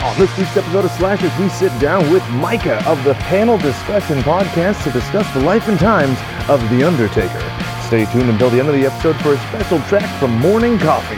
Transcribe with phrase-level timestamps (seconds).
[0.00, 4.18] On this week's episode of Slashers, we sit down with Micah of the Panel Discussion
[4.20, 6.16] Podcast to discuss the life and times
[6.48, 7.40] of The Undertaker.
[7.82, 11.16] Stay tuned until the end of the episode for a special track from Morning Coffee.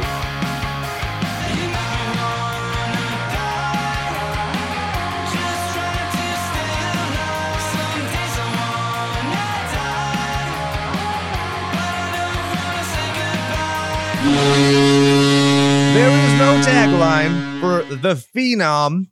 [15.92, 17.49] There is no tagline
[17.96, 19.06] the Phenom,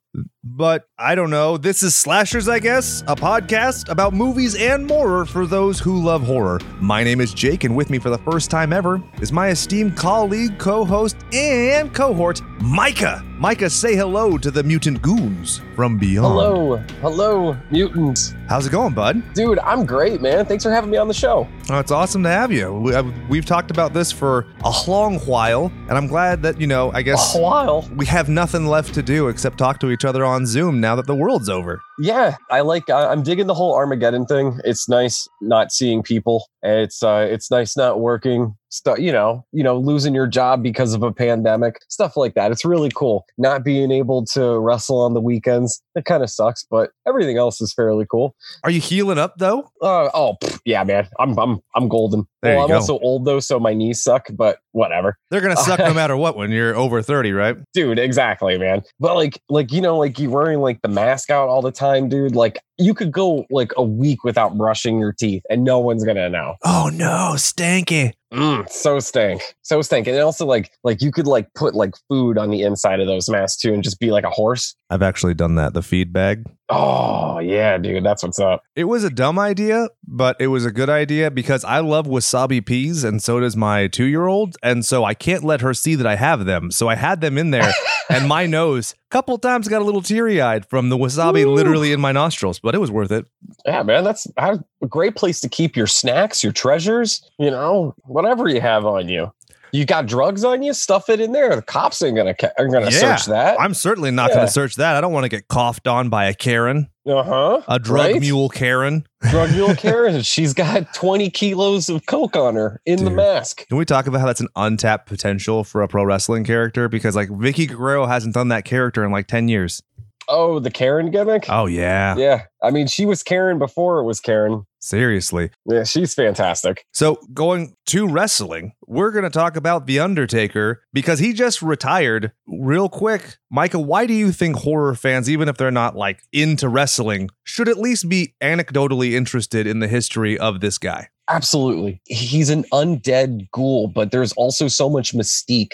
[0.45, 1.56] but I don't know.
[1.56, 6.23] This is Slashers, I guess, a podcast about movies and more for those who love
[6.23, 6.60] horror.
[6.80, 9.96] My name is Jake, and with me for the first time ever is my esteemed
[9.96, 13.27] colleague, co host, and cohort, Micah.
[13.41, 16.27] Micah, say hello to the mutant goons from beyond.
[16.27, 18.34] Hello, hello, mutants.
[18.48, 19.23] How's it going, bud?
[19.33, 20.45] Dude, I'm great, man.
[20.45, 21.47] Thanks for having me on the show.
[21.70, 22.73] Oh, it's awesome to have you.
[22.73, 26.66] We, uh, we've talked about this for a long while, and I'm glad that, you
[26.66, 27.88] know, I guess A while.
[27.95, 31.06] we have nothing left to do except talk to each other on Zoom now that
[31.06, 31.80] the world's over.
[32.00, 32.88] Yeah, I like.
[32.91, 34.60] I- I'm digging the whole Armageddon thing.
[34.64, 36.46] It's nice not seeing people.
[36.62, 38.54] It's uh, it's nice not working.
[38.70, 42.52] Stuff, you know, you know, losing your job because of a pandemic, stuff like that.
[42.52, 43.24] It's really cool.
[43.38, 47.62] Not being able to wrestle on the weekends, it kind of sucks, but everything else
[47.62, 48.36] is fairly cool.
[48.64, 49.70] Are you healing up though?
[49.80, 51.08] Uh, oh, pff, yeah, man.
[51.19, 52.26] I'm I'm I'm golden.
[52.42, 52.74] There well, I'm go.
[52.74, 54.26] also old though, so my knees suck.
[54.34, 55.16] But whatever.
[55.30, 57.56] They're gonna suck no matter what when you're over 30, right?
[57.72, 61.48] dude exactly man but like like you know like you wearing like the mask out
[61.48, 65.43] all the time dude like you could go like a week without brushing your teeth
[65.51, 68.12] and no one's gonna know Oh no, stanky.
[68.33, 72.39] mm, so stink so stink and also like like you could like put like food
[72.39, 75.34] on the inside of those masks too and just be like a horse I've actually
[75.34, 76.45] done that, the feed bag.
[76.69, 80.71] oh yeah dude that's what's up It was a dumb idea, but it was a
[80.71, 84.56] good idea because I love wasabi peas and so does my two year old.
[84.62, 86.71] And so I can't let her see that I have them.
[86.71, 87.73] So I had them in there
[88.11, 91.53] and my nose, a couple times got a little teary eyed from the wasabi Woo.
[91.55, 93.27] literally in my nostrils, but it was worth it.
[93.67, 98.49] yeah man that's a great place to keep your snacks your treasures you know whatever
[98.49, 99.32] you have on you
[99.72, 102.69] you got drugs on you stuff it in there the cops ain't gonna ca- are
[102.69, 104.41] gonna Yeah, search that I'm certainly not Yeah.
[104.43, 104.97] to search that.
[104.97, 108.20] I don't want to get coughed on by a Karen, uh-huh a drug Right?
[108.20, 109.06] mule Karen.
[109.30, 110.22] drug mule Karen.
[110.22, 113.66] She's got 20 kilos of coke on her in the mask.
[113.69, 116.88] Can we talk about how that's an untapped potential for a pro wrestling character?
[116.88, 119.82] Because like Vickie Guerrero hasn't done that character in like 10 years.
[120.28, 121.47] Oh, the Karen gimmick?
[121.49, 122.16] Oh, yeah.
[122.16, 122.44] Yeah.
[122.62, 124.66] I mean, she was Karen before it was Karen.
[124.81, 125.50] Seriously.
[125.65, 126.84] Yeah, she's fantastic.
[126.93, 132.33] So, going to wrestling, we're going to talk about The Undertaker because he just retired
[132.47, 133.38] real quick.
[133.50, 137.69] Micah, why do you think horror fans, even if they're not like into wrestling, should
[137.69, 141.09] at least be anecdotally interested in the history of this guy?
[141.28, 142.00] Absolutely.
[142.06, 145.72] He's an undead ghoul, but there's also so much mystique.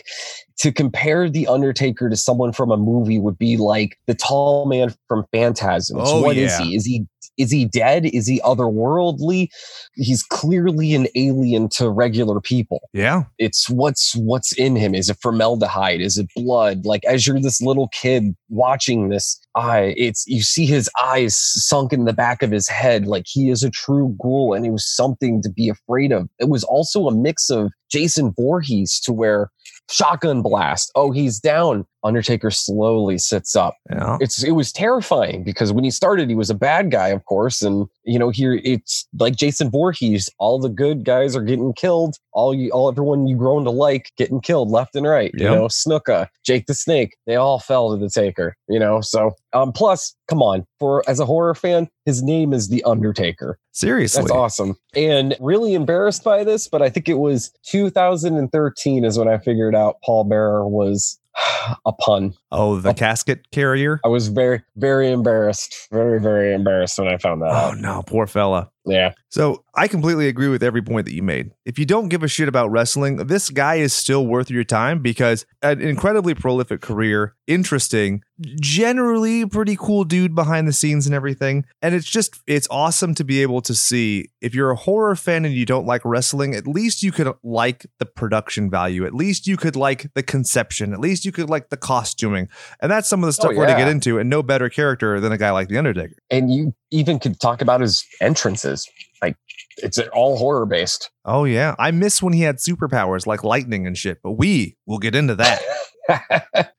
[0.59, 4.94] To compare The Undertaker to someone from a movie would be like the tall man
[5.09, 6.00] from Phantasms.
[6.03, 6.64] Oh, What is yeah.
[6.64, 6.76] he?
[6.76, 7.06] Is he
[7.38, 8.06] is he dead?
[8.06, 9.48] Is he otherworldly?
[9.94, 12.80] He's clearly an alien to regular people.
[12.92, 13.24] Yeah.
[13.38, 17.60] it's what's what's in him is it formaldehyde is it blood like as you're this
[17.60, 22.50] little kid watching this eye it's you see his eyes sunk in the back of
[22.50, 26.12] his head like he is a true ghoul and it was something to be afraid
[26.12, 29.50] of it was also a mix of jason Voorhees to where
[29.88, 30.91] shotgun blast.
[30.94, 31.87] Oh he's down.
[32.03, 33.77] Undertaker slowly sits up.
[33.91, 34.19] Yeah.
[34.21, 37.62] it's it was terrifying because when he started he was a bad guy of course
[37.62, 42.16] and you know here it's like Jason Voorhees all the good guys are getting killed
[42.32, 45.66] all you all everyone you grown to like getting killed left and right you know
[45.66, 50.14] Snuka Jake the Snake they all fell to the taker you know so um plus
[50.28, 53.59] come on for as a horror fan his name is the Undertaker.
[53.72, 54.20] Seriously.
[54.22, 54.76] that's awesome.
[54.94, 59.75] And really embarrassed by this but I think it was 2013 is when I figured
[59.75, 61.19] out Paul Bearer was
[61.86, 62.94] a pun Oh, the oh.
[62.94, 64.00] casket carrier?
[64.04, 65.88] I was very, very embarrassed.
[65.92, 67.78] Very, very embarrassed when I found that Oh, out.
[67.78, 68.02] no.
[68.06, 68.70] Poor fella.
[68.86, 69.12] Yeah.
[69.30, 71.50] So I completely agree with every point that you made.
[71.64, 75.00] If you don't give a shit about wrestling, this guy is still worth your time
[75.00, 78.22] because an incredibly prolific career, interesting,
[78.60, 81.64] generally pretty cool dude behind the scenes and everything.
[81.82, 85.44] And it's just it's awesome to be able to see if you're a horror fan
[85.44, 89.06] and you don't like wrestling, at least you could like the production value.
[89.06, 90.92] At least you could like the conception.
[90.92, 92.48] At least you could like the costuming.
[92.80, 94.42] And that's some of the oh, stuff Oh, we're going to get into and no
[94.42, 96.16] better character than a guy like the Undertaker.
[96.30, 98.88] And you even could talk about his entrances.
[99.20, 99.37] Like
[99.79, 101.11] it's all horror based.
[101.25, 104.99] Oh yeah, I miss when he had superpowers like lightning and shit, but we will
[104.99, 105.61] get into that.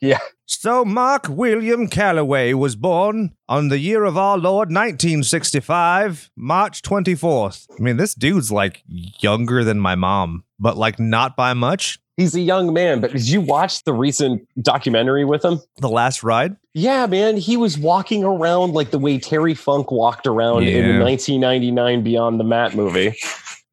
[0.00, 0.18] yeah.
[0.46, 7.66] so Mark William Calaway was born on the year of our Lord 1965, March 24th.
[7.78, 11.98] I mean, this dude's like younger than my mom, but like not by much.
[12.16, 15.60] He's a young man, but did you watch the recent documentary with him?
[15.78, 16.56] The last ride?
[16.74, 17.36] Yeah, man.
[17.36, 22.40] He was walking around like the way Terry Funk walked around in the 1999 Beyond
[22.40, 23.14] the Mat movie.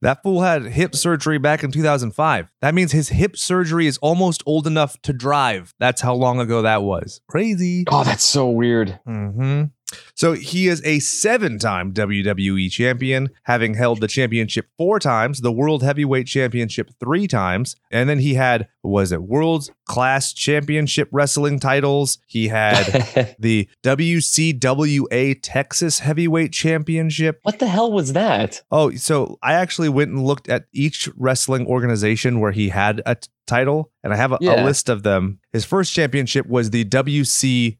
[0.02, 2.50] That fool had hip surgery back in 2005.
[2.62, 5.74] That means his hip surgery is almost old enough to drive.
[5.78, 7.20] That's how long ago that was.
[7.28, 7.84] Crazy.
[7.92, 8.98] Oh, that's so weird.
[9.06, 9.64] hmm
[10.16, 15.52] So he is a seven time WWE champion, having held the championship four times, the
[15.52, 17.76] World Heavyweight Championship three times.
[17.92, 22.20] And then he had, was it, World Class Championship Wrestling titles.
[22.28, 27.40] He had the WCWA Texas Heavyweight Championship.
[27.44, 28.62] what the hell was that?
[28.72, 33.16] Oh, so I actually went and looked at each wrestling organization where he had a
[33.16, 35.40] t- title, and I have a, a list of them.
[35.52, 36.86] His first championship was the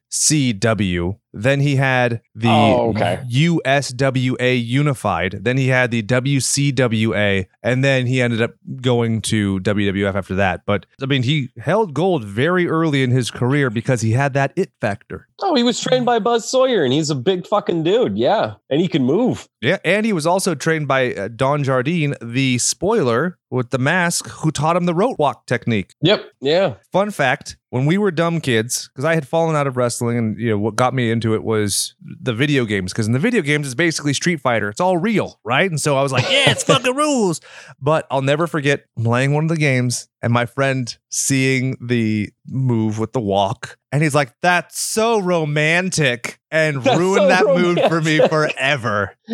[0.10, 1.18] WCCW.
[1.32, 3.20] Then he had the Oh, okay.
[3.32, 5.40] USWA Unified.
[5.44, 10.62] Then he had the WCWA, and then he ended up going to WWF after that.
[10.66, 14.54] But I mean, he held gold very early in his career because he had that
[14.56, 15.28] it factor.
[15.42, 18.18] Oh, he was trained by Buzz Sawyer and he's a big fucking dude.
[18.18, 18.56] Yeah.
[18.70, 19.48] And he can move.
[19.62, 24.28] Yeah, and he was also trained by uh, Don Jardine, the spoiler with the mask,
[24.30, 25.94] who taught him the rope walk technique.
[26.10, 26.32] Yep.
[26.42, 26.74] Yeah.
[26.92, 30.40] Fun fact: when we were dumb kids, because I had fallen out of wrestling, and
[30.40, 32.92] you know what got me into it was the video games.
[32.92, 34.70] Because in the video games, it's basically Street Fighter.
[34.70, 35.70] It's all real, right?
[35.70, 37.42] And so I was like, yeah, it's fucking rules.
[37.80, 42.98] But I'll never forget playing one of the games and my friend seeing the move
[42.98, 47.80] with the walk, and he's like, "That's so romantic," and That's ruined so that mood
[47.88, 49.16] for me forever.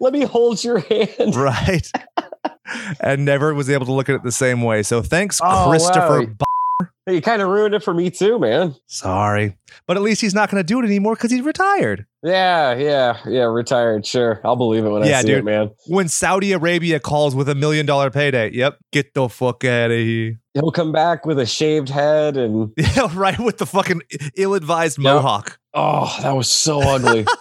[0.00, 1.36] Let me hold your hand.
[1.36, 1.90] right?
[3.00, 4.82] and never was able to look at it the same way.
[4.82, 6.20] So thanks, Oh, Christopher.
[6.20, 6.26] wow.
[6.26, 6.44] B-
[7.14, 8.74] You kind of ruined it for me too, man.
[8.86, 9.56] Sorry,
[9.88, 12.06] but at least he's not going to do it anymore because he's retired.
[12.22, 13.42] Yeah, yeah, yeah.
[13.44, 14.40] Retired, sure.
[14.44, 15.38] I'll believe it when Yeah, I see dude.
[15.38, 15.70] it, man.
[15.88, 19.96] When Saudi Arabia calls with a million dollar payday, yep, get the fuck out of
[19.98, 20.38] here.
[20.54, 24.02] He'll come back with a shaved head and Yeah, right with the fucking
[24.36, 25.02] ill-advised Yep.
[25.14, 25.58] mohawk.
[25.74, 27.26] oh, that was so ugly.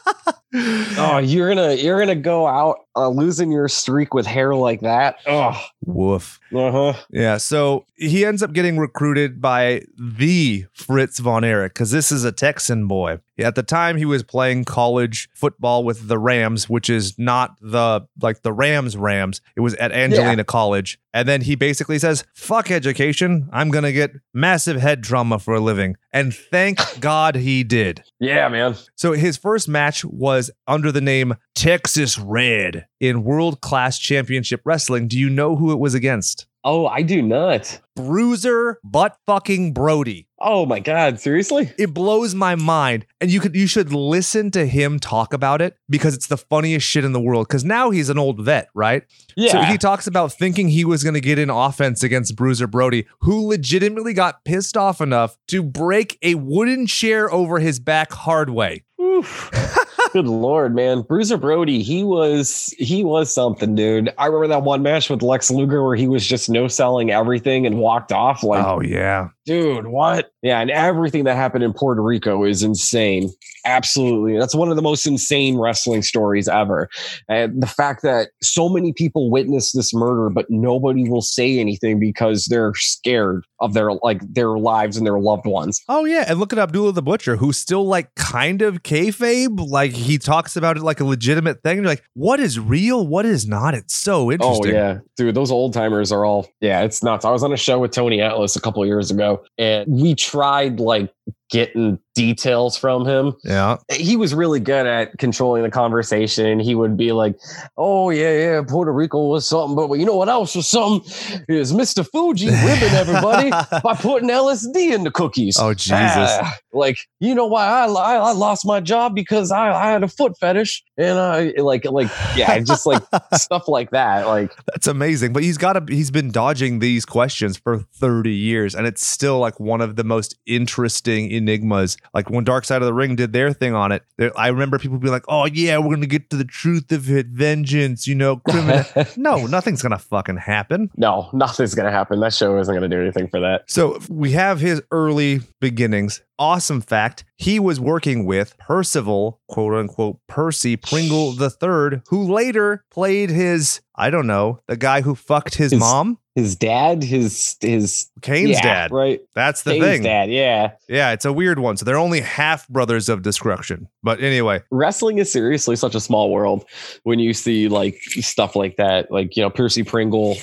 [0.53, 5.17] oh, you're gonna you're gonna go out uh, losing your streak with hair like that.
[5.25, 6.39] Oh, Woof.
[6.53, 6.93] uh huh.
[7.09, 12.23] Yeah, so he ends up getting recruited by the Fritz von Erich because this is
[12.23, 13.19] a Texan boy.
[13.37, 18.01] At the time, he was playing college football with the Rams, which is not the
[18.21, 19.41] like the Rams Rams.
[19.55, 23.49] It was at Angelina College, and then he basically says, "Fuck education.
[23.51, 28.03] I'm gonna get massive head trauma for a living." And thank God he did.
[28.19, 28.75] Yeah, man.
[28.95, 35.07] So his first match was under the name Texas Red in World Class Championship Wrestling.
[35.07, 36.47] Do you know who it was against?
[36.63, 37.81] Oh, I do not.
[37.95, 40.27] Bruiser butt fucking Brody.
[40.39, 41.71] Oh my god, seriously?
[41.77, 43.05] It blows my mind.
[43.19, 46.87] And you could you should listen to him talk about it because it's the funniest
[46.87, 47.49] shit in the world.
[47.49, 49.03] Cause now he's an old vet, right?
[49.35, 49.51] Yeah.
[49.51, 53.47] So he talks about thinking he was gonna get in offense against Bruiser Brody, who
[53.47, 58.83] legitimately got pissed off enough to break a wooden chair over his back hard way.
[59.01, 59.49] Oof.
[60.11, 61.03] Good lord, man.
[61.03, 64.13] Bruiser Brody, he was he was something, dude.
[64.17, 67.65] I remember that one match with Lex Luger where he was just no selling everything
[67.65, 69.29] and walked off like, oh yeah.
[69.51, 70.31] Dude, what?
[70.41, 73.29] Yeah, and everything that happened in Puerto Rico is insane.
[73.65, 74.39] Absolutely.
[74.39, 76.89] That's one of the most insane wrestling stories ever.
[77.29, 81.99] And the fact that so many people witnessed this murder, but nobody will say anything
[81.99, 85.81] because they're scared of their like their lives and their loved ones.
[85.87, 89.59] Oh yeah, and look at Abdullah the Butcher, who's still like kind of kayfabe.
[89.69, 91.77] Like he talks about it like a legitimate thing.
[91.77, 93.05] You're like, what is real?
[93.05, 93.75] What is not?
[93.75, 94.71] It's so oh, interesting.
[94.71, 97.25] Oh yeah, dude, those old timers are all yeah, it's nuts.
[97.25, 100.79] I was on a show with Tony Atlas a couple years ago, and we tried
[100.79, 101.13] like
[101.49, 103.33] getting details from him.
[103.43, 103.77] Yeah.
[103.91, 106.59] He was really good at controlling the conversation.
[106.59, 107.35] He would be like,
[107.77, 111.11] "Oh yeah, yeah, Puerto Rico was something, but you know what else was something
[111.47, 112.05] is Mr.
[112.05, 113.49] Fuji ribbing everybody
[113.83, 115.91] by putting LSD in the cookies." Oh Jesus.
[115.99, 120.03] Ah, like you know why I, I I lost my job because I, I had
[120.03, 123.01] a foot fetish and I like like yeah just like
[123.33, 125.33] stuff like that like That's amazing.
[125.33, 129.39] But he's got a he's been dodging these questions for 30 years and it's still
[129.39, 131.97] like one of the most interesting enigmas.
[132.13, 134.77] Like when Dark Side of the Ring did their thing on it, there, I remember
[134.79, 138.05] people being like, "Oh yeah, we're going to get to the truth of it, vengeance,
[138.07, 138.83] you know, criminal."
[139.17, 140.89] no, nothing's going to fucking happen.
[140.97, 144.59] no nothing's gonna happen that show isn't gonna do anything for that So we have
[144.59, 146.21] his early beginnings.
[146.37, 147.23] Awesome fact.
[147.35, 153.81] He was working with Percival, quote unquote, Percy Pringle the Third, who later played his,
[154.01, 158.51] I don't know, the guy who fucked his, His- mom, his dad his his Kane's
[158.51, 158.91] yeah, dad.
[158.91, 160.03] right That's the Kane's thing.
[160.03, 161.75] dad yeah Yeah, it's a weird one.
[161.75, 163.89] So they're only half brothers of destruction.
[164.01, 166.63] But anyway, wrestling is seriously such a small world
[167.03, 170.37] when you see like stuff like that like you know Percy Pringle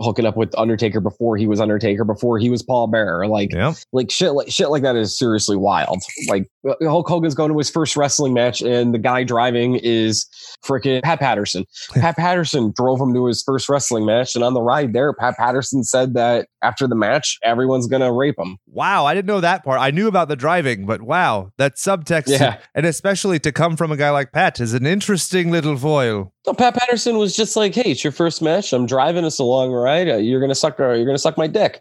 [0.00, 3.26] hooking up with Undertaker before he was Undertaker, before he was Paul Bearer.
[3.28, 3.74] Like, Yeah.
[3.92, 6.00] like shit, like shit like that is seriously wild.
[6.28, 6.48] Like
[6.82, 10.26] Hulk Hogan's going to his first wrestling match, and the guy driving is
[10.64, 11.64] freaking Pat Patterson.
[11.94, 15.36] Pat Patterson drove him to his first wrestling match, and on the ride there, Pat
[15.36, 18.56] Patterson said that after the match, everyone's gonna rape him.
[18.68, 19.80] Wow, I didn't know that part.
[19.80, 22.58] I knew about the driving, but wow, that subtext, Yeah.
[22.74, 26.32] and especially to come from a guy like Pat, is an interesting little foil.
[26.44, 28.72] So Pat Patterson was just like, "Hey, it's your first match.
[28.72, 30.08] I'm driving us along, right?
[30.08, 30.78] Uh, You're gonna suck.
[30.78, 31.80] Uh, you're gonna suck my dick."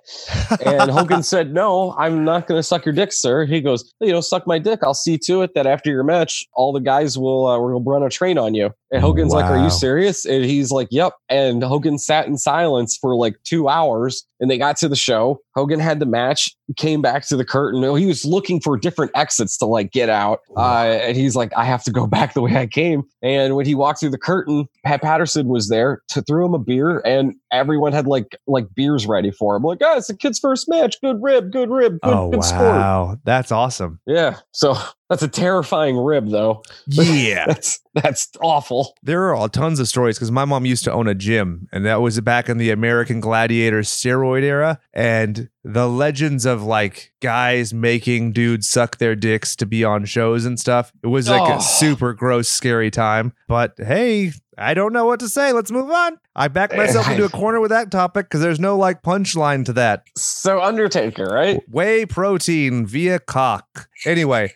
[0.66, 4.22] And Hogan said, "No, I'm not gonna suck your dick, sir." He goes, "You know,
[4.22, 4.71] suck my dick.
[4.84, 8.04] I'll see to it that after your match, all the guys will uh, will run
[8.04, 11.64] a train on you." And Hogan's like, "Are you serious?" And he's like, "Yep." And
[11.64, 15.40] Hogan sat in silence for like two hours, and they got to the show.
[15.56, 17.82] Hogan had the match, came back to the curtain.
[17.96, 21.64] He was looking for different exits to like get out, uh, and he's like, "I
[21.64, 24.68] have to go back the way I came." And when he walked through the curtain,
[24.86, 29.08] Pat Patterson was there to throw him a beer, and everyone had like like beers
[29.08, 29.64] ready for him.
[29.64, 31.00] Like, oh, it's a kid's first match.
[31.02, 32.64] Good rib, good rib, good, oh good sport.
[32.64, 34.02] wow, that's awesome.
[34.06, 34.38] Yeah.
[34.52, 34.76] So
[35.12, 36.64] that's a terrifying rib, though.
[36.88, 38.96] Yeah, That's that's awful.
[39.04, 42.00] there are tons of stories because my mom used to own a gym, and that
[42.02, 48.32] was back in the American Gladiator steroid era, and the legends of like guys making
[48.32, 50.94] dudes suck their dicks to be on shows and stuff.
[51.04, 51.58] It was like Oh.
[51.58, 53.34] a super gross, scary time.
[53.48, 54.32] But hey.
[54.58, 55.54] I don't know what to say.
[55.54, 56.20] Let's move on.
[56.36, 59.74] I backed myself into a corner with that topic because there's no like punchline to
[59.74, 60.04] that.
[60.18, 61.64] So Undertaker, right?
[61.68, 63.88] Whey protein via cock.
[64.06, 64.54] Anyway.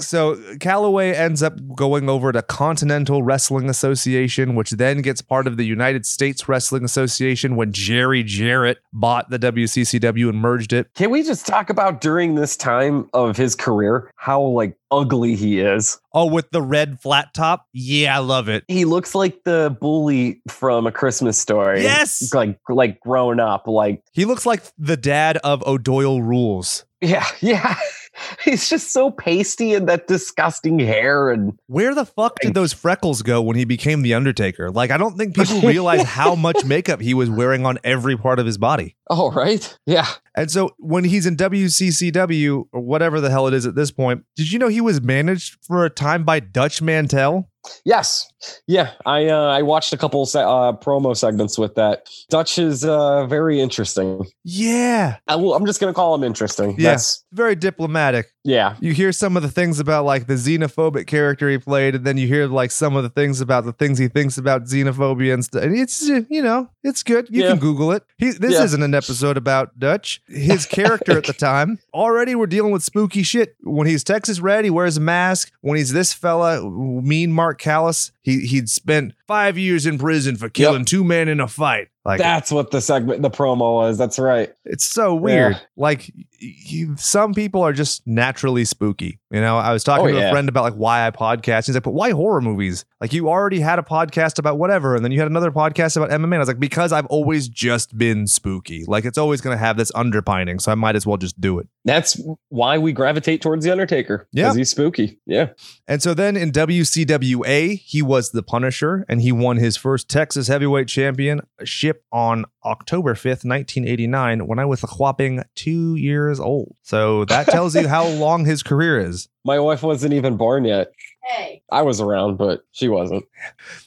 [0.00, 5.56] So Calaway ends up going over to Continental Wrestling Association, which then gets part of
[5.56, 10.88] the United States Wrestling Association when Jerry Jarrett bought the WCCW and merged it.
[10.94, 15.58] Can we just talk about during this time of his career how like ugly he
[15.60, 15.98] is?
[16.14, 17.66] Oh, with the red flat top?
[17.72, 18.64] Yeah, I love it.
[18.68, 21.82] He looks like the bully from A Christmas Story.
[21.82, 22.32] Yes.
[22.32, 23.66] like like grown up.
[23.66, 26.84] Like He looks like the dad of O'Doyle Rules.
[27.00, 27.76] yeah, yeah.
[28.44, 33.22] He's just so pasty and that disgusting hair and Where the fuck did those freckles
[33.22, 34.70] go when he became the Undertaker?
[34.70, 38.38] Like, I don't think people realize how much makeup he was wearing on every part
[38.38, 38.96] of his body.
[39.10, 40.06] oh right, yeah.
[40.36, 44.24] And so when he's in WCCW or whatever the hell it is at this point,
[44.36, 47.50] did you know he was managed for a time by Dutch Mantell?
[47.84, 48.30] Yes,
[48.66, 48.92] yeah.
[49.06, 52.08] I uh, I watched a couple se- uh, promo segments with that.
[52.28, 54.26] Dutch is uh, very interesting.
[54.44, 56.74] Yeah, I will, I'm just gonna call him interesting.
[56.78, 56.98] Yeah.
[57.32, 58.32] Very diplomatic.
[58.44, 58.76] yeah.
[58.80, 62.16] You hear some of the things about like the xenophobic character he played, and then
[62.16, 65.44] you hear like some of the things about the things he thinks about xenophobia and
[65.44, 65.62] stuff.
[65.62, 67.28] And it's you know it's good.
[67.30, 67.50] You Yeah.
[67.50, 68.04] can Google it.
[68.16, 68.64] He, this Yeah.
[68.64, 70.22] isn't an episode about Dutch.
[70.28, 73.56] His character at the time already we're dealing with spooky shit.
[73.62, 75.52] When he's Texas Red, he wears a mask.
[75.60, 80.48] When he's this fella, mean Mark Callous, he he'd spent five years in prison for
[80.48, 81.88] killing two men in a fight.
[82.08, 83.98] Like That's what the segment, the promo was.
[83.98, 84.50] That's right.
[84.64, 85.52] it's so weird.
[85.52, 85.60] Yeah.
[85.76, 89.20] Like you, some people are just naturally spooky.
[89.30, 91.66] You know, I was oh, talking Oh, to a friend about like why I podcast.
[91.66, 92.86] He's like, but why horror movies?
[92.98, 96.08] Like you already had a podcast about whatever, and then you had another podcast about
[96.08, 96.24] MMA.
[96.24, 98.86] And I was like, because I've always just been spooky.
[98.86, 101.58] Like it's always going to have this underpinning, so I might as well just do
[101.58, 101.68] it.
[101.84, 104.26] That's why we gravitate towards the Undertaker.
[104.32, 104.44] Yeah.
[104.44, 105.20] because he's spooky.
[105.26, 105.50] Yeah.
[105.86, 110.48] And so then in WCWA, he was the Punisher, and he won his first Texas
[110.48, 116.76] Heavyweight Championship on October 5th, 1989, when I was a whopping two years old.
[116.82, 119.28] So that tells you how long his career is.
[119.44, 120.92] My wife wasn't even born yet.
[121.24, 121.62] Hey.
[121.70, 123.24] I was around, but she wasn't.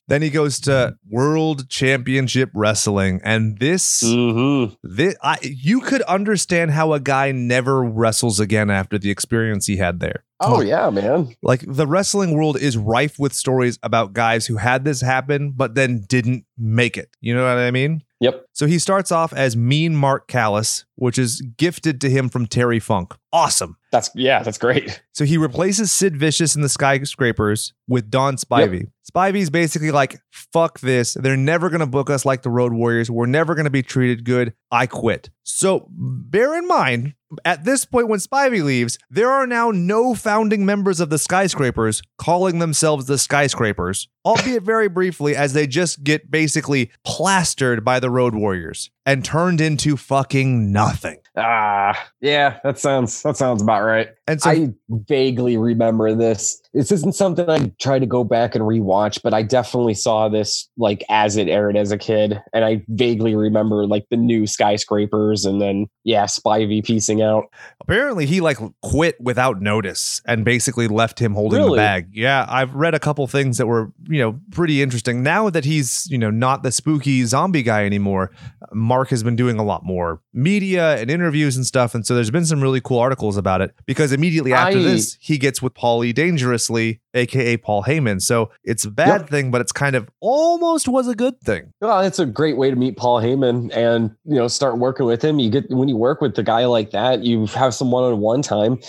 [0.07, 4.75] Then he goes to World Championship Wrestling, and this, Mm-hmm.
[4.83, 9.77] this I, you could understand how a guy never wrestles again after the experience he
[9.77, 10.23] had there.
[10.41, 11.35] Oh yeah, man.
[11.41, 15.75] Like the wrestling world is rife with stories about guys who had this happen, but
[15.75, 17.15] then didn't make it.
[17.21, 18.03] You know what I mean?
[18.21, 18.45] Yep.
[18.53, 22.79] So he starts off as Mean Mark Callous, which is gifted to him from Terry
[22.79, 23.15] Funk.
[23.33, 23.77] Awesome.
[23.91, 25.01] That's yeah, that's great.
[25.11, 28.91] So he replaces Sid Vicious in the Skyscrapers with Dan Spivey.
[29.11, 31.15] Spivey's basically like, fuck this.
[31.15, 33.09] They're never going to book us like the Road Warriors.
[33.09, 34.53] We're never going to be treated good.
[34.71, 35.29] I quit.
[35.43, 40.65] So bear in mind, at this point when Spivey leaves, there are now no founding
[40.65, 46.29] members of the Skyscrapers calling themselves the Skyscrapers, albeit very briefly, as they just get
[46.29, 51.19] basically plastered by the Road Warriors and turned into fucking nothing.
[51.37, 54.09] Ah, yeah, that sounds that sounds about right.
[54.31, 56.61] And so I vaguely remember this.
[56.73, 60.69] This isn't something I try to go back and rewatch, but I definitely saw this
[60.77, 65.43] like as it aired as a kid, and I vaguely remember like the new skyscrapers,
[65.43, 67.45] and then yeah, Spivey piecing out.
[67.81, 72.09] apparently he like quit without notice and basically left him holding the bag.
[72.13, 75.23] Yeah, I've read a couple things that were, you know, pretty interesting.
[75.23, 78.31] Now that he's, you know, not the spooky zombie guy anymore,
[78.71, 81.93] Mark has been doing a lot more media and interviews and stuff.
[81.93, 85.17] And so there's been some really cool articles about it because immediately after I- this,
[85.19, 88.21] he gets with Paulie dangerously, aka Paul Heyman.
[88.21, 89.29] So it's a bad Yep.
[89.29, 91.73] thing, but it's kind of almost was a good thing.
[91.81, 95.21] Well, it's a great way to meet Paul Heyman and you know start working with
[95.23, 95.39] him.
[95.39, 98.79] You get when you work with the guy like that, you have some one-on-one time,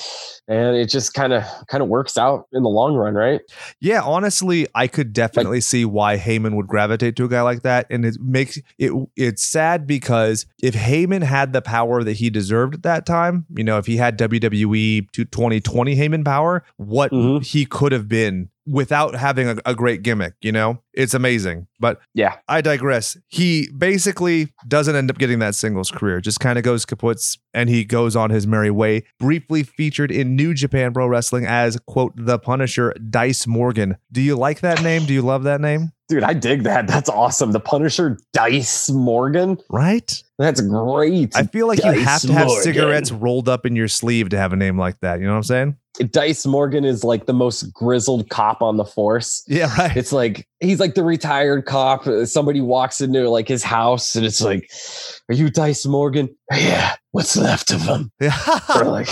[0.48, 3.40] and it just kind of kind of works out in the long run, right?
[3.80, 7.86] Yeah, honestly, I could definitely see why Heyman would gravitate to a guy like that,
[7.90, 8.92] and it makes it.
[9.16, 13.64] It's sad because if Heyman had the power that he deserved at that time, you
[13.64, 17.44] know, if he had WWE to 2020 Heyman power, what Mhm.
[17.44, 21.66] he could have been without having a, a great gimmick, you know, it's amazing.
[21.80, 22.36] But Yeah.
[22.46, 23.16] I digress.
[23.28, 27.70] He basically doesn't end up getting that singles career, just kind of goes kaputs and
[27.70, 29.04] he goes on his merry way.
[29.18, 33.96] Briefly featured in New Japan Pro Wrestling as, quote, the Punisher Dice Morgan.
[34.12, 35.06] Do you like that name?
[35.06, 35.92] Do you love that name?
[36.08, 36.86] Dude, I dig that.
[36.86, 37.52] That's awesome.
[37.52, 39.56] The Punisher Dice Morgan.
[39.70, 40.22] Right?
[40.38, 41.34] That's great.
[41.34, 42.62] I feel like you have to have Morgan.
[42.64, 45.20] cigarettes rolled up in your sleeve to have a name like that.
[45.20, 45.76] You know what I'm saying?
[46.10, 49.42] Dice Morgan is like the most grizzled cop on the force.
[49.46, 49.94] Yeah, right.
[49.96, 52.06] It's like he's like the retired cop.
[52.06, 54.70] Uh, somebody walks into like his house and it's like,
[55.28, 56.94] "Are you Dice Morgan?" Yeah.
[57.10, 58.10] What's left of him?
[58.20, 58.38] Yeah.
[58.74, 59.08] Or like,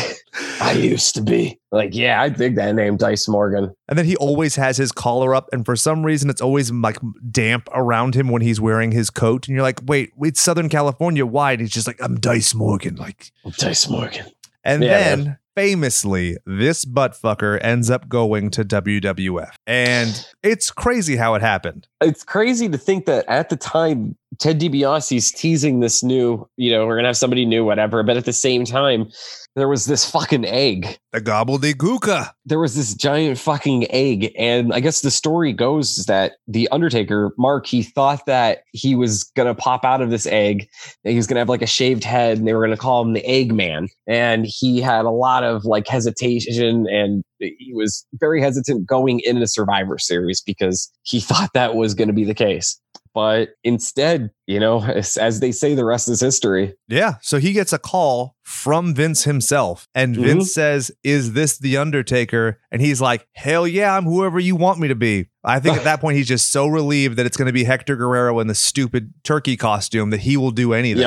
[0.62, 1.60] I used to be.
[1.70, 3.75] Like, yeah, I dig that name, Dice Morgan.
[3.88, 6.96] And then he always has his collar up, and for some reason, it's always like
[7.30, 9.46] damp around him when he's wearing his coat.
[9.49, 11.26] And you're like, "Wait, it's Southern California.
[11.26, 14.25] Why?" And he's just like, "I'm Dice Morgan." Like, Dice Morgan.
[14.64, 21.16] and Yeah, then famously, this butt fucker ends up going to WWF, and it's crazy
[21.16, 21.86] how it happened.
[22.00, 26.86] It's crazy to think that at the time, Ted DiBiase's teasing this new, you know,
[26.86, 28.02] we're gonna have somebody new, whatever.
[28.02, 29.10] But at the same time,
[29.57, 30.99] there was this fucking egg.
[31.12, 32.30] The Gobbledy Gooker.
[32.45, 36.69] There was this giant fucking egg, and I guess the story goes is that the
[36.71, 40.69] Undertaker, Mark, he thought that he was gonna pop out of this egg,
[41.04, 43.12] and he was gonna have like a shaved head, and they were gonna call him
[43.12, 43.88] the Eggman.
[44.07, 49.47] And he had a lot of like hesitation, and he was very hesitant going into
[49.47, 52.80] Survivor Series because he thought that was gonna be the case.
[53.14, 56.75] But instead, you know, as, as they say, the rest is history.
[56.88, 57.14] Yeah.
[57.23, 60.23] So he gets a call from Vince himself, and Mhm.
[60.25, 62.60] Vince says, Is this The Undertaker?
[62.70, 65.29] And he's like, Hell yeah, I'm whoever you want me to be.
[65.42, 67.96] I think at that point, he's just so relieved that it's going to be Hector
[67.96, 71.02] Guerrero in the stupid turkey costume that he will do anything.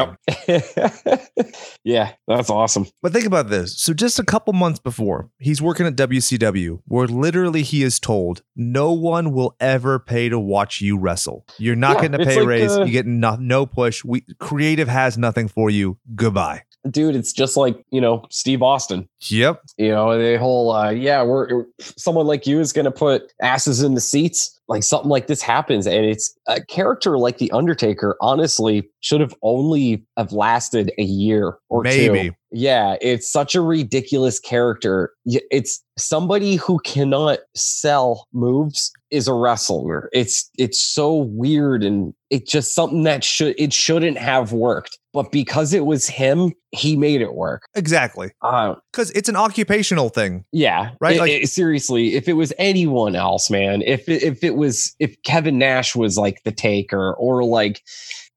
[0.47, 1.29] Yep.
[1.83, 2.87] yeah, that's awesome.
[3.01, 3.77] But think about this.
[3.79, 8.41] So just a couple months before, he's working at WCW, where literally he is told,
[8.55, 11.45] no one will ever pay to watch you wrestle.
[11.57, 12.71] You're not Yeah, getting a pay like, raise.
[12.71, 14.03] uh, you get no, no push.
[14.03, 15.97] We creative has nothing for you.
[16.15, 16.63] Goodbye.
[16.89, 19.07] Dude, it's just like, you know, Steve Austin.
[19.21, 19.61] Yep.
[19.77, 23.93] You know, the whole uh yeah, we're someone like you is gonna put asses in
[23.93, 24.59] the seats.
[24.69, 25.85] Like something like this happens.
[25.85, 31.57] And it's a character like the Undertaker, honestly, should have only have lasted a year
[31.69, 32.29] or Maybe.
[32.29, 32.35] two.
[32.51, 35.11] Yeah, it's such a ridiculous character.
[35.25, 40.10] It's somebody who cannot sell moves is a wrestler.
[40.12, 44.97] It's it's so weird and it's just something that should it shouldn't have worked.
[45.13, 47.67] But because it was him, he made it work.
[47.76, 48.32] Exactly.
[48.41, 50.43] Uh, Because it's an occupational thing.
[50.52, 54.43] yeah, Right, It- like- it- seriously, if it was anyone else, man, if it, if
[54.43, 57.82] it was if Kevin Nash was like the taker, or like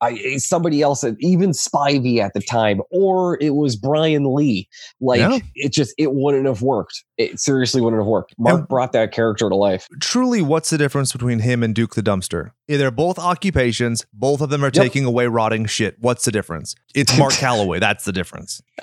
[0.03, 4.69] I, somebody else, even Spivey at the time, or it was Brian Lee,
[5.01, 5.39] like Yeah.
[5.55, 7.03] it just it wouldn't have worked.
[7.19, 8.35] It seriously wouldn't have worked.
[8.39, 9.87] Mark And- brought that character to life.
[10.01, 12.51] Truly, what's the difference between him and Duke the Dumpster?
[12.69, 14.05] They're both occupations.
[14.13, 14.73] Both of them are Yep.
[14.75, 15.97] taking away rotting shit.
[16.01, 16.75] What's the difference?
[16.95, 17.79] It's Mark Calaway.
[17.81, 18.61] That's the difference.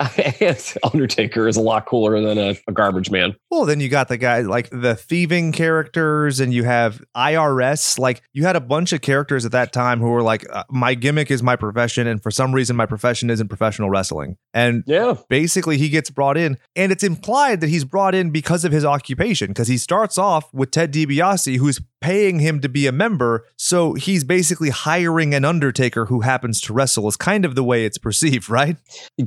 [0.92, 3.34] Undertaker is a lot cooler than a, a garbage man.
[3.50, 7.98] Well, then you got the guy like the thieving characters, and you have IRS.
[7.98, 10.94] Like you had a bunch of characters at that time who were like, uh, my
[10.94, 14.36] gimmick is my profession, and for some reason, my profession isn't professional wrestling.
[14.52, 18.64] And Yeah, basically, he gets brought in, and it's implied that he's brought in because
[18.64, 22.86] of his occupation, because he starts off with Ted DiBiase, who's paying him to be
[22.86, 23.46] a member.
[23.56, 27.08] So he's basically hiring an Undertaker who happens to wrestle.
[27.08, 28.76] Is kind of the way it's perceived, right?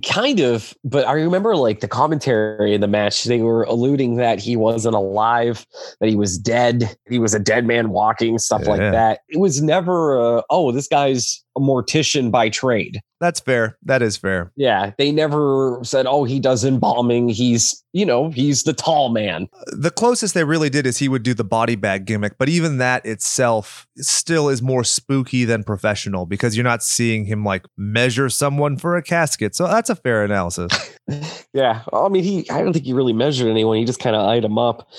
[0.08, 0.76] kind of.
[0.84, 4.94] But I remember like the commentary in the match, they were alluding that he wasn't
[4.94, 5.66] alive,
[6.00, 9.22] that he was dead, he was a dead man walking, stuff like that.
[9.28, 13.02] It was never, uh, oh, this guy's a mortician by trade.
[13.20, 13.78] That's fair.
[13.84, 14.52] That is fair.
[14.56, 17.30] Yeah, they never said, "Oh, he does embalming.
[17.30, 21.24] He's, you know, he's the tall man." The closest they really did is he would
[21.24, 26.26] do the body bag gimmick, but even that itself still is more spooky than professional
[26.26, 29.56] because you're not seeing him like measure someone for a casket.
[29.56, 30.70] So that's a fair analysis.
[31.54, 32.50] yeah, I mean, he.
[32.50, 33.78] I don't think he really measured anyone.
[33.78, 34.90] He just kind of eyed them up.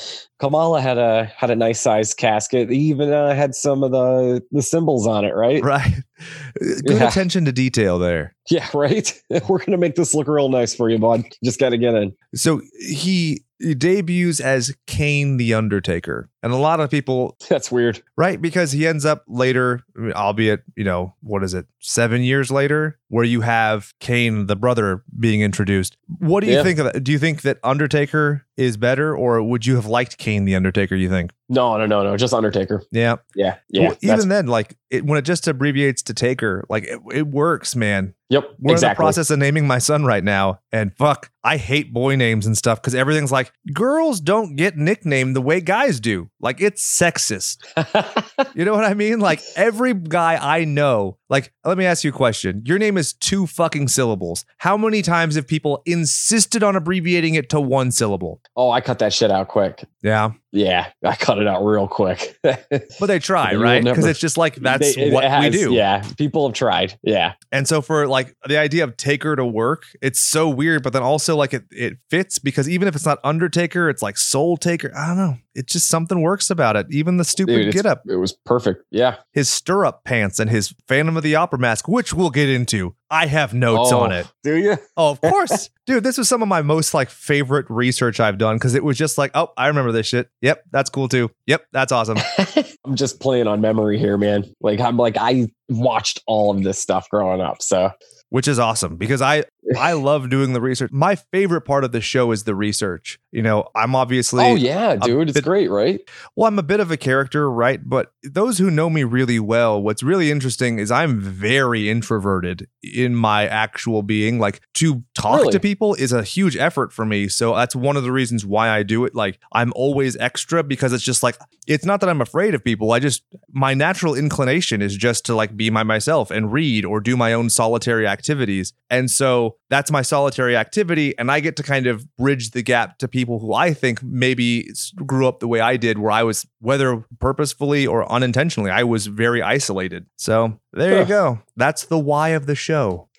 [0.41, 2.71] Kamala had a had a nice sized casket.
[2.71, 5.63] He even uh, had some of the the symbols on it, right?
[5.63, 5.93] Right.
[6.59, 7.09] Good Yeah.
[7.09, 8.35] attention to detail there.
[8.51, 9.13] Yeah, right.
[9.49, 11.25] We're gonna make this look real nice for you, bud.
[11.45, 12.15] Just got to get in.
[12.35, 16.29] So he debuts as Kane the Undertaker.
[16.43, 18.03] And a lot of people, That's weird.
[18.17, 18.41] right?
[18.41, 23.25] Because he ends up later, albeit, you know, what is it, seven years later, where
[23.25, 25.97] you have Kane, the brother, being introduced.
[26.19, 26.63] What do you Yeah.
[26.63, 27.03] think of that?
[27.05, 30.95] Do you think that Undertaker is better, or would you have liked Kane the Undertaker,
[30.97, 31.31] you think?
[31.49, 32.17] No, no, no, no.
[32.17, 32.83] Just Undertaker.
[32.91, 33.17] Yeah.
[33.35, 33.89] Yeah, yeah.
[33.89, 37.75] Well, even then, like it, when it just abbreviates to Taker, like it, it works,
[37.77, 38.15] man.
[38.29, 38.51] yep.
[38.59, 42.17] We're in the process of naming my son right now, and fuck, I hate boy
[42.17, 46.29] names and stuff because everything's like girls don't get nicknamed the way guys do.
[46.41, 47.59] Like it's sexist.
[48.55, 49.21] You know what I mean?
[49.21, 51.18] Like every guy I know.
[51.31, 52.63] Like, let me ask you a question.
[52.65, 54.45] Your name is two fucking syllables.
[54.59, 58.41] How many times have people insisted on abbreviating it to one syllable?
[58.57, 59.85] oh, I cut that shit out quick.
[60.03, 62.39] Yeah, Yeah, I cut it out real quick.
[62.43, 63.83] but they try, right?
[63.83, 65.73] Because it's just like that's They- what we do.
[65.73, 66.99] Yeah, people have tried.
[67.03, 67.33] Yeah.
[67.51, 71.03] And so for like the idea of Taker to work, it's so weird, but then
[71.03, 74.93] also like it, it fits because even if it's not Undertaker, it's like Soul Taker.
[74.97, 75.37] I don't know.
[75.55, 76.87] It's just something works about it.
[76.91, 78.85] Even the stupid Dude, get up, It was perfect.
[78.93, 79.17] Yeah.
[79.33, 82.95] his stirrup pants and his Phantom of the Opera mask, which we'll get into.
[83.11, 84.27] I have notes Oh, on it.
[84.45, 84.77] Do you?
[84.97, 85.71] Oh, of course.
[85.87, 88.99] Dude, this was some of my most like favorite research I've done because it was
[88.99, 90.29] just like, oh, I remember this shit.
[90.43, 91.31] Yep, that's cool too.
[91.47, 92.19] Yep, that's awesome.
[92.85, 94.45] I'm just playing on memory here, man.
[94.61, 97.63] Like I'm like I watched all of this stuff growing up.
[97.63, 97.91] So
[98.31, 99.45] which is awesome because I
[99.77, 100.91] I love doing the research.
[100.93, 103.19] My favorite part of the show is the research.
[103.33, 105.29] You know, I'm obviously Oh yeah, dude.
[105.31, 106.01] It's great, right?
[106.37, 107.81] well, I'm a bit of a character, right?
[107.87, 113.15] But those who know me really well, what's really interesting is I'm very introverted in
[113.15, 114.39] my actual being.
[114.39, 115.53] Like to talk Really?
[115.53, 117.29] to people is a huge effort for me.
[117.29, 119.15] So that's one of the reasons why I do it.
[119.15, 122.93] Like I'm always extra because it's just like it's not that I'm afraid of people.
[122.93, 127.01] I just my natural inclination is just to like be my myself and read or
[127.01, 128.73] do my own solitary activities.
[128.89, 132.99] And so that's my solitary activity and I get to kind of bridge the gap
[132.99, 134.71] to people who I think maybe
[135.05, 139.07] grew up the way I did where I was whether purposefully or unintentionally I was
[139.07, 140.07] very isolated.
[140.17, 141.41] So there you go.
[141.57, 143.09] That's the why of the show.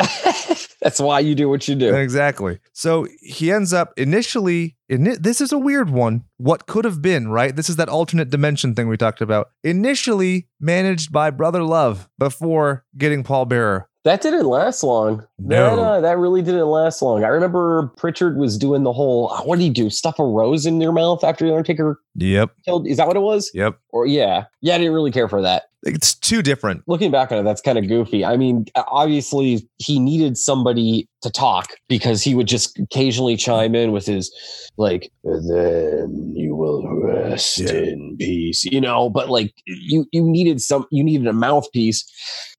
[0.81, 1.93] That's why you do what you do.
[1.93, 2.59] Exactly.
[2.71, 4.77] So he ends up initially.
[4.89, 6.23] ini- this is a weird one.
[6.37, 7.53] What could have been, right?
[7.53, 9.49] This is that alternate dimension thing we talked about.
[9.63, 13.88] Initially managed by Brother Love before getting Paul Bearer.
[14.05, 15.25] That didn't last long.
[15.37, 15.75] No.
[15.75, 17.23] That, uh, that really didn't last long.
[17.23, 19.89] I remember Prichard was doing the whole uh, what did he do?
[19.89, 22.51] Stuff a rose in your mouth after the Undertaker Yep.
[22.65, 22.87] killed.
[22.87, 23.49] Is that what it was?
[23.53, 23.79] Yep.
[23.91, 24.45] Or yeah.
[24.61, 25.63] Yeah, I didn't really care for that.
[25.83, 26.83] It's too different.
[26.87, 28.25] looking back on it, that's kind of goofy.
[28.25, 33.93] I mean, obviously, he needed somebody to talk because he would just occasionally chime in
[33.93, 34.29] with his,
[34.77, 37.71] like, then you will rest Yeah.
[37.71, 39.09] in peace, you know.
[39.09, 42.05] But like, you you needed some, you needed a mouthpiece.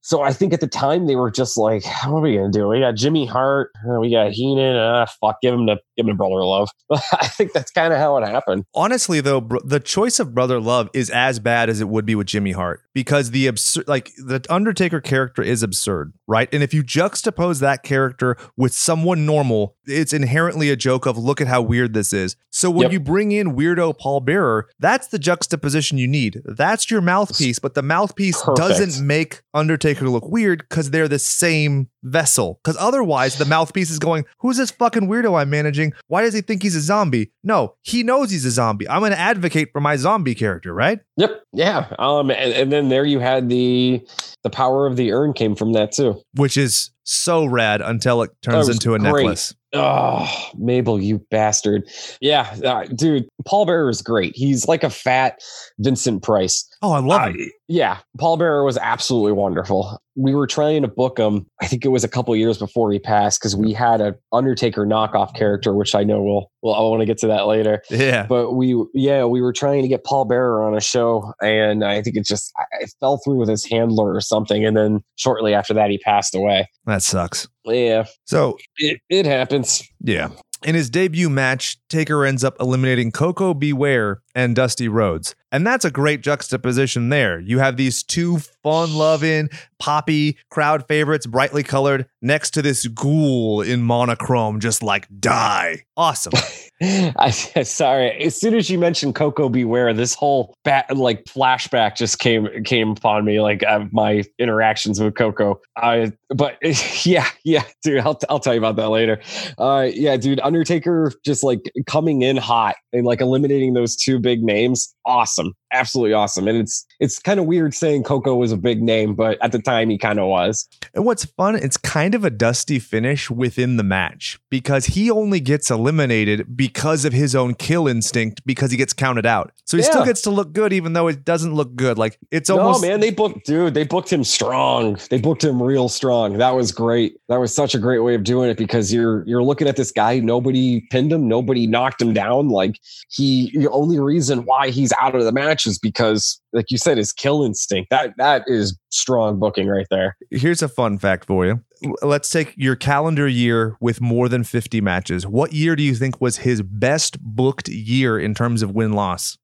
[0.01, 2.67] So I think at the time they were just like, what are we gonna do?
[2.67, 4.75] We got Jimmy Hart, uh, we got Heenan.
[4.77, 6.69] Ah, fuck, give him to Brother Love.
[6.91, 8.65] I think that's kind of how it happened.
[8.73, 12.15] Honestly, though, bro- the choice of Brother Love is as bad as it would be
[12.15, 16.49] with Jimmy Hart because the absurd, like the Undertaker character is absurd, right?
[16.53, 21.41] And if you juxtapose that character with someone normal, it's inherently a joke of look
[21.41, 22.35] at how weird this is.
[22.51, 22.91] So when Yep.
[22.91, 26.41] you bring in weirdo Paul Bearer, that's the juxtaposition you need.
[26.45, 28.57] That's your mouthpiece, but the mouthpiece Perfect.
[28.57, 32.59] doesn't make Undertaker look weird because they're the same vessel.
[32.63, 35.93] Because otherwise, the mouthpiece is going, "Who's this fucking weirdo I'm managing?
[36.07, 38.89] Why does he think he's a zombie?" No, he knows he's a zombie.
[38.89, 40.99] I'm going to advocate for my zombie character, right?
[41.21, 41.43] Yep.
[41.53, 41.93] Yeah.
[41.99, 42.31] Um.
[42.31, 44.01] And, and then there you had the
[44.43, 46.19] the power of the urn came from that too.
[46.33, 49.13] Which is so rad until it turns into a great.
[49.13, 49.53] necklace.
[49.73, 51.87] Oh, Mabel, you bastard.
[52.19, 54.33] Yeah, uh, dude, Paul Bearer is great.
[54.35, 55.39] He's like a fat
[55.79, 56.67] Vincent Price.
[56.83, 57.51] Oh, I love Uh, it.
[57.67, 59.99] yeah, Paul Bearer was absolutely wonderful.
[60.15, 61.45] We were trying to book him.
[61.61, 64.85] I think it was a couple years before he passed because we had a Undertaker
[64.85, 66.51] knockoff character, which I know we'll.
[66.63, 67.81] Well, I want to get to that later.
[67.91, 68.25] Yeah.
[68.27, 72.01] But we, yeah, we were trying to get Paul Bearer on a show, and I
[72.01, 74.65] think it just I- fell through with his handler or something.
[74.65, 76.67] And then shortly after that, he passed away.
[76.85, 77.47] That sucks.
[77.65, 79.83] Yeah, So, it, it happens.
[80.01, 80.29] yeah.
[80.63, 83.73] In his debut match, Taker ends up eliminating Koko B.
[83.73, 85.35] Ware and Dusty Rhodes.
[85.51, 87.39] And that's a great juxtaposition there.
[87.39, 89.49] You have these two fun loving,
[89.79, 95.83] poppy crowd favorites, brightly colored, next to this ghoul in monochrome, just like die.
[95.97, 96.33] Awesome.
[96.81, 98.11] I sorry.
[98.23, 99.65] As soon as you mentioned Koko B.
[99.65, 103.41] Ware, this whole like flashback just came came upon me.
[103.41, 105.59] Like uh, my interactions with Koko.
[105.75, 106.57] I but
[107.05, 107.99] yeah, yeah, dude.
[107.99, 109.21] I'll I'll tell you about that later.
[109.57, 110.39] Uh, yeah, dude.
[110.39, 114.93] Undertaker just like coming in hot and like eliminating those two big names.
[115.05, 116.47] Awesome, absolutely awesome.
[116.47, 119.59] And it's it's kind of weird saying Koko was a big name, but at the
[119.61, 120.67] time he kind of was.
[120.93, 125.39] And what's fun, it's kind of a dusty finish within the match because he only
[125.39, 129.51] gets eliminated because of his own kill instinct because he gets counted out.
[129.65, 129.89] So he Yeah.
[129.89, 131.97] still gets to look good even though it doesn't look good.
[131.97, 133.73] Like it's almost no, man, they booked, dude.
[133.73, 134.97] They booked him strong.
[135.09, 136.37] They booked him real strong.
[136.37, 137.15] That was great.
[137.29, 139.91] That was such a great way of doing it because you're you're looking at this
[139.91, 140.19] guy.
[140.19, 141.27] Nobody pinned him.
[141.27, 142.49] Nobody knocked him down.
[142.49, 142.75] Like
[143.09, 146.97] he, the only reason why he's out of the match is because, like you said,
[146.97, 147.89] his kill instinct.
[147.89, 150.15] That that is strong booking right there.
[150.29, 151.61] Here's a fun fact for you.
[152.01, 155.25] Let's take your calendar year with more than 50 matches.
[155.25, 159.37] What year do you think was his best booked year in terms of win loss?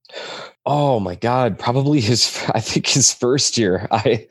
[0.70, 1.58] Oh my God!
[1.58, 2.46] Probably his.
[2.54, 3.88] I think his first year.
[3.90, 4.28] I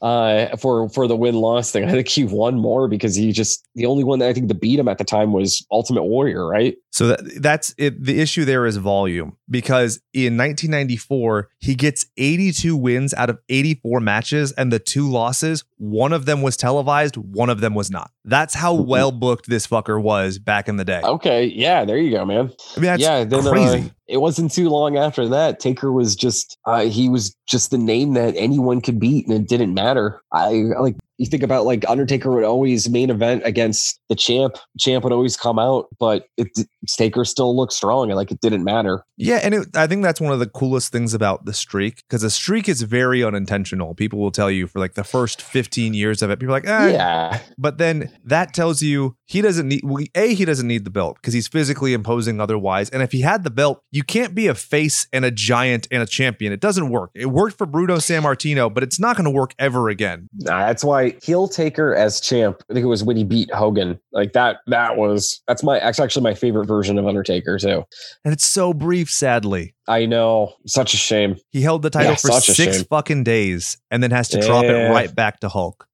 [0.00, 1.84] uh, for for the win loss thing.
[1.84, 4.54] I think he won more because he just the only one that I think to
[4.54, 6.76] beat him at the time was Ultimate Warrior, right?
[6.92, 8.04] So that, that's it.
[8.04, 14.00] The issue there is volume because in 1994, he gets 82 wins out of 84
[14.00, 18.12] matches, and the two losses, one of them was televised, one of them was not.
[18.24, 21.00] That's how well booked this fucker was back in the day.
[21.02, 22.52] Okay, yeah, there you go, man.
[22.76, 23.78] I mean, that's yeah, then crazy.
[23.78, 25.60] Uh, it wasn't too long after that.
[25.60, 29.48] Taker was just uh, he was just the name that anyone could beat, and it
[29.48, 30.20] didn't matter.
[30.32, 34.56] I like you think about like Undertaker would always main event against the champ.
[34.78, 36.48] Champ would always come out, but it,
[36.86, 39.04] Taker still looked strong, and like it didn't matter.
[39.16, 42.22] Yeah, and it, I think that's one of the coolest things about the streak because
[42.22, 43.94] the streak is very unintentional.
[43.94, 46.68] People will tell you for like the first 15 years of it, people are like,
[46.68, 50.84] ah, yeah, But then that tells you he doesn't need well, a he doesn't need
[50.84, 52.88] the belt because he's physically imposing otherwise.
[52.90, 56.02] And if he had the belt, you can't be a face and a giant and
[56.02, 56.52] a champion.
[56.52, 57.10] It doesn't work.
[57.14, 60.28] It worked for Bruno Sammartino, but it's not going to work ever again.
[60.38, 62.62] Nah, that's why heel Taker as champ.
[62.70, 64.00] I think it was when he beat Hogan.
[64.12, 64.58] Like that.
[64.66, 67.84] That was that's my that's actually my favorite version of Undertaker too.
[68.24, 69.74] And it's so brief, sadly.
[69.88, 71.36] I know, such a shame.
[71.50, 74.88] He held the title Yeah, for six fucking days and then has to drop it
[74.90, 75.86] right back to Hulk.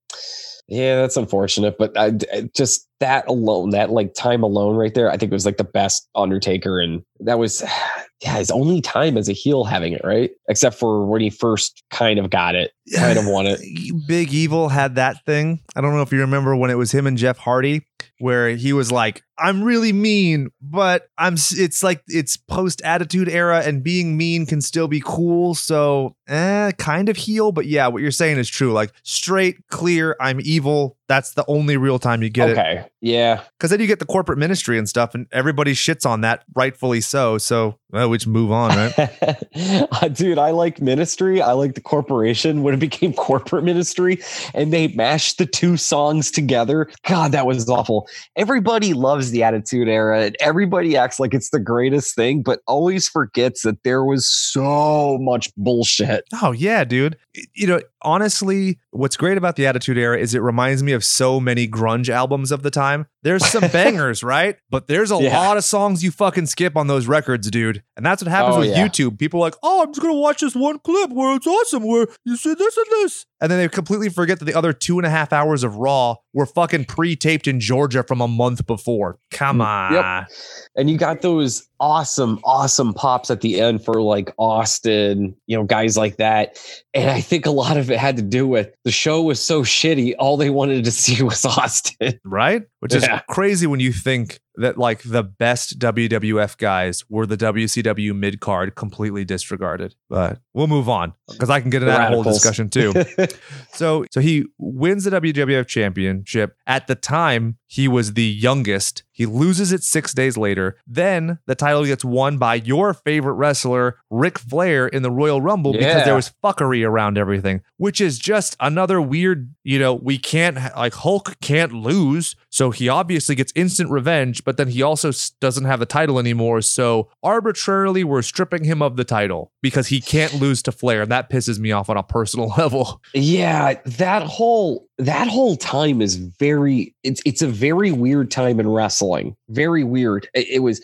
[0.69, 5.09] Yeah, that's unfortunate, but I, I- just that alone, that like time alone right there,
[5.11, 7.63] I think it was like the best Undertaker, and that was
[8.23, 11.85] yeah his only time as a heel having it right, except for when he first
[11.91, 13.61] kind of got it, kind of won it.
[14.09, 15.61] Big Evil had that thing.
[15.77, 17.87] I don't know if you remember when it was him and Jeff Hardy,
[18.19, 23.63] where he was like, "I'm really mean, but I'm." It's like it's post Attitude Era,
[23.65, 25.55] and being mean can still be cool.
[25.55, 28.73] So, eh, kind of heel, but yeah, what you're saying is true.
[28.73, 30.17] Like straight, clear.
[30.21, 30.96] I'm evil.
[31.09, 32.59] That's the only real time you get it.
[32.59, 36.23] Okay, yeah, Because then you get the corporate ministry and stuff, and everybody shits on
[36.23, 37.39] that, rightfully so.
[37.39, 39.43] So, well, we just move on, right?
[39.93, 41.41] Uh, dude, I like Ministry.
[41.41, 44.19] I like the corporation when it became corporate Ministry,
[44.53, 46.91] and they mashed the two songs together.
[47.07, 48.07] God, that was awful.
[48.35, 53.09] Everybody loves the Attitude Era, and everybody acts like it's the greatest thing, but always
[53.09, 56.25] forgets that there was so much bullshit.
[56.43, 57.17] Oh yeah, dude.
[57.55, 61.39] You know, honestly, what's great about the Attitude Era is it reminds me of so
[61.39, 63.07] many grunge albums of the time.
[63.27, 64.57] There's some bangers, right?
[64.71, 65.37] But there's a Yeah.
[65.37, 67.83] lot of songs you fucking skip on those records, dude.
[67.97, 68.87] And that's what happens Oh, with yeah.
[68.87, 69.19] YouTube.
[69.19, 72.07] People are like, oh, I'm just gonna watch this one clip where it's awesome, where
[72.25, 73.27] you see this and this.
[73.41, 76.17] And then they completely forget that the other two and a half hours of Raw
[76.33, 79.19] were fucking pre-taped in Georgia from a month before.
[79.31, 79.93] Come on.
[79.93, 80.29] Mm, Yep.
[80.77, 85.65] And you got those awesome, awesome pops at the end for like Austin, you know,
[85.65, 86.59] guys like that.
[86.95, 89.63] And I think a lot of it had to do with the show was so
[89.63, 90.15] shitty.
[90.19, 92.19] All they wanted to see was Austin.
[92.25, 92.63] right?
[92.81, 98.15] Which is Crazy when you think that like the best WWF guys were the WCW
[98.15, 99.95] mid card completely disregarded.
[100.09, 102.93] But we'll move on because I can get into that whole discussion too.
[103.73, 106.57] so so he wins the WWF championship.
[106.67, 109.03] At the time, he was the youngest.
[109.11, 110.77] He loses it six days later.
[110.87, 115.73] Then the title gets won by your favorite wrestler, Ric Flair, in the Royal Rumble
[115.73, 120.57] because there was fuckery around everything, which is just another weird, you know, we can't,
[120.77, 122.37] like, Hulk can't lose.
[122.51, 126.63] So he obviously gets instant revenge, but then he also doesn't have the title anymore.
[126.63, 131.03] So arbitrarily, we're stripping him of the title because he can't lose to Flair.
[131.03, 133.03] And that pisses me off on a personal level.
[133.13, 138.69] yeah, that whole that whole time is very it's it's a very weird time in
[138.69, 139.37] wrestling.
[139.51, 140.29] Very weird.
[140.35, 140.81] It, it was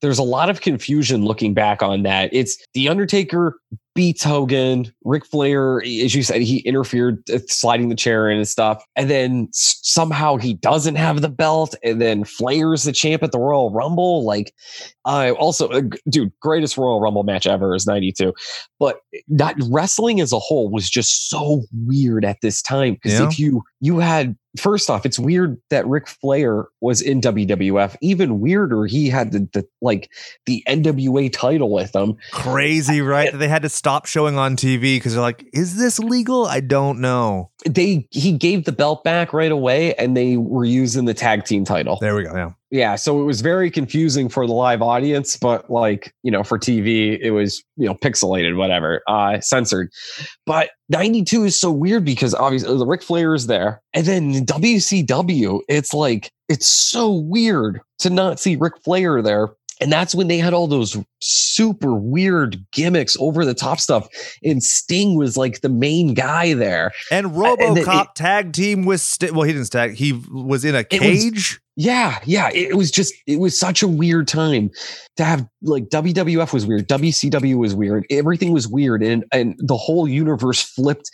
[0.00, 2.30] there's a lot of confusion looking back on that.
[2.32, 3.58] It's the Undertaker
[3.98, 4.92] beats Hogan.
[5.02, 8.84] Ric Flair, as you said, he interfered, uh, sliding the chair in and stuff.
[8.94, 11.74] And then somehow he doesn't have the belt.
[11.82, 14.24] And then Flair's the champ at the Royal Rumble.
[14.24, 14.54] Like,
[15.04, 18.32] I also, uh, dude, greatest Royal Rumble match ever is 92.
[18.78, 22.94] But that wrestling as a whole was just so weird at this time.
[22.94, 23.26] Because Yeah.
[23.26, 23.47] if you,
[23.80, 27.96] you had, first off, it's weird that Ric Flair was in WWF.
[28.00, 30.10] Even weirder, he had the, the like
[30.46, 32.16] the NWA title with him.
[32.32, 33.32] Crazy, right?
[33.32, 36.46] That they had to stop showing on TV because they're like, is this legal?
[36.46, 37.50] I don't know.
[37.66, 41.64] they he gave the belt back right away and they were using the tag team
[41.64, 42.34] title There we go.
[42.34, 42.52] Yeah.
[42.70, 46.58] Yeah so it was very confusing for the live audience but like you know for
[46.58, 49.90] tv it was you know pixelated whatever uh censored
[50.46, 55.60] but 92 is so weird because obviously the Ric Flair is there and then WCW
[55.68, 59.48] it's like it's so weird to not see Ric Flair there
[59.80, 64.08] and that's when they had all those super weird gimmicks over the top stuff
[64.42, 69.02] and Sting was like the main guy there And and RoboCop it- tag team was
[69.02, 69.94] st- well, he didn't tag.
[69.94, 71.60] He was in a cage.
[71.80, 72.50] Yeah, yeah.
[72.52, 74.68] It was just it was such a weird time
[75.16, 79.76] to have like WWF was weird, WCW was weird, everything was weird, and and the
[79.76, 81.08] whole universe flipped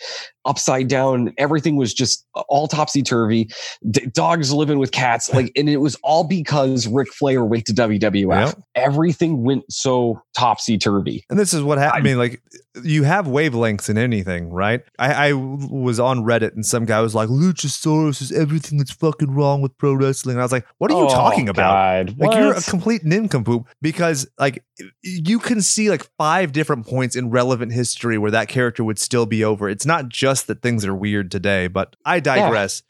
[0.45, 1.33] upside down.
[1.39, 3.49] Everything was just all topsy turvy.
[3.91, 7.73] D- dogs living with cats, like, and it was all because Ric Flair went to
[7.73, 8.47] WWF.
[8.47, 8.63] Yep.
[8.75, 11.25] Everything went so topsy turvy.
[11.31, 12.03] And this is what happened.
[12.03, 12.43] I mean, like,
[12.83, 14.83] you have wavelengths in anything, right?
[14.99, 19.31] I, I was on Reddit and some guy was like, Luchasaurus is everything that's fucking
[19.31, 20.35] wrong with pro wrestling.
[20.35, 21.71] And I was like, what are you oh, talking about?
[21.71, 24.65] Oh, God, Like, you're a complete nincompoop because, like,
[25.03, 29.27] you can see like five different points in relevant history where that character would still
[29.27, 29.69] be over.
[29.69, 32.83] It's not just that things are weird today, but I digress.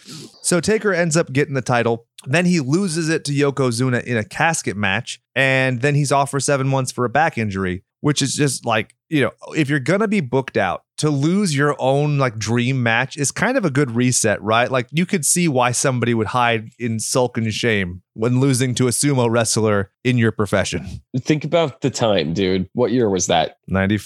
[0.42, 2.07] So Taker ends up getting the title.
[2.26, 6.40] Then he loses it to Yokozuna in a casket match, and then he's off for
[6.40, 10.09] seven months for a back injury, which is just like you know, if you're gonna
[10.09, 13.92] be booked out to lose your own like dream match is kind of a good
[13.92, 14.70] reset, right?
[14.70, 18.88] Like you could see why somebody would hide in sulk and shame when losing to
[18.88, 21.00] a sumo wrestler in your profession.
[21.18, 22.68] Think about the time, dude.
[22.72, 23.59] What year was that?
[23.68, 23.98] Ninety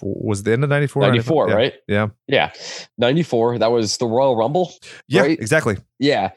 [0.00, 1.02] four was the end of ninety four.
[1.02, 1.54] 94, yeah.
[1.54, 1.74] right?
[1.86, 2.06] Yeah.
[2.26, 2.52] Yeah.
[2.98, 3.58] 94.
[3.58, 4.72] That was the Royal Rumble.
[5.08, 5.38] Yeah, Right?
[5.38, 5.76] exactly.
[6.00, 6.30] Yeah.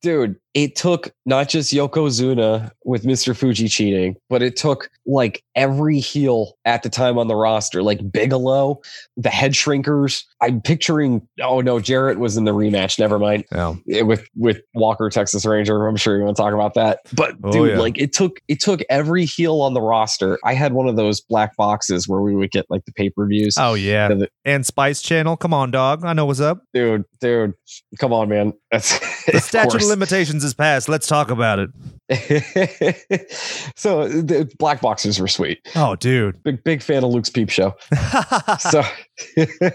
[0.00, 3.36] Dude, it took not just Yokozuna with Mr.
[3.36, 8.10] Fuji cheating, but it took like every heel at the time on the roster, like
[8.10, 8.80] Bigelow,
[9.16, 10.22] the head shrinkers.
[10.40, 12.98] I'm picturing, oh no, Jarrett was in the rematch.
[12.98, 13.44] Never mind.
[13.52, 13.74] Yeah.
[13.90, 15.86] Eh, With with Walker, Texas Ranger.
[15.86, 17.00] I'm sure you want to talk about that.
[17.14, 17.78] But Oh, dude, yeah.
[17.78, 20.38] like it took it took every heel on the roster.
[20.44, 23.56] I had one of those black boxes where we would get like the pay-per-views.
[23.58, 24.10] Oh yeah.
[24.10, 26.04] And the- And Spice Channel, come on, dog.
[26.04, 26.62] I know what's up.
[26.72, 27.54] dude, dude,
[27.98, 28.52] come on, man.
[28.70, 28.98] That's
[29.32, 30.88] The statute of limitations is passed.
[30.88, 31.70] Let's talk about it.
[33.76, 35.60] so the black boxes were sweet.
[35.76, 36.42] Oh, dude.
[36.42, 37.74] Big big fan of Luke's Peep Show.
[38.58, 38.82] So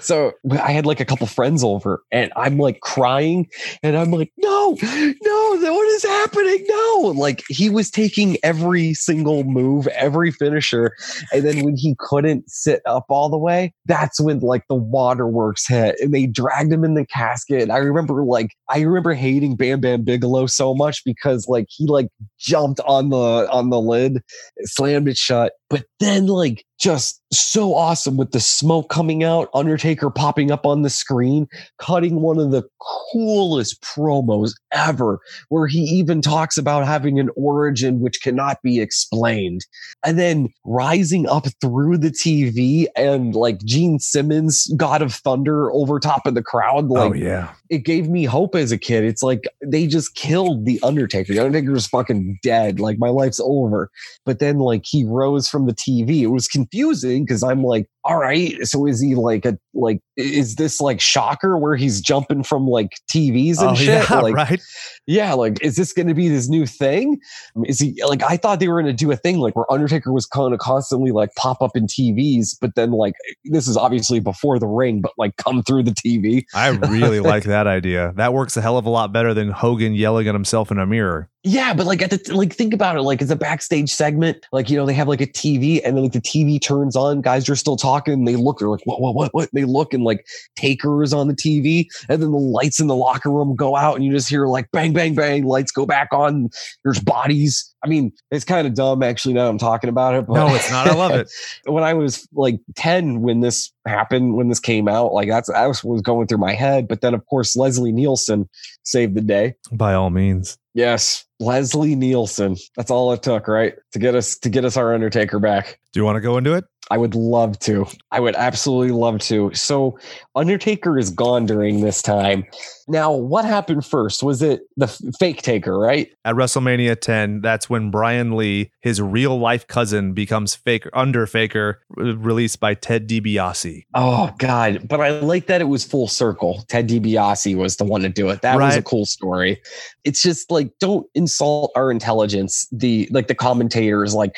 [0.00, 3.48] so I had like a couple friends over and I'm like crying
[3.82, 6.64] and I'm like, no, no, what is happening?
[6.68, 7.12] No.
[7.14, 10.92] Like he was taking every single move, every finisher.
[11.32, 15.66] And then when he couldn't sit up all the way, that's when like the waterworks
[15.66, 17.62] hit and they dragged him in the casket.
[17.62, 21.86] And I remember like I remember hating Bam Bam Bigelow so much because like he
[21.86, 23.16] like jumped on the
[23.50, 24.22] on the lid,
[24.64, 25.52] slammed it shut.
[25.70, 30.82] But then like just so awesome with the smoke coming out, Undertaker popping up on
[30.82, 31.46] the screen,
[31.78, 32.64] cutting one of the
[33.12, 39.60] coolest promos ever, where he even talks about having an origin which cannot be explained.
[40.04, 46.00] And then rising up through the TV and like Gene Simmons, God of Thunder, over
[46.00, 46.86] top of the crowd.
[46.90, 47.52] Oh, like oh yeah.
[47.68, 49.04] it gave me hope as a kid.
[49.04, 51.34] It's like they just killed the Undertaker.
[51.34, 52.80] The Undertaker was fucking dead.
[52.80, 53.90] Like my life's over.
[54.24, 56.22] But then like he rose from the TV.
[56.22, 60.56] It was confusing because I'm like, all right, so is he like a like is
[60.56, 64.10] this like shocker where he's jumping from like TVs and Oh shit?
[64.10, 64.18] yeah.
[64.18, 64.60] like right.
[65.06, 67.20] yeah, like is this going to be this new thing?
[67.66, 70.12] Is he like I thought they were going to do a thing like where Undertaker
[70.12, 74.58] was of constantly like pop up in TVs, but then like this is obviously before
[74.58, 76.44] the ring, but like come through the TV.
[76.54, 78.12] I really like that idea.
[78.16, 80.86] That works a hell of a lot better than Hogan yelling at himself in a
[80.86, 81.30] mirror.
[81.42, 84.44] Yeah, but like at the like think about it, like it's a backstage segment.
[84.52, 87.22] Like you know they have like a TV, and then like the TV turns on,
[87.22, 88.24] guys are still talking, talking.
[88.24, 89.48] They look, they're like, what, what, what, what?
[89.60, 92.96] They look and like Taker is on the TV, and then the lights in the
[92.96, 96.08] locker room go out, and you just hear like bang, bang, bang, lights go back
[96.12, 96.48] on.
[96.84, 97.66] There's bodies.
[97.84, 100.26] I mean, it's kind of dumb actually now I'm talking about it.
[100.26, 100.86] But No, it's not.
[100.86, 101.30] I love it.
[101.64, 105.66] when I was like 10 when this happened, when this came out, like that's that
[105.66, 106.88] was, was going through my head.
[106.88, 108.48] But then of course Leslie Nielsen
[108.84, 109.54] saved the day.
[109.72, 110.58] By all means.
[110.74, 112.56] Yes, Leslie Nielsen.
[112.76, 113.74] That's all it took, right?
[113.92, 115.80] To get us to get us our Undertaker back.
[115.92, 116.64] Do you want to go into it?
[116.90, 117.86] I would love to.
[118.10, 119.54] I would absolutely love to.
[119.54, 119.98] So,
[120.34, 122.44] Undertaker is gone during this time.
[122.88, 124.24] Now, what happened first?
[124.24, 124.88] Was it the
[125.18, 126.12] fake taker, right?
[126.24, 131.80] At WrestleMania 10, that's when Brian Lee, his real life cousin, becomes Faker, Under Faker,
[131.96, 133.84] released by Ted DiBiase.
[133.94, 134.88] Oh God!
[134.88, 136.64] But I like that it was full circle.
[136.68, 138.42] Ted DiBiase was the one to do it.
[138.42, 139.62] That was a cool story.
[140.02, 142.66] It's just like don't insult our intelligence.
[142.72, 144.36] The like the commentators like.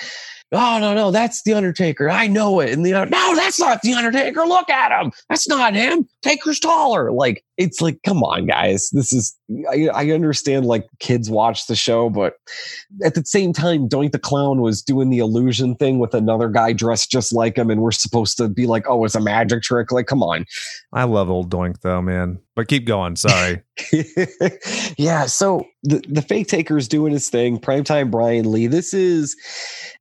[0.52, 2.10] Oh no no that's the Undertaker.
[2.10, 2.70] I know it.
[2.70, 4.44] And the no that's not the Undertaker.
[4.46, 5.12] Look at him.
[5.28, 6.06] That's not him.
[6.20, 7.10] Taker's taller.
[7.10, 9.36] Like it's like come on guys this is
[9.70, 12.34] I, I understand like kids watch the show but
[13.04, 16.72] at the same time Doink the Clown was doing the illusion thing with another guy
[16.72, 19.92] dressed just like him and we're supposed to be like oh it's a magic trick
[19.92, 20.46] like come on
[20.94, 22.38] I love old Doink though, man.
[22.54, 23.16] But keep going.
[23.16, 23.62] Sorry.
[24.98, 27.58] yeah, so the, the fake taker is doing his thing.
[27.58, 28.66] Primetime Brian Lee.
[28.66, 29.34] This is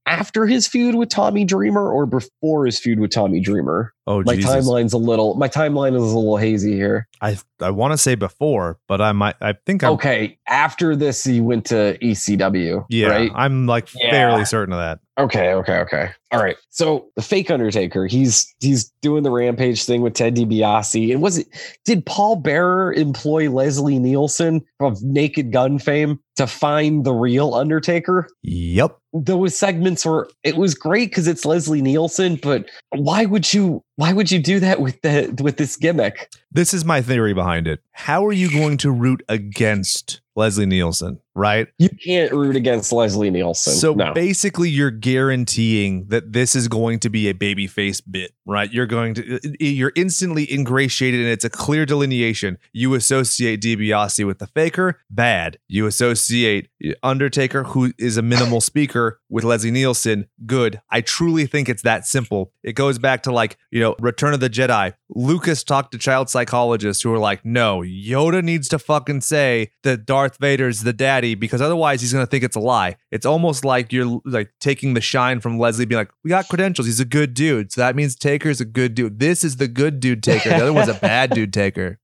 [0.06, 3.94] after his feud with Tommy Dreamer or before his feud with Tommy Dreamer.
[4.08, 4.52] Oh, My Jesus.
[4.52, 7.08] timeline's a little my timeline is a little hazy here.
[7.22, 9.36] I I want to say before, but I might.
[9.42, 9.94] I think I'm.
[9.94, 13.32] okay, after this he went to ECW, Yeah, right?
[13.36, 14.12] I'm like Yeah.
[14.12, 15.00] fairly certain of that.
[15.18, 16.10] Okay, okay, okay.
[16.32, 16.56] All right.
[16.70, 21.12] So the fake Undertaker, he's he's doing the rampage thing with Ted DiBiase.
[21.12, 21.48] And was it
[21.86, 28.28] did Paul Bearer employ Leslie Nielsen of Naked Gun fame to find the real Undertaker?
[28.44, 28.98] Yep.
[29.14, 34.14] Those segments were it was great because it's Leslie Nielsen, but why would you why
[34.14, 36.30] would you do that with the with this gimmick?
[36.54, 37.80] This is my theory behind it.
[38.02, 41.68] How are you going to root against Leslie Nielsen, right?
[41.78, 43.74] You can't root against Leslie Nielsen.
[43.74, 44.14] So no.
[44.14, 48.72] basically, you're guaranteeing that this is going to be a babyface bit, right?
[48.72, 52.58] You're going to, you're instantly ingratiated, and it's a clear delineation.
[52.72, 55.60] You associate DiBiase with the faker, bad.
[55.68, 60.82] You associate uh, Undertaker, who is a minimal speaker, with Leslie Nielsen, good.
[60.90, 62.52] I truly think it's that simple.
[62.64, 64.94] It goes back to like, you know, Return of the Jedi.
[65.10, 70.06] Lucas talked to child psychologists who were like, no, Yoda needs to fucking say that
[70.06, 72.96] Darth Vader's the daddy because otherwise he's going to think it's a lie.
[73.12, 76.88] It's almost like you're like taking the shine from Leslie being like, we got credentials.
[76.88, 77.72] He's a good dude.
[77.72, 79.20] So that means Taker's a good dude.
[79.20, 80.50] This is the good dude Taker.
[80.50, 82.00] The other one's a bad dude Taker.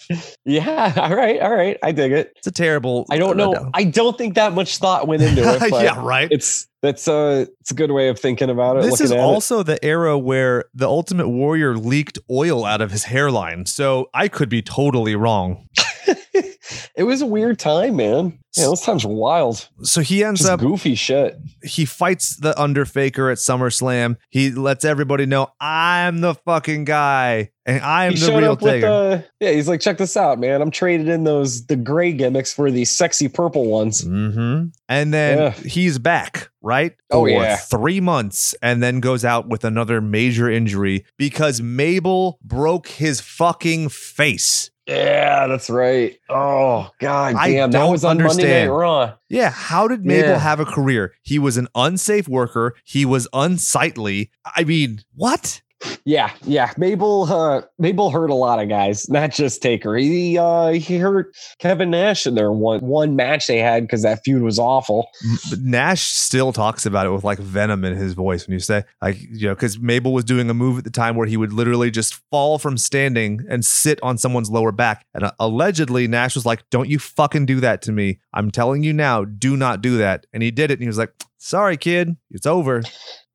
[0.46, 1.78] yeah, all right, all right.
[1.84, 2.34] I dig it.
[2.38, 3.06] It's a terrible.
[3.10, 3.70] I don't uh, know.
[3.74, 5.58] I don't think that much thought went into it.
[5.78, 6.28] Yeah, right.
[6.32, 8.84] It's that's a it's a good way of thinking about it.
[8.84, 9.22] This is at it.
[9.22, 13.66] also the era where the Ultimate Warrior leaked oil out of his hairline.
[13.66, 15.68] So I could be totally wrong.
[16.96, 18.40] it was a weird time, man.
[18.56, 19.70] Yeah, those times were wild.
[19.84, 21.38] So he ends Just up goofy shit.
[21.64, 24.16] he fights the Underfaker at SummerSlam.
[24.32, 28.62] He lets everybody know I'm the fucking guy and I am He the real up
[28.64, 28.88] with Taker.
[28.88, 29.52] uh, yeah.
[29.52, 30.64] He's like, check this out, man.
[30.64, 34.02] I'm traded in those the gray gimmicks for these sexy purple ones.
[34.02, 35.52] hmm And then Yeah.
[35.52, 36.96] he's back, right?
[37.12, 37.58] Oh, yeah.
[37.58, 43.90] three months, and then goes out with another major injury because Mabel broke his fucking
[43.90, 44.72] face.
[44.88, 46.18] Yeah, that's right.
[46.30, 48.70] Oh god I damn, that was on Monday understand.
[48.70, 49.14] Night Raw.
[49.30, 50.40] Yeah, how did Mabel Yeah.
[50.40, 51.14] have a career?
[51.24, 52.74] He was an unsafe worker.
[52.86, 54.32] He was unsightly.
[54.56, 55.62] I mean, what?
[56.06, 56.72] Yeah, yeah.
[56.78, 59.96] Mabel, uh, Mabel hurt a lot of guys, not just Taker.
[59.96, 64.24] He, uh, he hurt Kevin Nash in their one one match they had because that
[64.24, 65.10] feud was awful.
[65.50, 68.84] But Nash still talks about it with like venom in his voice when you say
[69.02, 71.54] like you know because Mabel was doing a move at the time where he would
[71.54, 76.36] literally just fall from standing and sit on someone's lower back and uh, allegedly Nash
[76.36, 79.82] was like don't you fucking do that to me I'm telling you now do not
[79.82, 82.84] do that and he did it and he was like sorry kid it's over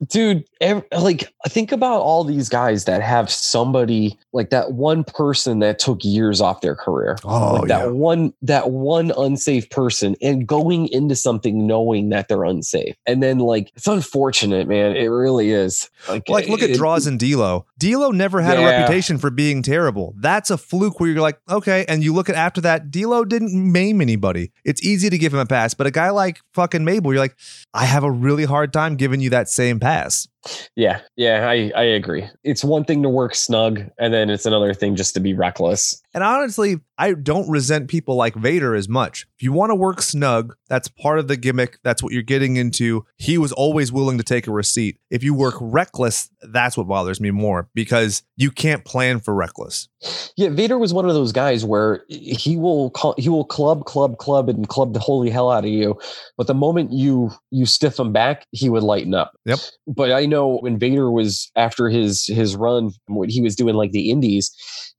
[0.09, 5.61] dude ev- like think about all these guys that have somebody like that one person
[5.61, 10.47] that took years off their career oh like that one that one unsafe person and
[10.47, 15.51] going into something knowing that they're unsafe and then like it's unfortunate man it really
[15.53, 17.65] is like, Like, look at it- Droz and D'Lo.
[17.79, 20.15] D'Lo never had a reputation for being terrible.
[20.19, 21.85] That's a fluke where you're like, okay.
[21.89, 24.51] And you look at after that, D'Lo didn't maim anybody.
[24.65, 25.75] It's easy to give him a pass.
[25.75, 27.37] But a guy like fucking Mabel, you're like,
[27.73, 30.29] I have a really hard time giving you that same pass has.
[30.77, 32.29] Yeah, yeah, I, I agree.
[32.43, 36.03] It's one thing to work snug, and then it's another thing just to be reckless.
[36.15, 39.27] And honestly, I don't resent people like Vader as much.
[39.37, 41.79] If you want to work snug, that's part of the gimmick.
[41.83, 43.07] That's what you're getting into.
[43.17, 44.99] He was always willing to take a receipt.
[45.11, 49.89] If you work reckless, that's what bothers me more because you can't plan for reckless.
[50.37, 54.19] Yeah, Vader was one of those guys where he will call, he will club, club,
[54.19, 55.99] club, and club the holy hell out of you.
[56.37, 59.33] But the moment you you stiff him back, he would lighten up.
[59.45, 59.59] Yep.
[59.87, 63.93] But I know when Vader was after his his run, what he was doing like
[63.93, 64.51] the Indies,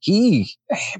[0.04, 0.52] he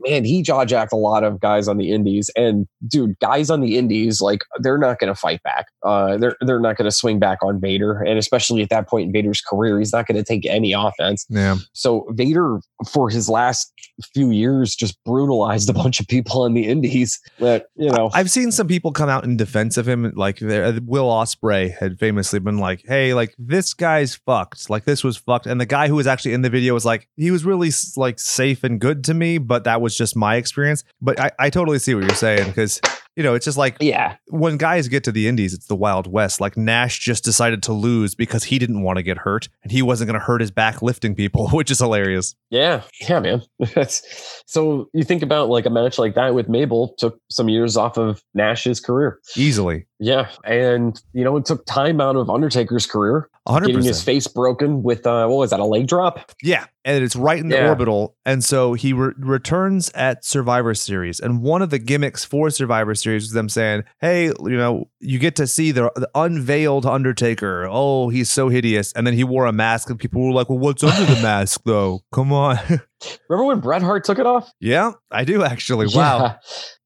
[0.07, 2.31] man, he jaw jacked a lot of guys on the indies.
[2.37, 5.67] And dude, guys on the indies, like they're not gonna fight back.
[5.83, 8.03] Uh they're they're not gonna swing back on Vader.
[8.03, 11.27] And especially at that point in Vader's career, he's not gonna take any offense.
[11.29, 11.57] Yeah.
[11.75, 13.73] So Vader for his last
[14.15, 18.11] few years just brutalized a bunch of people on the indies that, you know.
[18.13, 20.13] I've seen some people come out in defense of him.
[20.15, 24.71] Like there, Will Ospreay had famously been like, "Hey, like this guy's fucked.
[24.71, 27.09] Like this was fucked." And the guy who was actually in the video was like,
[27.17, 30.85] he was really like safe and good to me, but that was just my experience.
[31.01, 32.81] But I, I totally see what you're saying because
[33.17, 34.17] you know it's just like yeah.
[34.29, 36.41] when guys get to the indies, it's the Wild West.
[36.41, 39.83] Like Nash just decided to lose because he didn't want to get hurt and he
[39.83, 42.35] wasn't going to hurt his back lifting people, which is hilarious.
[42.51, 43.43] Yeah, yeah, man.
[43.75, 47.77] That's so you think about like a match like that with Mabel took some years
[47.77, 49.19] off of Nash's career.
[49.37, 49.87] Easily.
[50.01, 53.67] Yeah, and you know it took time out of Undertaker's career, 100%.
[53.67, 56.33] getting his face broken with uh, what was that a leg drop?
[56.43, 57.69] Yeah, and it's right in the Yeah.
[57.69, 62.51] orbital, and so he re- returns at Survivor Series, and one of the gimmicks for
[62.51, 66.87] Survivor Series is them saying, "Hey, you know, you get to see the, the unveiled
[66.87, 67.69] Undertaker.
[67.71, 70.59] Oh, he's so hideous." And then he wore a mask, and people were like, "Well,
[70.59, 72.01] what's under the mask, though?
[72.13, 72.59] Come on."
[73.29, 74.53] Remember when Bret Hart took it off?
[74.61, 75.87] yeah, I do actually.
[75.95, 76.37] Wow.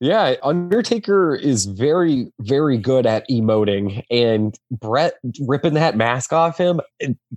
[0.00, 0.30] Yeah.
[0.30, 5.14] yeah, Undertaker is very, very good at emoting, and Bret
[5.46, 6.80] ripping that mask off him,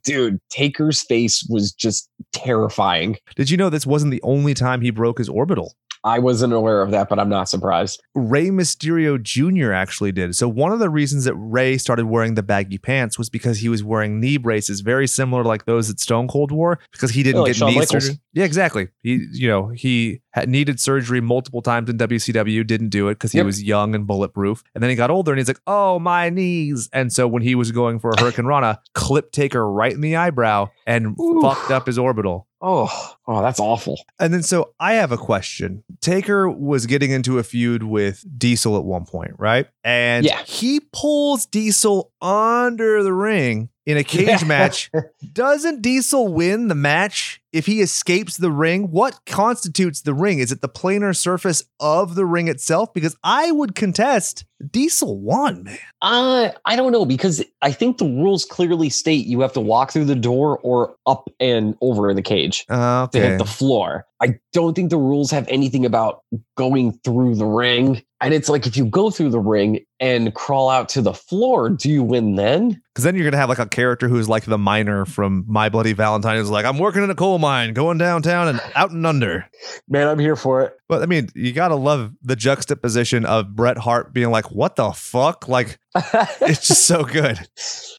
[0.04, 0.40] dude.
[0.50, 3.18] Taker's face was just terrifying.
[3.36, 5.74] Did you know this wasn't the only time he broke his orbital?
[6.04, 8.02] I wasn't aware of that, but I'm not surprised.
[8.16, 9.72] Rey Mysterio Jr.
[9.72, 10.36] actually did.
[10.36, 13.70] So one of the reasons that Rey started wearing the baggy pants was because he
[13.70, 17.22] was wearing knee braces, very similar to like those that Stone Cold wore, because he
[17.22, 18.06] didn't like get Shawn knee Michaels.
[18.06, 18.20] surgery.
[18.34, 18.88] Yeah, exactly.
[19.04, 23.32] He, you know, he had needed surgery multiple times in WCW, didn't do it because
[23.34, 23.46] he Yep.
[23.46, 24.64] was young and bulletproof.
[24.74, 27.54] And then he got older and he's like, "Oh, my knees!" And so when he
[27.54, 31.86] was going for a Hurricane Rana, clip Taker right in the eyebrow and fucked up
[31.88, 32.48] his orbital.
[32.62, 34.00] Oh, oh, that's awful.
[34.20, 35.84] And then so I have a question.
[36.00, 39.68] Taker was getting into a feud with Diesel at one point, right?
[39.84, 40.42] And Yeah.
[40.44, 44.92] he pulls Diesel under the ring in a cage match.
[45.34, 48.92] Doesn't Diesel win the match if he escapes the ring?
[48.92, 50.38] What constitutes the ring?
[50.38, 52.94] Is it the planar surface of the ring itself?
[52.94, 55.80] Because I would contest Diesel won, man.
[56.04, 59.92] Uh, I don't know because I think the rules clearly state you have to walk
[59.92, 64.06] through the door or up and over the cage Uh, to hit the floor.
[64.22, 66.22] I don't think the rules have anything about
[66.56, 68.04] going through the ring.
[68.22, 71.70] And it's like if you go through the ring and crawl out to the floor,
[71.70, 72.82] do you win then?
[72.92, 75.94] Because then you're gonna have like a character who's like the miner from My Bloody
[75.94, 79.48] Valentine, who's like, I'm working in a coal mine, going downtown and out and under.
[79.88, 80.74] Man, I'm here for it.
[80.90, 84.92] But I mean, you gotta love the juxtaposition of Bret Hart being like, "What the
[84.92, 87.40] fuck?" Like it's just so good.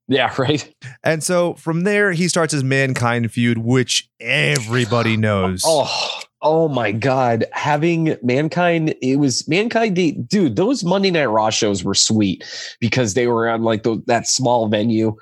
[0.09, 0.75] yeah, right.
[1.05, 5.63] And so from there, he starts his mankind feud, which everybody knows.
[5.65, 7.45] Oh, oh my God.
[7.53, 9.97] Having mankind, it was mankind,
[10.28, 12.45] dude, those Monday Night Raw shows were sweet
[12.80, 15.16] because they were on like the, that small venue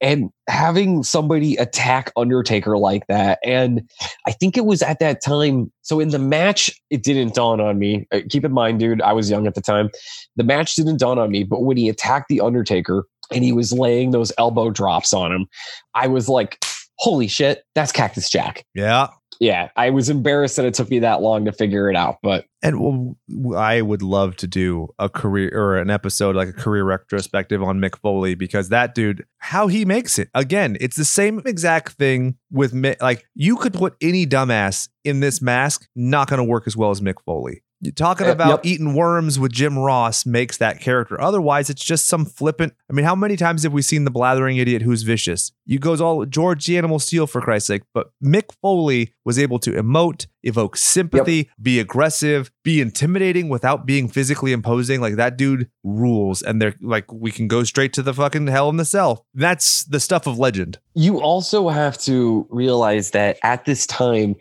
[0.00, 3.38] and having somebody attack Undertaker like that.
[3.44, 3.88] And
[4.26, 5.72] I think it was at that time.
[5.82, 8.06] So in the match, it didn't dawn on me.
[8.12, 9.90] Uh, Keep in mind, dude, I was young at the time.
[10.36, 13.72] The match didn't dawn on me, but when he attacked the Undertaker and he was
[13.72, 15.46] laying those elbow drops on him,
[15.94, 16.58] I was like,
[16.98, 19.08] holy shit, that's Cactus Jack yeah.
[19.40, 22.44] Yeah, I was embarrassed that it took me that long to figure it out, but
[22.62, 23.16] And
[23.56, 27.80] I would love to do a career or an episode like a career retrospective on
[27.80, 30.28] Mick Foley because that dude, how he makes it.
[30.34, 33.00] Again, it's the same exact thing with Mick.
[33.00, 36.90] Like you could put any dumbass in this mask, not going to work as well
[36.90, 37.62] as Mick Foley.
[37.96, 38.60] Talking Uh, about yep.
[38.64, 41.18] eating worms with Jim Ross makes that character.
[41.20, 42.74] Otherwise, it's just some flippant.
[42.90, 45.52] I mean, how many times have we seen the blathering idiot who's vicious?
[45.64, 47.82] You goes all George the Animal Steele for Christ's sake.
[47.94, 54.08] But Mick Foley was able to emote, evoke sympathy, be aggressive, be intimidating without being
[54.08, 55.00] physically imposing.
[55.00, 56.42] Like that dude rules.
[56.42, 59.26] And they're like, we can go straight to the fucking hell in the cell.
[59.34, 60.78] That's the stuff of legend.
[60.94, 64.36] you also have to realize that at this time,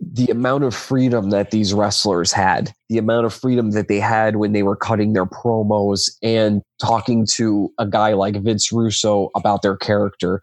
[0.00, 4.36] the amount of freedom that these wrestlers had, the amount of freedom that they had
[4.36, 9.62] when they were cutting their promos and talking to a guy like Vince Russo about
[9.62, 10.42] their character.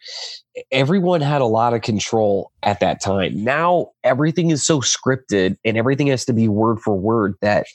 [0.72, 3.44] Everyone had a lot of control at that time.
[3.44, 7.68] Now everything is so scripted and everything has to be word for word that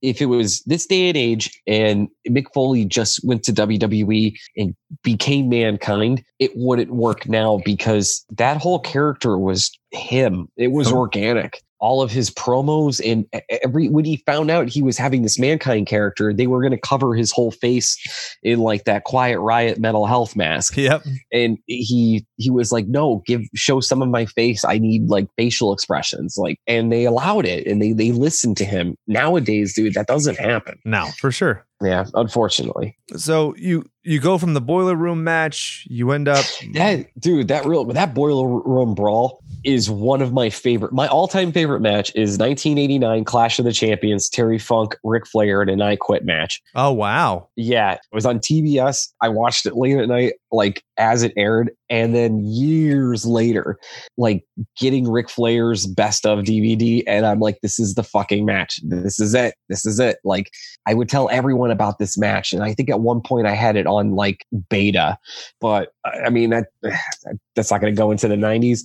[0.00, 4.74] if it was this day and age and Mick Foley just went to WWE and
[5.02, 10.48] became mankind, it wouldn't work now because that whole character was him.
[10.56, 11.62] It was organic.
[11.84, 13.26] All of his promos and
[13.62, 16.80] every when he found out he was having this mankind character, they were going to
[16.80, 17.98] cover his whole face
[18.42, 20.78] in like that quiet riot mental health mask.
[20.78, 21.02] Yep.
[21.30, 24.64] and he he was like no give show some of my face.
[24.64, 26.36] I need like facial expressions.
[26.38, 28.96] Like and they allowed it and they they listened to him.
[29.06, 30.78] Nowadays dude that doesn't happen.
[30.86, 31.66] Now, for sure.
[31.82, 32.96] yeah unfortunately.
[33.14, 37.66] So you you go from the boiler room match, you end up that dude that
[37.66, 42.38] real that boiler room brawl is one of my favorite my all-time favorite match is
[42.38, 46.92] 1989 clash of the champions terry funk Ric flair and an i quit match Oh
[46.92, 47.48] wow.
[47.56, 49.12] Yeah, it was on TBS.
[49.20, 51.70] I watched it late at night, like as it aired.
[51.90, 53.78] And then years later,
[54.16, 54.44] like
[54.78, 57.02] getting Ric Flair's best of DVD.
[57.06, 58.80] And I'm like, this is the fucking match.
[58.84, 59.54] This is it.
[59.68, 60.18] This is it.
[60.24, 60.50] Like,
[60.86, 62.52] I would tell everyone about this match.
[62.52, 65.18] And I think at one point I had it on like beta.
[65.60, 66.68] But I mean, that
[67.54, 68.80] that's not going to go into the 90s.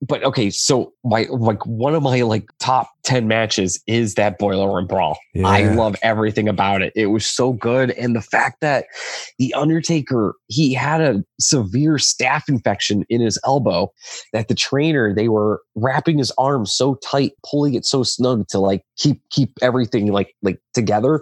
[0.00, 4.72] But okay, so my like one of my like top 10 matches is that Boiler
[4.74, 5.18] Room Brawl.
[5.44, 6.92] I love everything about it.
[6.94, 7.90] It was so good.
[7.92, 8.86] And the fact that
[9.38, 11.07] The Undertaker, he had a
[11.40, 13.92] severe staph infection in his elbow
[14.32, 18.58] that the trainer, they were wrapping his arm so tight, pulling it so snug to
[18.58, 21.20] like keep keep everything like like together.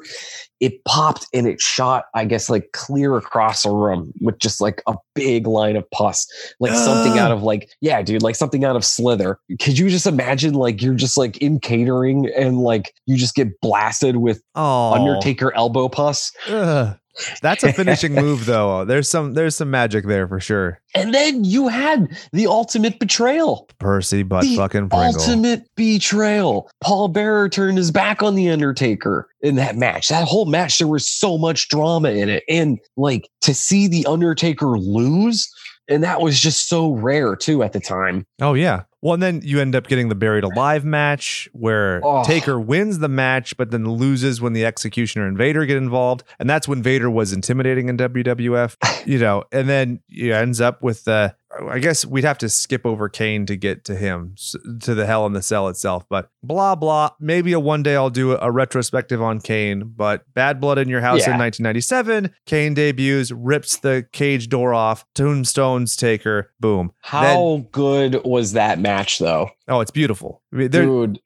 [0.58, 4.82] It popped and it shot, I guess, like clear across a room with just like
[4.86, 6.26] a big line of pus.
[6.60, 7.24] Like something ah.
[7.24, 9.38] out of like, yeah, dude, like something out of Slither.
[9.60, 13.60] Could you just imagine like you're just like in catering and like you just get
[13.60, 16.32] blasted with Oh, Undertaker elbow pus.
[16.48, 16.96] Ugh.
[17.42, 18.84] That's a finishing move, though.
[18.84, 20.80] There's some there's some magic there for sure.
[20.94, 23.68] And then you had the ultimate betrayal.
[23.78, 25.20] Percy, but the fucking Pringle.
[25.20, 26.70] ultimate betrayal.
[26.82, 30.08] Paul Bearer turned his back on the Undertaker in that match.
[30.08, 32.44] That whole match, there was so much drama in it.
[32.48, 35.50] And like to see the Undertaker lose,
[35.88, 38.26] and that was just so rare too at the time.
[38.40, 38.82] Oh yeah.
[39.02, 42.24] Well, and then you end up getting the buried alive match where Oh.
[42.24, 46.50] Taker wins the match, but then loses when the Executioner and Vader get involved, and
[46.50, 48.76] that's when Vader was intimidating in WWF.
[49.06, 51.36] You know, and then he ends up with the.
[51.68, 54.34] I guess we'd have to skip over Kane to get to him
[54.80, 57.10] to the Hell in the Cell itself, but blah blah.
[57.20, 61.00] Maybe a one day I'll do a, retrospective on Kane, but Bad Blood in Your
[61.00, 62.34] House in 1997.
[62.46, 66.92] Kane debuts, rips the cage door off, tombstones Taker, boom.
[67.00, 69.50] How good was that match though?
[69.68, 70.42] Oh, it's beautiful.
[70.52, 71.18] I mean, Dude,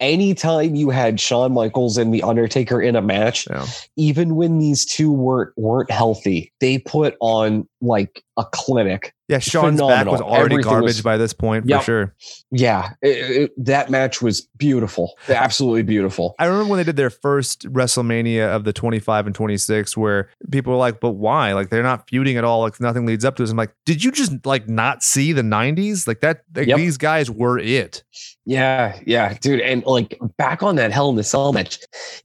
[0.00, 3.66] anytime you had Shawn Michaels and The Undertaker in a match, Yeah.
[3.96, 9.14] even when these two weren't weren't healthy, they put on like a clinic.
[9.28, 12.14] Yeah, Shawn's back was already Everything garbage was- by this point for sure.
[12.52, 13.08] Yeah, it-
[13.48, 15.14] it- that match was beautiful.
[15.28, 16.36] Absolutely beautiful.
[16.38, 20.72] I remember when they did their first WrestleMania of the 25 and 26, where people
[20.72, 21.54] were like, "But why?
[21.54, 22.60] Like they're not feuding at all.
[22.60, 25.42] Like nothing leads up to this." I'm like, "Did you just like not see the
[25.42, 26.06] 90s?
[26.06, 26.42] Like that?
[26.54, 26.76] Like Yep.
[26.76, 28.04] these guys were it."
[28.48, 29.60] Yeah, yeah, dude.
[29.60, 31.80] And like back on that Hell in the Cell match,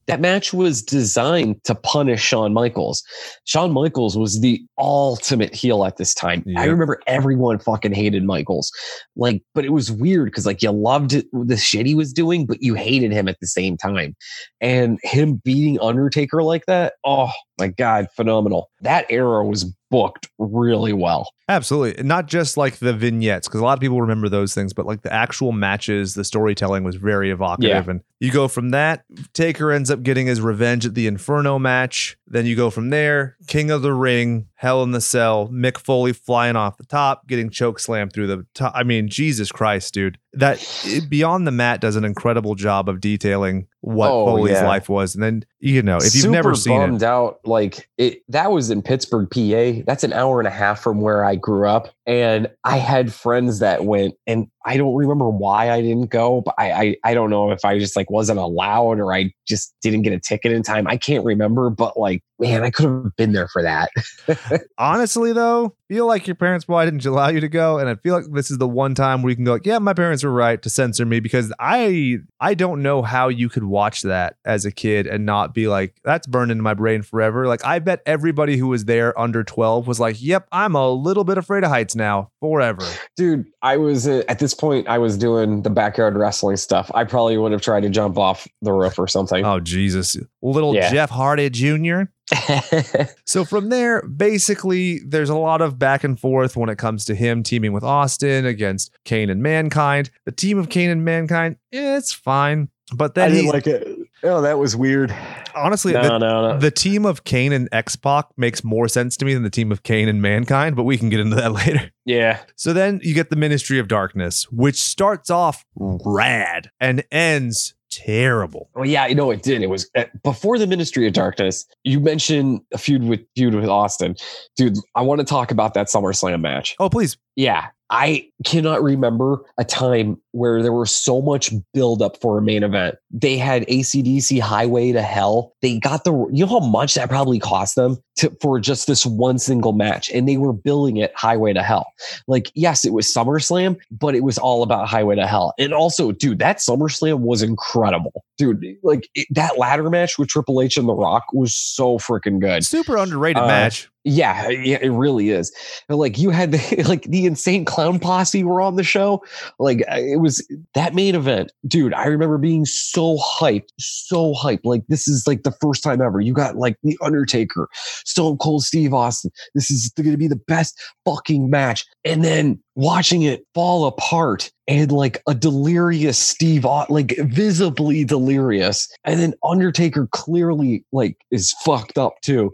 [0.05, 3.03] that match was designed to punish Shawn Michaels.
[3.45, 6.45] Shawn Michaels was the ultimate heel at this time.
[6.57, 8.71] I remember everyone fucking hated Michaels.
[9.15, 12.61] Like, but it was weird because like you loved the shit he was doing, but
[12.61, 14.15] you hated him at the same time.
[14.61, 18.69] And him beating Undertaker like that, oh my god, phenomenal.
[18.81, 21.31] That era was booked really well.
[21.47, 22.01] Absolutely.
[22.01, 25.01] Not just like the vignettes, because a lot of people remember those things, but like
[25.01, 27.89] the actual matches, the storytelling was very evocative.
[27.89, 32.17] And you go from that, Taker ends up getting his revenge at the Inferno match.
[32.25, 36.13] Then you go from there, King of the Ring, Hell in the Cell, Mick Foley
[36.13, 38.71] flying off the top, getting choke slammed through the top.
[38.75, 40.19] I mean, Jesus Christ, dude.
[40.33, 44.67] That it- Beyond the Mat does an incredible job of detailing what Oh, Foley's yeah.
[44.67, 45.15] life was.
[45.15, 48.69] And then, you know, if you've never seen it, bummed out, like it that was
[48.69, 49.81] in Pittsburgh, PA.
[49.87, 53.57] That's an hour and a half from where I grew up, and I had friends
[53.59, 57.29] that went, and I don't remember why I didn't go, but I I, I don't
[57.29, 60.63] know if I just like wasn't allowed or I just didn't get a ticket in
[60.63, 60.87] time.
[60.87, 63.91] I can't remember, but like man, I could have been there for that.
[64.77, 68.15] Honestly, though, feel like your parents probably didn't allow you to go, and I feel
[68.15, 70.31] like this is the one time where you can go, like, yeah, my parents were
[70.31, 74.65] right to censor me because I I don't know how you could watch that as
[74.65, 77.47] a kid and not be like, that's burned into my brain forever.
[77.47, 81.23] Like, I bet everybody who was there under twelve was like, yep, I'm a little
[81.23, 82.85] bit afraid of heights now forever.
[83.15, 86.91] Dude, I was uh, at this point, I was doing the backyard wrestling stuff.
[86.93, 89.45] I probably would have tried to jump off the roof or something.
[89.45, 90.91] Oh Jesus, little Yeah.
[90.91, 92.03] Jeff Hardy Jr.
[93.25, 97.15] So from there, basically, there's a lot of back and forth when it comes to
[97.15, 100.11] him teaming with Austin against Kane and Mankind.
[100.25, 102.69] The team of Kane and Mankind, eh, it's fine.
[102.93, 104.00] But I then didn't he, like it.
[104.23, 105.15] Oh, that was weird.
[105.55, 106.57] honestly, No, the, no, no.
[106.59, 109.71] the team of Kane and X Pac makes more sense to me than the team
[109.71, 111.91] of Kane and Mankind, but we can get into that later.
[112.05, 112.39] yeah.
[112.55, 118.69] So then you get the Ministry of Darkness, which starts off rad and ends terrible.
[118.73, 119.61] Well, yeah, you know it did.
[119.61, 121.65] It was uh, before the Ministry of Darkness.
[121.83, 124.15] You mentioned a feud with feud with Austin,
[124.55, 124.77] dude.
[124.95, 126.75] I want to talk about that SummerSlam match.
[126.79, 127.17] Oh, please.
[127.35, 132.63] Yeah, I cannot remember a time where there was so much buildup for a main
[132.63, 132.95] event.
[133.11, 135.53] They had ACDC Highway to Hell.
[135.61, 139.05] They got the, you know how much that probably cost them to, for just this
[139.05, 141.85] one single match, and they were billing it Highway to Hell.
[142.27, 145.53] Like, yes, it was SummerSlam, but it was all about Highway to Hell.
[145.59, 148.77] And also, dude, that SummerSlam was incredible, dude.
[148.83, 152.65] Like it, that ladder match with Triple H and The Rock was so freaking good.
[152.65, 153.87] Super underrated Uh, match.
[154.03, 155.53] Yeah, yeah, it really is.
[155.87, 159.23] Like you had the, like the insane clown posse were on the show.
[159.59, 161.93] Like it was that main event, dude.
[161.93, 164.61] I remember being so hyped, so hyped.
[164.63, 166.19] Like this is like the first time ever.
[166.19, 167.69] You got like the Undertaker,
[168.05, 169.29] Stone Cold Steve Austin.
[169.53, 171.85] This is going to be the best fucking match.
[172.03, 179.19] And then watching it fall apart and like a delirious Steve, like visibly delirious, and
[179.19, 182.51] then Undertaker clearly like is fucked up too.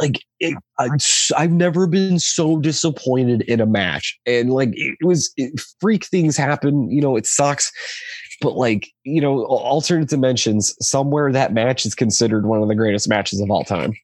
[0.00, 0.88] Like it, I,
[1.36, 6.36] I've never been so disappointed in a match, and like it was it, freak things
[6.36, 6.90] happen.
[6.90, 7.70] You know, it sucks.
[8.40, 10.76] But like you know, alternate dimensions.
[10.80, 13.94] Somewhere that match is considered one of the greatest matches of all time.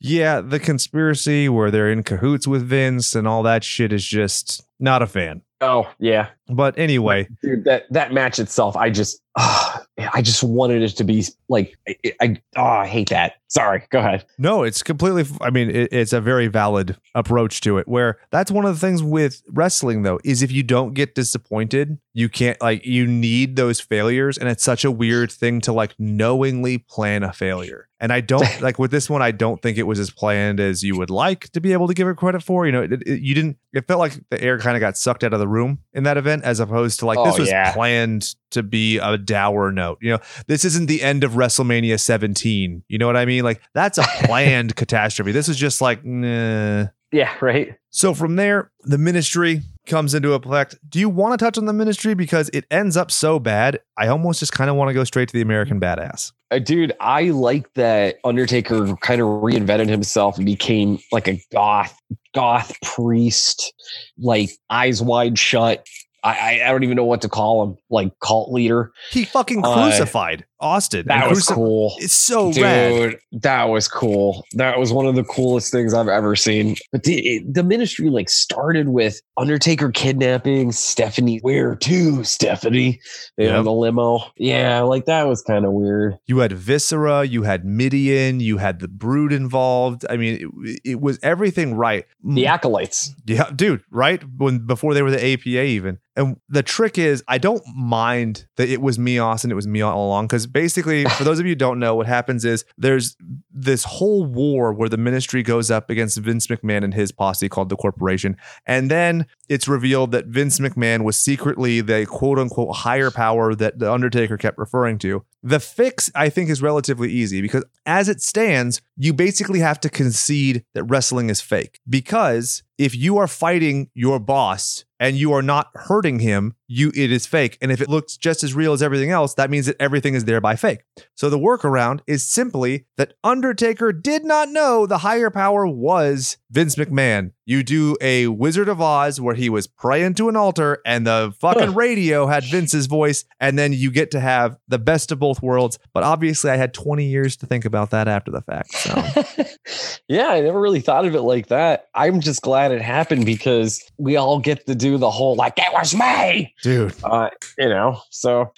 [0.00, 4.62] Yeah, the conspiracy where they're in cahoots with Vince and all that shit is just
[4.78, 5.42] not a fan.
[5.64, 10.82] Oh yeah, But anyway, dude that that match itself i just ah, i just wanted
[10.82, 14.82] it to be like i i, oh, I hate that sorry go ahead no, it's
[14.82, 18.74] completely, I mean, it, it's a very valid approach to it where that's one of
[18.74, 23.06] the things with wrestling, though, is if you don't get disappointed, you can't, like, you
[23.06, 24.36] need those failures.
[24.36, 27.88] And it's such a weird thing to, like, knowingly plan a failure.
[28.00, 30.82] And I don't, like, with this one, I don't think it was as planned as
[30.82, 32.66] you would like to be able to give it credit for.
[32.66, 35.22] You know, it, it- you didn't, it felt like the air kind of got sucked
[35.24, 37.48] out of the room in that event as opposed to, like, oh, this Oh, was
[37.50, 37.72] yeah.
[37.72, 39.98] planned to be a dour note.
[40.00, 42.82] You know, this isn't the end of WrestleMania 17.
[42.88, 43.42] You know what I mean?
[43.44, 45.32] Like that's a planned catastrophe.
[45.32, 46.86] This is just like, nah.
[47.14, 50.74] Yeah right So from there, the ministry comes into effect.
[50.88, 53.78] Do you want to touch on the ministry because it ends up so bad?
[53.96, 56.32] I almost just kind of want to go straight to the American Badass.
[56.50, 61.96] uh, dude i like that undertaker kind of reinvented himself and became like a goth
[62.34, 63.72] goth priest
[64.18, 65.86] like eyes wide shut
[66.24, 68.92] I, I I don't even know what to call him, like cult leader.
[69.10, 71.04] He fucking Uh, crucified Austin.
[71.06, 71.94] That was cruci- cool.
[71.98, 73.16] It's so Dude, rad.
[73.32, 74.44] that was cool.
[74.54, 76.76] That was one of the coolest things I've ever seen.
[76.90, 81.38] But the, the ministry like started with Undertaker kidnapping Stephanie.
[81.42, 83.00] Where to, Stephanie?
[83.36, 83.64] You know, Yep.
[83.64, 84.20] the limo.
[84.36, 86.18] Yeah, like that was kind of weird.
[86.26, 90.04] You had Viscera, you had Mideon, you had the Brood involved.
[90.08, 92.04] I mean, it, it was everything right.
[92.22, 92.46] The mm.
[92.46, 93.14] acolytes.
[93.26, 94.22] Yeah, dude, right?
[94.36, 95.98] When before they were the APA even.
[96.16, 99.80] And the trick is I don't mind that it was me Austin, it was me
[99.80, 103.16] all along cuz basically for those of you who don't know what happens is there's
[103.52, 107.68] this whole war where the ministry goes up against Vince McMahon and his posse called
[107.68, 113.10] the corporation and then it's revealed that Vince McMahon was secretly the quote unquote higher
[113.10, 115.24] power that the Undertaker kept referring to.
[115.42, 119.90] The fix, I think, is relatively easy because as it stands, you basically have to
[119.90, 121.80] concede that wrestling is fake.
[121.88, 127.12] Because if you are fighting your boss and you are not hurting him, you it
[127.12, 127.58] is fake.
[127.60, 130.24] And if it looks just as real as everything else, that means that everything is
[130.24, 130.80] thereby fake.
[131.14, 136.76] So the workaround is simply that Undertaker did not know the higher power was Vince
[136.76, 137.32] McMahon.
[137.46, 141.34] You do a Wizard of Oz where he was praying to an altar and the
[141.40, 141.72] fucking Huh.
[141.72, 145.78] radio had Vince's voice, and then you get to have the best of both worlds.
[145.92, 148.72] But obviously, I had 20 years to think about that after the fact.
[148.72, 149.44] So
[150.08, 151.88] yeah, I never really thought of it like that.
[151.94, 155.72] I'm just glad it happened because we all get to do the whole like it
[155.72, 156.54] was me.
[156.62, 156.94] dude.
[157.04, 158.52] Uh, you know, so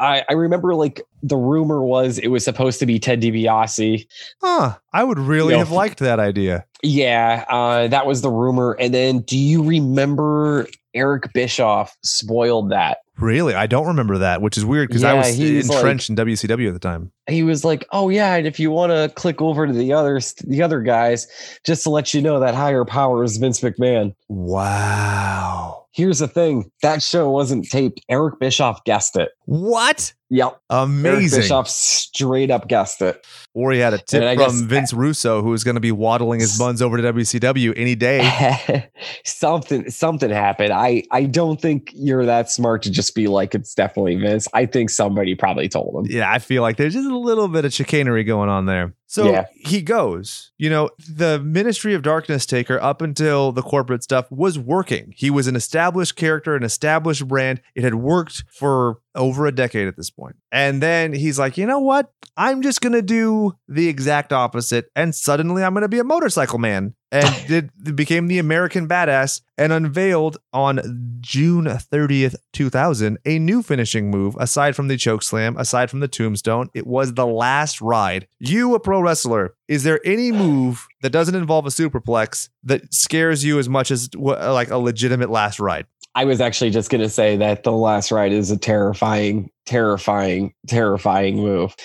[0.00, 4.06] I, I remember like the rumor was it was supposed to be Ted DiBiase.
[4.40, 4.76] Huh.
[4.92, 6.64] I would really You know, have liked that idea.
[6.82, 8.72] Yeah, uh, that was the rumor.
[8.80, 12.98] And then do you remember Eric Bischoff spoiled that?
[13.18, 13.54] Really?
[13.54, 16.16] I don't remember that, which is weird because I was he was like- entrenched in
[16.16, 17.12] WCW at the time.
[17.30, 20.34] He was like, "Oh yeah, and if you want to click over to the others,
[20.46, 21.26] the other guys,
[21.64, 25.86] just to let you know that higher power is Vince McMahon." Wow.
[25.92, 28.00] Here's the thing: that show wasn't taped.
[28.08, 29.30] Eric Bischoff guessed it.
[29.46, 30.12] What?
[30.32, 31.38] Yep, Amazing.
[31.38, 31.42] Eric.
[31.42, 33.26] Bischoff straight up guessed it.
[33.52, 36.56] Or he had a tip from Vince Russo, who was going to be waddling his
[36.56, 38.88] buns over to WCW any day.
[39.24, 40.72] something something happened.
[40.72, 44.46] I I don't think you're that smart to just be like it's definitely Vince.
[44.54, 46.12] I think somebody probably told him.
[46.16, 48.94] yeah, I feel like there's just a little bit of chicanery going on there.
[49.06, 49.46] So Yeah.
[49.52, 54.58] he goes, you know, the Ministry of Darkness Taker up until the corporate stuff was
[54.58, 55.12] working.
[55.16, 57.60] He was an established character, an established brand.
[57.74, 60.36] It had worked for over a decade at this point.
[60.52, 62.12] And then he's like, you know what?
[62.36, 64.90] I'm just going to do the exact opposite.
[64.94, 66.94] And suddenly I'm going to be a motorcycle man.
[67.12, 74.10] And did became the American badass and unveiled on June 30th, 2000, a new finishing
[74.10, 76.68] move aside from the choke slam, aside from the tombstone.
[76.74, 78.26] It was the last ride.
[78.38, 83.44] You, a pro wrestler, is there any move that doesn't involve a superplex that scares
[83.44, 85.86] you as much as like a legitimate last ride?
[86.14, 91.36] I was actually just gonna say that the last ride is a terrifying, terrifying, terrifying
[91.36, 91.76] move.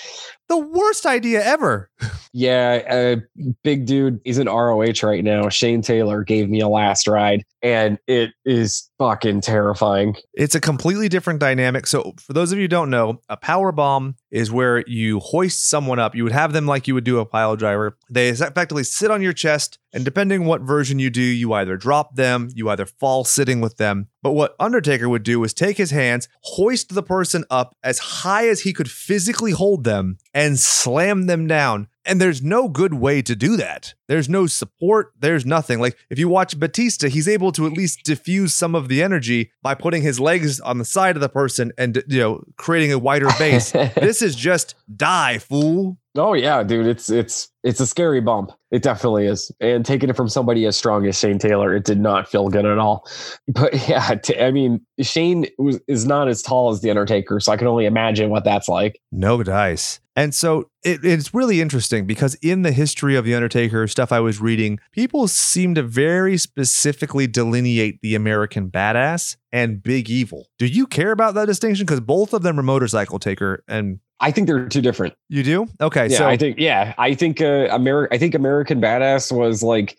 [0.48, 1.90] The worst idea ever.
[2.32, 4.20] Yeah, uh, big dude.
[4.24, 5.48] He's in ROH right now.
[5.48, 10.16] Shane Taylor gave me a last ride, and it is fucking terrifying.
[10.34, 11.86] It's a completely different dynamic.
[11.86, 15.70] So, for those of you who don't know, a power bomb is where you hoist
[15.70, 16.14] someone up.
[16.14, 17.96] You would have them like you would do a pile driver.
[18.10, 22.16] They effectively sit on your chest, and depending what version you do, you either drop
[22.16, 24.08] them, you either fall sitting with them.
[24.22, 28.48] But what Undertaker would do is take his hands, hoist the person up as high
[28.48, 31.88] as he could physically hold them, and slam them down.
[32.06, 33.94] And there's no good way to do that.
[34.08, 35.12] There's no support.
[35.18, 35.80] There's nothing.
[35.80, 39.50] Like if you watch Batista, he's able to at least diffuse some of the energy
[39.62, 42.98] by putting his legs on the side of the person and you know creating a
[42.98, 43.72] wider base.
[43.72, 45.98] this is just die, fool.
[46.16, 48.52] Oh yeah, dude, it's it's it's a scary bump.
[48.70, 49.50] It definitely is.
[49.60, 52.64] And taking it from somebody as strong as Shane Taylor, it did not feel good
[52.64, 53.06] at all.
[53.48, 57.52] But yeah, t- I mean, Shane was, is not as tall as the Undertaker, so
[57.52, 59.00] I can only imagine what that's like.
[59.12, 60.00] No dice.
[60.18, 64.20] And so it, it's really interesting because in the history of The Undertaker, stuff I
[64.20, 70.46] was reading, people seem to very specifically delineate the American badass and Big Evil.
[70.58, 71.84] Do you care about that distinction?
[71.84, 75.14] Because both of them are motorcycle taker and I think they're two different.
[75.28, 75.66] you do?
[75.80, 76.08] Okay.
[76.08, 78.14] Yeah, so I think yeah, I think uh, America.
[78.14, 79.98] I think American Badass was like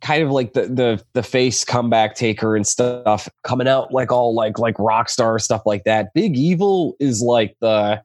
[0.00, 4.34] kind of like the the the face comeback taker and stuff coming out like all
[4.34, 6.12] like like rock star stuff like that.
[6.14, 8.02] Big Evil is like the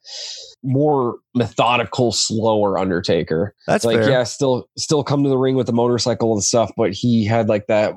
[0.64, 3.54] more methodical, slower Undertaker.
[3.68, 4.10] that's like fair.
[4.10, 7.48] yeah, still still come to the ring with the motorcycle and stuff, but he had
[7.48, 7.94] like that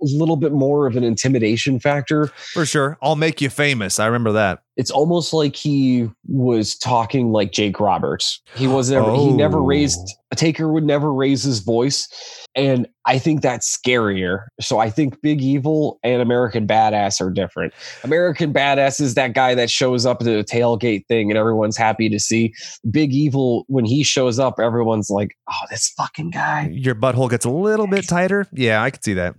[0.00, 2.28] little bit more of an intimidation factor.
[2.52, 2.96] For sure.
[3.02, 3.98] I'll make you famous.
[3.98, 4.60] I remember that.
[4.76, 8.40] It's almost like he was talking like Jake Roberts.
[8.54, 9.34] He was never he oh.
[9.34, 9.64] never Oh.
[9.64, 12.08] raised a taker would never raise his voice.
[12.56, 14.46] And I think that's scarier.
[14.60, 17.72] So I think Big Evil and American Badass are different.
[18.02, 22.05] American Badass is that guy that shows up at the tailgate thing and everyone's happy
[22.08, 22.52] to see.
[22.90, 26.68] Big Evil, when he shows up, everyone's like, oh, this fucking guy.
[26.72, 28.46] Your butthole gets a little bit tighter.
[28.52, 29.34] Yeah, I could see that.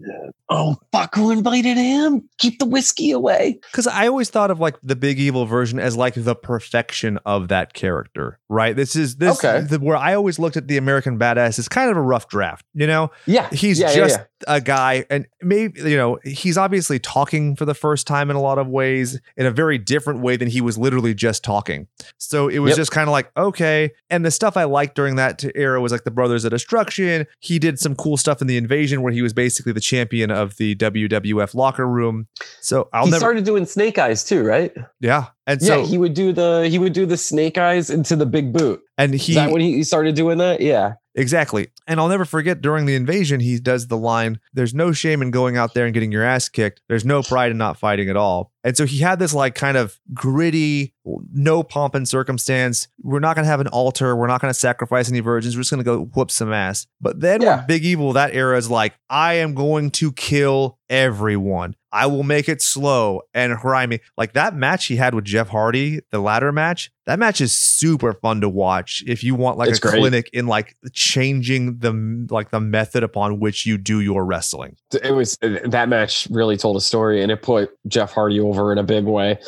[0.50, 2.28] Oh, fuck, who invited him?
[2.38, 3.60] Keep the whiskey away.
[3.72, 7.50] Because I always thought of like the big evil version as like the perfection of
[7.50, 8.76] that character, right?
[8.76, 9.62] This is this Okay.
[9.68, 12.66] the, where I always looked at the American badass as kind of a rough draft.
[12.74, 13.50] You know, Yeah.
[13.50, 14.26] he's yeah, yeah, just yeah.
[14.56, 18.42] a guy, and maybe you know he's obviously talking for the first time in a
[18.42, 21.88] lot of ways in a very different way than he was literally just talking.
[22.18, 22.78] So it was Yep.
[22.78, 23.92] just kind of like okay.
[24.10, 27.26] And the stuff I liked during that era was like the Brothers of Destruction.
[27.40, 30.58] He did some cool stuff in the Invasion where he was basically the champion of
[30.58, 32.28] the WWF locker room.
[32.62, 34.74] So I'll he never, started doing snake eyes too, right?
[35.00, 35.28] yeah.
[35.46, 38.52] And yeah, he would do the he would do the snake eyes into the big
[38.52, 38.82] boot.
[38.98, 40.60] and Is he that when he started doing that?
[40.60, 40.96] Yeah.
[41.16, 41.70] Exactly.
[41.88, 45.32] And I'll never forget during the invasion, he does the line, There's no shame in
[45.32, 46.82] going out there and getting your ass kicked.
[46.90, 48.52] There's no pride in not fighting at all.
[48.68, 50.94] And so he had this like kind of gritty,
[51.32, 52.90] no pomp and circumstance.
[53.02, 54.14] We're not going to have an altar.
[54.14, 55.56] We're not going to sacrifice any virgins.
[55.56, 56.86] We're just going to go whoop some ass.
[57.00, 57.64] But then Yeah.
[57.66, 61.76] Big Evil, that era is like, I am going to kill everyone.
[61.94, 64.02] I will make it slow and grimy.
[64.18, 68.14] Like that match he had with Jeff Hardy, the ladder match, that match is super
[68.14, 70.00] fun to watch if you want like It's a great.
[70.00, 74.76] clinic in like changing the like the method upon which you do your wrestling.
[75.02, 78.72] It was that match really told a story and it put Jeff Hardy over over
[78.72, 79.40] in a big way.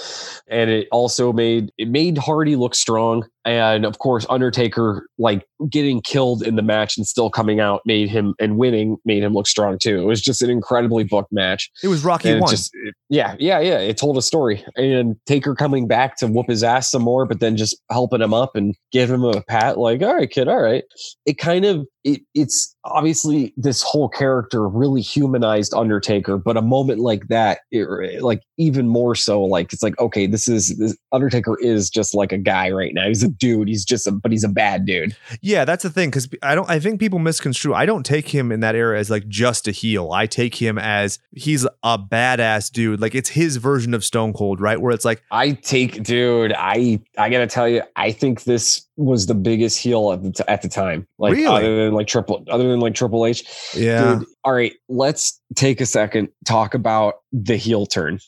[0.48, 3.28] And it also made it made Hardy look strong.
[3.50, 8.10] And of course, Undertaker like getting killed in the match and still coming out made
[8.10, 10.00] him and winning made him look strong too.
[10.00, 11.70] It was just an incredibly booked match.
[11.84, 12.50] It was Rocky one.
[12.50, 12.72] just
[13.10, 13.80] yeah, yeah, yeah.
[13.80, 14.64] It told a story.
[14.76, 18.34] And Taker coming back to whoop his ass some more, but then just helping him
[18.34, 20.84] up and give him a pat, like, all right, kid, all right.
[21.26, 27.00] It kind of it, it's obviously this whole character really humanized Undertaker, but a moment
[27.00, 31.58] like that, it, like even more so, like it's like, okay, this is this Undertaker
[31.60, 33.08] is just like a guy right now.
[33.08, 33.68] He's a dude.
[33.68, 35.16] He's just a but he's a bad dude.
[35.42, 36.70] Yeah, that's the thing because I don't.
[36.70, 37.74] I think people misconstrue.
[37.74, 40.12] I don't take him in that era as like just a heel.
[40.12, 43.00] I take him as he's a badass dude.
[43.02, 44.80] Like it's his version of Stone Cold, right?
[44.80, 46.54] Where it's like, I take, dude.
[46.58, 50.44] I I gotta tell you, I think this was the biggest heel at the t-
[50.50, 51.08] at the time.
[51.18, 51.48] Like Really?
[51.48, 53.46] other than like triple, other than like Triple H.
[53.74, 58.20] yeah, Dude, all right, let's take a second talk about the heel turn.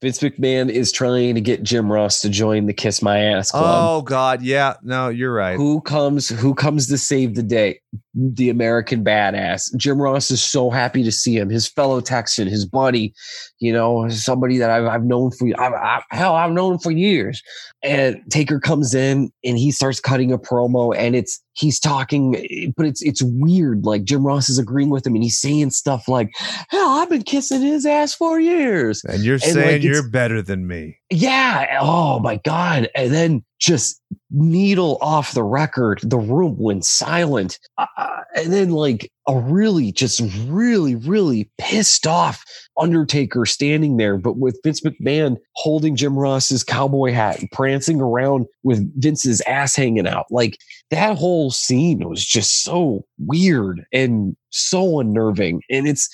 [0.00, 3.64] Vince McMahon is trying to get Jim Ross to join the Kiss My Ass Club.
[3.66, 4.74] oh god, yeah.
[4.82, 5.56] No, you're right.
[5.56, 7.80] Who comes who comes to save the day?
[8.14, 9.74] The American badass.
[9.76, 13.12] Jim Ross is so happy to see him, his fellow Texan, his buddy,
[13.58, 16.92] you know, somebody that I've, I've known for I've, I, hell, I've known him for
[16.92, 17.42] years.
[17.82, 22.86] And Taker comes in and he starts cutting a promo and it's he's talking, but
[22.86, 23.84] it's it's weird.
[23.84, 26.30] Like Jim Ross is agreeing with him and he's saying stuff like,
[26.68, 29.02] Hell, I've been kissing his ass for years.
[29.04, 30.98] And you're And, saying like, you're better than me.
[31.10, 31.78] Yeah.
[31.80, 32.88] Oh my God.
[32.94, 34.00] And then just
[34.34, 37.58] needle off the record, the room went silent.
[37.78, 37.86] Uh,
[38.34, 42.44] and then, like, a really, just really, really pissed off
[42.76, 48.46] Undertaker standing there, but with Vince McMahon holding Jim Ross's cowboy hat and prancing around
[48.64, 50.26] with Vince's ass hanging out.
[50.30, 50.58] Like,
[50.90, 55.62] that whole scene was just so weird and so unnerving.
[55.70, 56.08] And it's,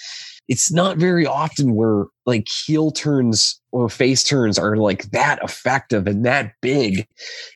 [0.48, 6.06] it's not very often where like heel turns or face turns are like that effective
[6.06, 7.06] and that big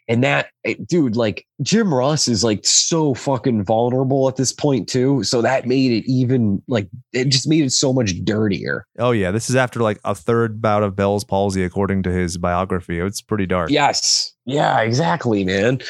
[0.08, 4.88] and that eh, dude like jim ross is like so fucking vulnerable at this point
[4.88, 8.86] too so that made it even like it just made it so much dirtier.
[8.98, 12.36] Oh yeah, this is after like a third bout of Bell's palsy, according to his
[12.36, 12.98] biography.
[12.98, 13.70] It's pretty dark.
[13.70, 14.30] yes.
[14.46, 15.80] Yeah exactly man.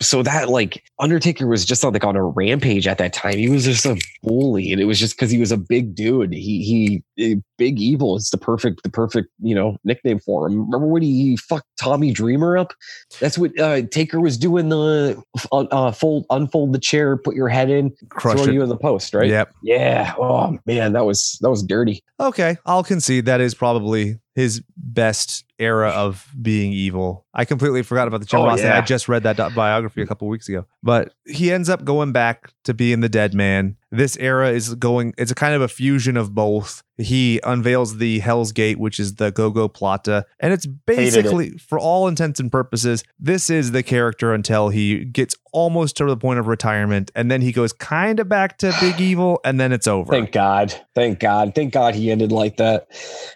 [0.00, 3.36] So that like undertaker was just on like on a rampage at that time.
[3.36, 6.32] He was just a bully and it was just because he was a big dude.
[6.32, 10.64] He he eh, big evil is the perfect the perfect you know nickname for him.
[10.64, 12.72] Remember when he fucked tommy dreamer up?
[13.20, 15.22] That's what uh taker was doing the
[15.52, 18.54] uh, uh fold unfold the chair put your head in Crush throw it.
[18.54, 19.28] you in the post right?
[19.28, 19.54] Yep.
[19.62, 20.14] yeah.
[20.18, 22.02] Oh man that was that was dirty.
[22.20, 27.24] Okay, I'll concede that is probably his best era of being evil.
[27.32, 28.70] I completely forgot about the Jim Oh, Ross thing.
[28.70, 30.66] I just read that biography a couple weeks ago.
[30.82, 33.76] But he ends up going back to being the dead man.
[33.90, 36.82] This era is going, it's a kind of a fusion of both.
[36.98, 40.24] He unveils the Hell's Gate, which is the Gogoplata.
[40.40, 40.86] And it's it.
[40.86, 46.04] basically, for all intents and purposes, this is the character until he gets almost to
[46.04, 47.10] the point of retirement.
[47.14, 50.10] And then he goes kind of back to Big Evil, and then it's over.
[50.12, 52.88] thank god thank god thank god he ended like that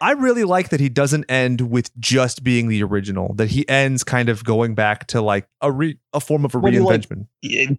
[0.02, 3.34] I really like that he doesn't end with just being the original.
[3.34, 6.60] That he ends kind of going back to like a re- a form of a
[6.60, 7.26] do you like- reinvention.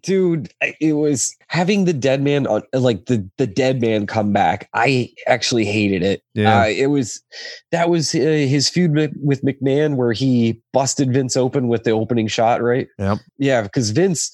[0.02, 0.48] Dude
[0.80, 5.08] it was having the dead man on like the the dead man come back i
[5.28, 6.62] actually hated it Yeah.
[6.62, 7.22] uh, it was
[7.70, 8.92] that was uh, his feud
[9.22, 13.18] with, mcmahon where he busted vince open with the opening shot right Yep.
[13.38, 14.32] yeah because vince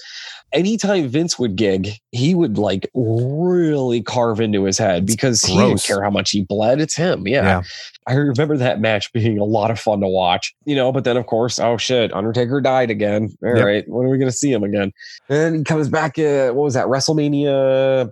[0.52, 5.82] anytime vince would gig he would like really carve into his head because he didn't
[5.82, 7.42] care how much he bled it's him yeah.
[7.42, 7.62] Yeah.
[8.06, 11.18] I remember that match being a lot of fun to watch, you know, but then
[11.18, 13.28] of course, oh shit, Undertaker died again.
[13.44, 13.88] All right, Yep.
[13.88, 14.94] when are we going to see him again?
[15.28, 18.10] And he comes back, uh, what was that, WrestleMania?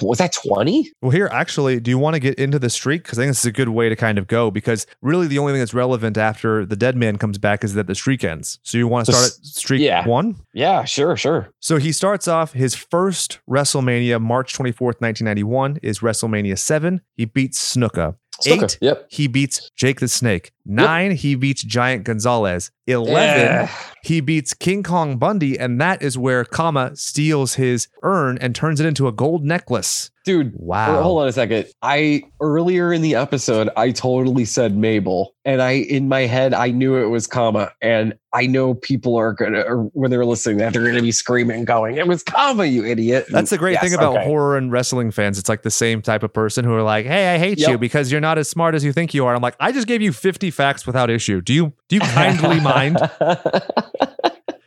[0.00, 0.90] Was that 20?
[1.02, 3.02] Well, here, actually, do you want to get into the streak?
[3.02, 4.50] Because I think this is a good way to kind of go.
[4.50, 7.86] Because really, the only thing that's relevant after the dead man comes back is that
[7.86, 8.58] the streak ends.
[8.62, 10.06] So you want to start at streak yeah.
[10.06, 10.36] one?
[10.54, 11.50] Yeah, sure, sure.
[11.60, 17.00] So he starts off his first WrestleMania, March 24th, 1991, is WrestleMania 7.
[17.16, 18.16] He beats Snuka.
[18.46, 19.06] Eight, Yep.
[19.10, 20.52] he beats Jake the Snake.
[20.64, 22.70] Nine, he beats Giant Gonzalez.
[22.86, 23.68] 11, Yeah.
[24.02, 28.80] he beats King Kong Bundy, and that is where Kama steals his urn and turns
[28.80, 30.10] it into a gold necklace.
[30.24, 31.02] Dude, Wow.
[31.02, 31.66] hold on a second.
[31.82, 36.68] I earlier in the episode, I totally said Mabel, and I in my head I
[36.70, 39.62] knew it was Kama, and I know people are gonna
[39.94, 43.26] when they're listening that they're gonna be screaming, and going, "It was Kama, you idiot!"
[43.30, 44.24] That's the great Yes, thing about okay.
[44.24, 45.40] horror and wrestling fans.
[45.40, 48.12] It's like the same type of person who are like, "Hey, I hate you because
[48.12, 50.12] you're not as smart as you think you are." I'm like, "I just gave you
[50.12, 51.40] 50 facts without issue.
[51.40, 52.98] Do you do you kindly mind?"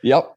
[0.03, 0.35] yep.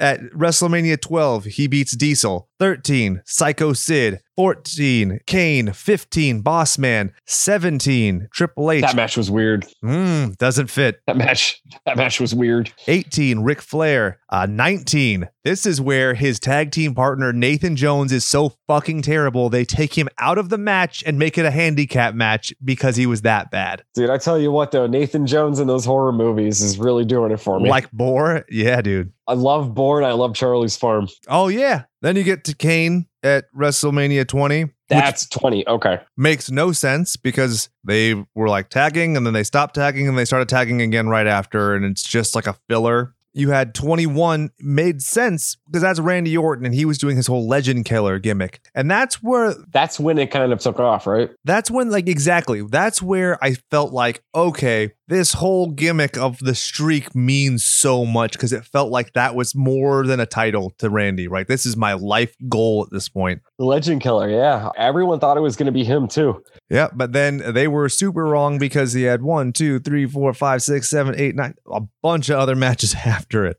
[0.00, 2.48] At WrestleMania 12, he beats Diesel.
[2.58, 4.20] 13, Psycho Sid.
[4.38, 8.82] 14, Kane, 15, Boss Man, 17, Triple H.
[8.82, 9.66] That match was weird.
[9.84, 11.00] Mm, doesn't fit.
[11.08, 11.60] That match.
[11.86, 12.72] That match was weird.
[12.86, 14.20] 18, Ric Flair.
[14.28, 15.28] Uh, 19.
[15.42, 19.48] This is where his tag team partner, Nathan Jones, is so fucking terrible.
[19.48, 23.06] They take him out of the match and make it a handicap match because he
[23.06, 23.82] was that bad.
[23.94, 27.32] Dude, I tell you what though, Nathan Jones in those horror movies is really doing
[27.32, 27.70] it for me.
[27.70, 28.44] Like Boar?
[28.48, 29.12] Yeah, dude.
[29.26, 30.04] I love Boar.
[30.04, 31.08] I love Charlie's Farm.
[31.26, 31.84] Oh, yeah.
[32.02, 34.66] Then you get to Kane at WrestleMania 20.
[34.88, 35.66] That's 20.
[35.68, 36.00] Okay.
[36.16, 40.24] makes no sense because they were like tagging and then they stopped tagging and they
[40.24, 41.74] started tagging again right after.
[41.74, 43.14] And it's just like a filler.
[43.34, 47.46] You had 21 made sense because that's Randy Orton and he was doing his whole
[47.46, 48.60] legend killer gimmick.
[48.74, 51.30] And that's where That's when it kind of took off, right?
[51.44, 56.54] that's when like exactly that's where i felt like okay this whole gimmick of the
[56.54, 60.90] streak means so much because it felt like that was more than a title to
[60.90, 64.28] randy right this is my life goal at this point The Legend Killer.
[64.28, 64.68] Yeah.
[64.76, 66.42] Everyone thought it was going to be him too.
[66.68, 70.62] yeah but then they were super wrong because he had one two three four five
[70.62, 73.56] six seven eight nine a bunch of other matches after it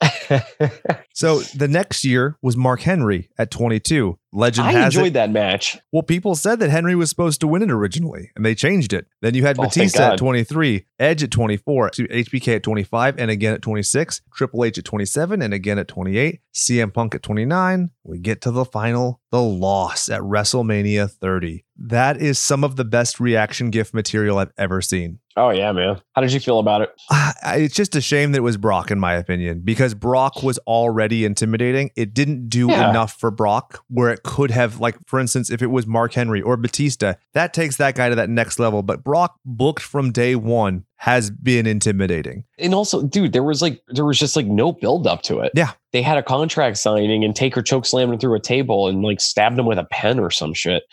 [1.15, 5.31] so the next year was mark henry at 22 legend I has it enjoyed that
[5.31, 5.77] match.
[5.91, 9.07] Well, people said that Henry was supposed to win it originally, and they changed it.
[9.21, 13.53] Then you had Oh, Batista at 23, Edge at 24, HBK at 25, and again
[13.53, 17.89] at 26, Triple H at 27, and again at 28, CM Punk at 29.
[18.03, 21.65] We get to the final, the loss at WrestleMania 30.
[21.77, 25.19] That is some of the best reaction gift material I've ever seen.
[25.39, 26.01] Oh, yeah, man.
[26.15, 26.91] How did you feel about it?
[27.11, 30.57] Ah, It's just a shame that it was Brock, in my opinion, because Brock was
[30.67, 31.89] already intimidating.
[31.95, 32.89] It didn't do Yeah.
[32.89, 36.41] enough for Brock where it could have, like, for instance, if it was Mark Henry
[36.41, 38.83] or Batista, that takes that guy to that next level.
[38.83, 42.43] But Brock, booked from day one, has been intimidating.
[42.57, 45.53] And also, dude, there was like, there was just like no build up to it.
[45.55, 45.71] Yeah.
[45.93, 49.21] They had a contract signing and Taker choke slammed him through a table and like
[49.21, 50.83] stabbed him with a pen or some shit.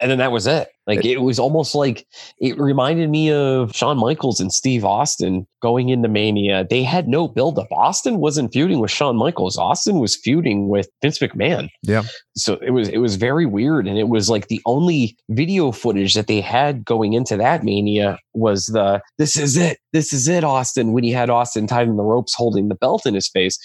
[0.00, 0.68] And then that was it.
[0.86, 2.06] Like it was almost like
[2.38, 6.66] it reminded me of Shawn Michaels and Steve Austin going into Mania.
[6.68, 7.68] They had no build up.
[7.72, 9.56] Austin wasn't feuding with Shawn Michaels.
[9.56, 11.70] Austin was feuding with Vince McMahon.
[11.82, 12.02] Yeah.
[12.36, 13.88] So it was it was very weird.
[13.88, 18.18] And it was like the only video footage that they had going into that Mania
[18.34, 19.78] was the this is it.
[19.94, 23.06] This is it, Austin, when he had Austin tied in the ropes holding the belt
[23.06, 23.58] in his face.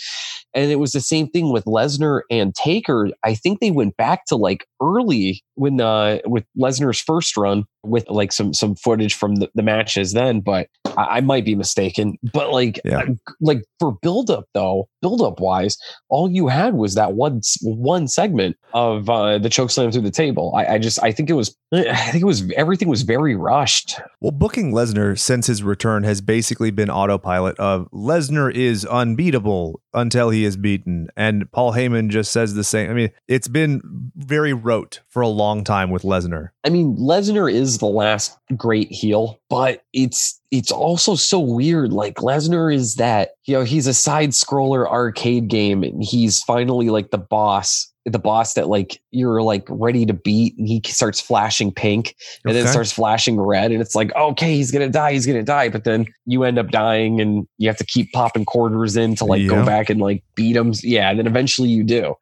[0.53, 3.09] And it was the same thing with Lesnar and Taker.
[3.23, 8.09] I think they went back to like early when uh with Lesnar's first run with
[8.09, 10.67] like some some footage from the, the matches then, but
[10.97, 12.17] I, I might be mistaken.
[12.33, 13.05] But like Yeah.
[13.39, 15.77] like for build up though, build up wise,
[16.09, 20.11] all you had was that one one segment of uh the choke slam through the
[20.11, 20.53] table.
[20.55, 23.99] I, I just I think it was I think it was everything was very rushed.
[24.21, 30.29] Well, booking Lesnar since his return has basically been autopilot of Lesnar is unbeatable until
[30.31, 31.07] he is beaten.
[31.15, 32.89] And Paul Heyman just says the same.
[32.89, 33.81] I mean, it's been
[34.15, 36.49] very rote for a long time with Lesnar.
[36.63, 41.93] I mean, Lesnar is the last great heel, but it's it's also so weird.
[41.93, 46.89] Like Lesnar is that, you know, he's a side scroller arcade game and he's finally
[46.89, 51.19] like the boss, the boss that like you're like ready to beat and he starts
[51.21, 55.27] flashing pink and then starts flashing red and it's like, okay, he's gonna die, he's
[55.27, 55.69] gonna die.
[55.69, 59.25] But then you end up dying and you have to keep popping quarters in to
[59.25, 59.49] like Yeah.
[59.49, 60.73] go back and like beat him.
[60.81, 62.15] Yeah, and then eventually you do.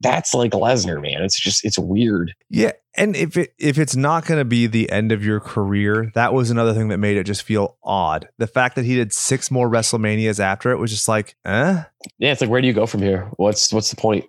[0.00, 1.22] That's like Lesnar, man.
[1.22, 2.34] It's just it's weird.
[2.48, 6.10] Yeah, and if it if it's not going to be the end of your career,
[6.14, 8.28] that was another thing that made it just feel odd.
[8.38, 11.82] The fact that he did six more WrestleManias after it was just like, eh?
[12.18, 13.30] Yeah, it's like where do you go from here?
[13.36, 14.24] What's what's the point?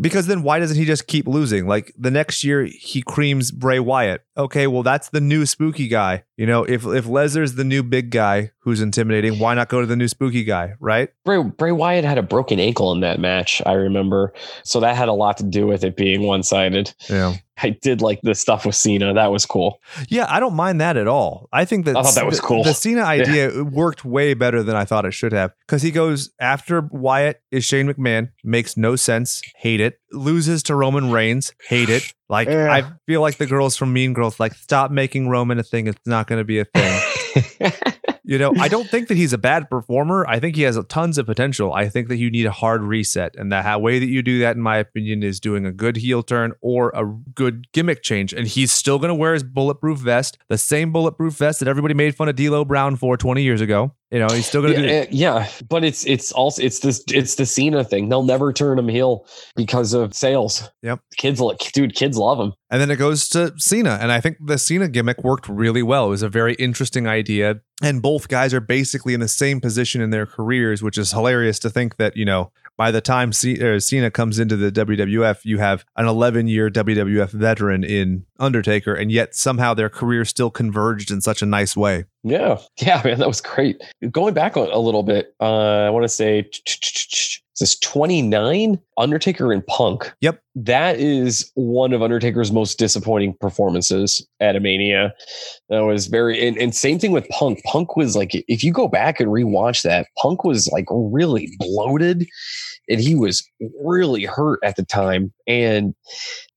[0.00, 1.66] Because then why doesn't he just keep losing?
[1.66, 4.22] Like the next year he creams Bray Wyatt.
[4.36, 6.24] Okay, well that's the new spooky guy.
[6.36, 9.86] You know, if if Lesnar's the new big guy who's intimidating, why not go to
[9.86, 11.08] the new spooky guy, right?
[11.24, 14.32] Bray Bray Wyatt had a broken ankle in that match, I remember.
[14.62, 16.94] So that had a lot to do with it being one sided.
[17.08, 17.36] Yeah.
[17.62, 19.14] I did like the stuff with Cena.
[19.14, 19.80] That was cool.
[20.08, 21.48] Yeah, I don't mind that at all.
[21.52, 22.62] I think that I thought that was cool.
[22.62, 26.30] The Cena idea worked way better than I thought it should have because he goes
[26.40, 31.88] after Wyatt is Shane McMahon, makes no sense, hate it, loses to Roman Reigns, hate
[31.88, 32.12] it.
[32.28, 32.72] Like Yeah.
[32.72, 35.86] I feel like the girls from Mean Girls, like stop making Roman a thing.
[35.86, 37.72] It's not going to be a thing.
[38.28, 40.26] You know, I don't think that he's a bad performer.
[40.28, 41.72] I think he has tons of potential.
[41.72, 44.38] I think that you need a hard reset, and the how- way that you do
[44.40, 48.34] that, in my opinion, is doing a good heel turn or a good gimmick change.
[48.34, 51.94] And he's still going to wear his bulletproof vest, the same bulletproof vest that everybody
[51.94, 53.94] made fun of D'Lo Brown for 20 years ago.
[54.10, 55.02] You know, he's still going to yeah, do.
[55.02, 58.08] uh, yeah, but it's it's also it's this it's the Cena thing.
[58.08, 60.68] They'll never turn him heel because of sales.
[60.82, 61.00] Yep.
[61.18, 62.54] kids like dude, kids love him.
[62.70, 63.98] And then it goes to Cena.
[64.00, 66.06] And I think the Cena gimmick worked really well.
[66.06, 67.60] It was a very interesting idea.
[67.82, 71.58] And both guys are basically in the same position in their careers, which is hilarious
[71.60, 75.44] to think that, you know, by the time C- uh, Cena comes into the WWF,
[75.44, 80.50] you have an 11 year WWF veteran in Undertaker, and yet somehow their career still
[80.50, 82.04] converged in such a nice way.
[82.22, 83.82] Yeah, yeah, man, that was great.
[84.10, 86.48] Going back a little bit, uh, I want to say
[87.58, 90.12] this 29 Undertaker and Punk.
[90.20, 90.40] Yep.
[90.54, 95.14] That is one of Undertaker's most disappointing performances at a Mania.
[95.68, 97.62] That was very, and, and same thing with Punk.
[97.64, 102.26] Punk was like, if you go back and rewatch that, Punk was like really bloated
[102.88, 103.46] and he was
[103.82, 105.32] really hurt at the time.
[105.46, 105.94] And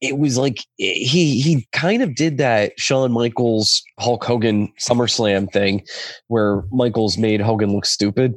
[0.01, 5.83] it was like he he kind of did that Shawn Michaels Hulk Hogan SummerSlam thing
[6.27, 8.35] where Michaels made Hogan look stupid.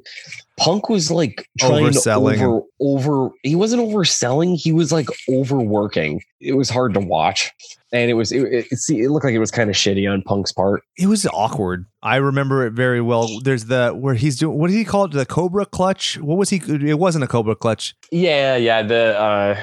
[0.57, 6.23] Punk was like trying to over over he wasn't overselling, he was like overworking.
[6.41, 7.51] It was hard to watch.
[7.93, 10.23] And it was it, it, see it looked like it was kind of shitty on
[10.23, 10.83] Punk's part.
[10.97, 11.87] It was awkward.
[12.03, 13.41] I remember it very well.
[13.43, 15.13] There's the where he's doing what did he call it?
[15.13, 16.19] The Cobra clutch?
[16.19, 17.95] What was he it wasn't a Cobra clutch.
[18.13, 19.61] Yeah, yeah, the uh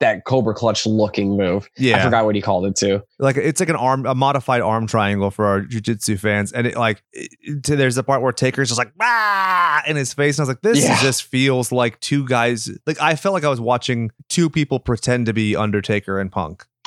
[0.00, 1.68] that Cobra clutch looking move.
[1.76, 1.98] Yeah.
[1.98, 3.02] I forgot what he called it too.
[3.18, 6.52] Like it's like an arm, a modified arm triangle for our jujitsu fans.
[6.52, 10.38] And it like, it, there's a part where Taker's just like, ah, in his face.
[10.38, 11.00] And I was like, this yeah.
[11.00, 12.70] just feels like two guys.
[12.86, 16.66] Like I felt like I was watching two people pretend to be Undertaker and Punk.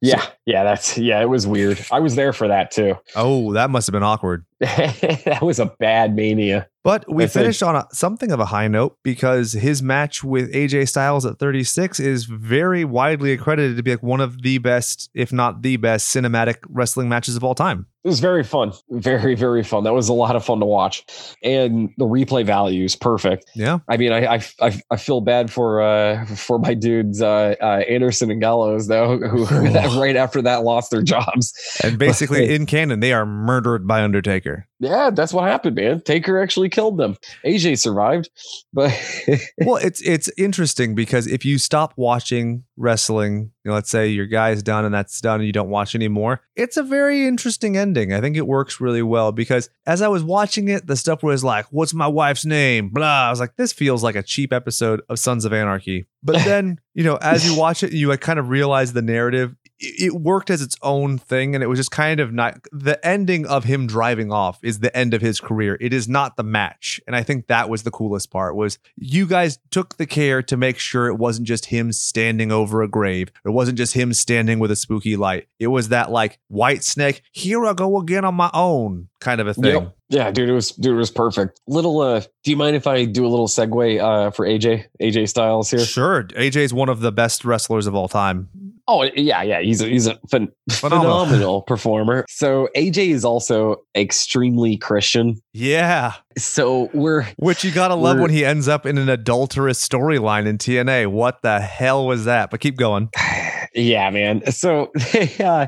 [0.00, 1.84] yeah, yeah, that's yeah, it was weird.
[1.90, 2.94] I was there for that too.
[3.14, 4.44] Oh, that must have been awkward.
[4.60, 6.68] that was a bad mania.
[6.86, 10.52] But we That's finished on a, something of a high note because his match with
[10.54, 15.10] AJ Styles at 36 is very widely accredited to be like one of the best,
[15.12, 17.86] if not the best, cinematic wrestling matches of all time.
[18.04, 18.72] It was very fun.
[18.88, 19.82] Very, very fun.
[19.82, 21.04] That was a lot of fun to watch.
[21.42, 23.50] And the replay value is perfect.
[23.56, 23.80] Yeah.
[23.88, 28.30] I mean, I I, I feel bad for uh for my dudes uh, uh Anderson
[28.30, 29.44] and Gallows though, who
[30.00, 31.52] right after that lost their jobs.
[31.82, 34.45] And basically in canon, they are murdered by Undertaker.
[34.78, 36.00] Yeah, that's what happened, man.
[36.02, 37.16] Taker actually killed them.
[37.44, 38.28] AJ survived,
[38.72, 38.92] but
[39.58, 44.26] well, it's it's interesting because if you stop watching wrestling, you know, let's say your
[44.26, 48.12] guy's done and that's done and you don't watch anymore, it's a very interesting ending.
[48.12, 51.42] I think it works really well because as I was watching it, the stuff was
[51.42, 53.28] like, "What's my wife's name?" Blah.
[53.28, 56.80] I was like, "This feels like a cheap episode of Sons of Anarchy." But then,
[56.94, 60.50] you know, as you watch it, you like kind of realize the narrative it worked
[60.50, 63.86] as its own thing and it was just kind of not the ending of him
[63.86, 67.22] driving off is the end of his career it is not the match and i
[67.22, 71.08] think that was the coolest part was you guys took the care to make sure
[71.08, 74.76] it wasn't just him standing over a grave it wasn't just him standing with a
[74.76, 79.08] spooky light it was that like white snake here i go again on my own
[79.20, 79.92] kind of a thing yep.
[80.08, 81.60] Yeah, dude, it was dude, it was perfect.
[81.66, 85.28] Little, uh, do you mind if I do a little segue uh, for AJ, AJ
[85.28, 85.80] Styles here?
[85.80, 88.48] Sure, AJ is one of the best wrestlers of all time.
[88.88, 91.24] Oh yeah, yeah, he's a, he's a phen- phenomenal.
[91.24, 92.24] phenomenal performer.
[92.28, 95.40] So AJ is also extremely Christian.
[95.52, 96.14] Yeah.
[96.38, 100.58] So we're which you gotta love when he ends up in an adulterous storyline in
[100.58, 101.08] TNA.
[101.08, 102.50] What the hell was that?
[102.50, 103.10] But keep going.
[103.74, 104.50] yeah, man.
[104.52, 105.66] So they uh,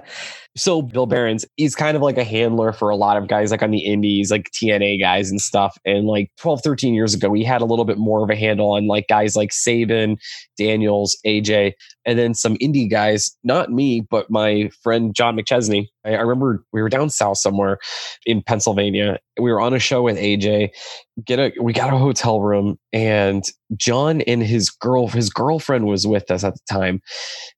[0.59, 3.62] so Bill Behrens, he's kind of like a handler for a lot of guys like
[3.62, 5.78] on the indies, like TNA guys and stuff.
[5.85, 8.72] And like 12, 13 years ago, he had a little bit more of a handle
[8.72, 10.18] on like guys like Sabin,
[10.56, 11.72] Daniels, AJ,
[12.05, 15.86] and then some indie guys, not me, but my friend John McChesney.
[16.09, 17.78] I, I remember we were down south somewhere
[18.26, 19.18] in Pennsylvania.
[19.40, 20.70] We were on a show with AJ.
[21.24, 23.44] Get a we got a hotel room and
[23.76, 27.01] John and his girl his girlfriend was with us at the time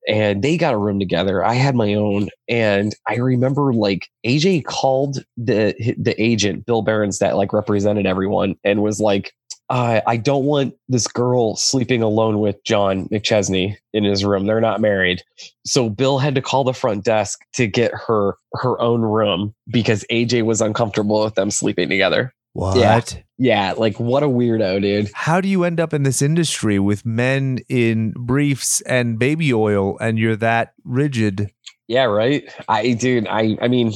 [0.09, 1.45] and they got a room together.
[1.45, 7.19] I had my own and I remember like AJ called the the agent Bill Behrens
[7.19, 9.33] that like represented everyone and was like
[9.71, 14.47] uh, I don't want this girl sleeping alone with John McChesney in his room.
[14.47, 15.23] They're not married.
[15.65, 20.05] So Bill had to call the front desk to get her her own room because
[20.11, 22.35] AJ was uncomfortable with them sleeping together.
[22.53, 22.77] What?
[22.77, 23.01] Yeah.
[23.39, 25.11] yeah, like what a weirdo, dude.
[25.15, 29.97] How do you end up in this industry with men in briefs and baby oil
[30.01, 31.53] and you're that rigid?
[31.87, 32.53] Yeah, right.
[32.69, 33.93] I, dude, I, I mean,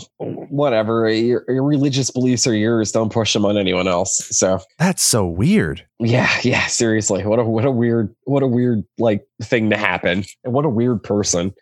[0.55, 1.09] whatever.
[1.11, 2.93] Your, your, religious beliefs are yours.
[2.93, 4.17] Don't push them on anyone else.
[4.37, 5.85] So that's so weird.
[5.99, 6.67] Yeah, yeah.
[6.67, 10.65] Seriously, what a what a weird what a weird like thing to happen, and what
[10.65, 11.53] a weird person.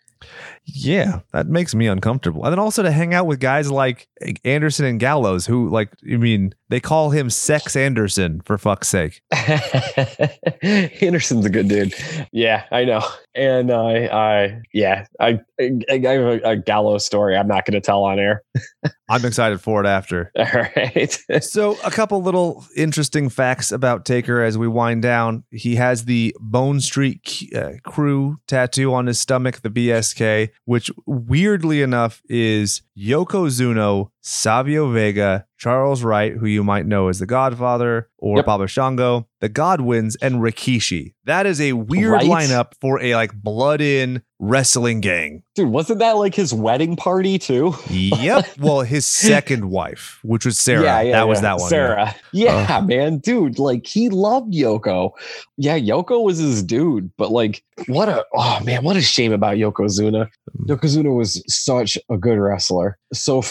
[0.65, 2.43] Yeah, that makes me uncomfortable.
[2.45, 4.07] And then also to hang out with guys like
[4.45, 9.21] Anderson and Gallows, who like, I mean, they call him Sex Anderson for fuck's sake.
[10.63, 11.93] Anderson's a good dude.
[12.31, 13.01] Yeah, I know.
[13.35, 17.35] And I, I, yeah, I, I, I have a, a Gallows story.
[17.35, 18.43] I'm not going to tell on air.
[19.09, 20.31] I'm excited for it after.
[20.35, 20.45] All
[20.75, 21.19] right.
[21.43, 25.43] so, a couple little interesting facts about Taker as we wind down.
[25.51, 27.21] He has the Bone Street
[27.55, 35.45] uh, Krew tattoo on his stomach, the BSK, which weirdly enough is Yokozuna, Savio Vega,
[35.57, 38.45] Charles Wright, who you might know as the Godfather, or Yep.
[38.45, 41.13] Papa Shango, the Godwins, and Rikishi.
[41.25, 42.25] That is a weird Right?
[42.25, 45.43] lineup for a like blood in wrestling gang.
[45.55, 47.75] Dude, wasn't that like his wedding party too?
[47.89, 48.45] Yep.
[48.59, 50.83] well, his second wife, which was Sarah.
[50.83, 51.63] Yeah, that was that one.
[51.63, 51.67] yeah.
[51.69, 52.15] Sarah.
[52.31, 53.59] Yeah, man, dude.
[53.59, 55.11] Like he loved Yoko.
[55.57, 57.11] Yeah, Yoko was his dude.
[57.17, 60.29] But like, what a oh man, what a shame about Yoko Yokozuna.
[60.57, 60.65] Mm.
[60.67, 62.82] Yokozuna was such a good wrestler.
[63.13, 63.41] So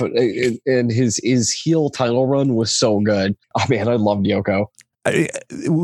[0.67, 3.37] and his his heel title run was so good.
[3.59, 4.67] Oh man, I loved Yoko.
[5.05, 5.29] I-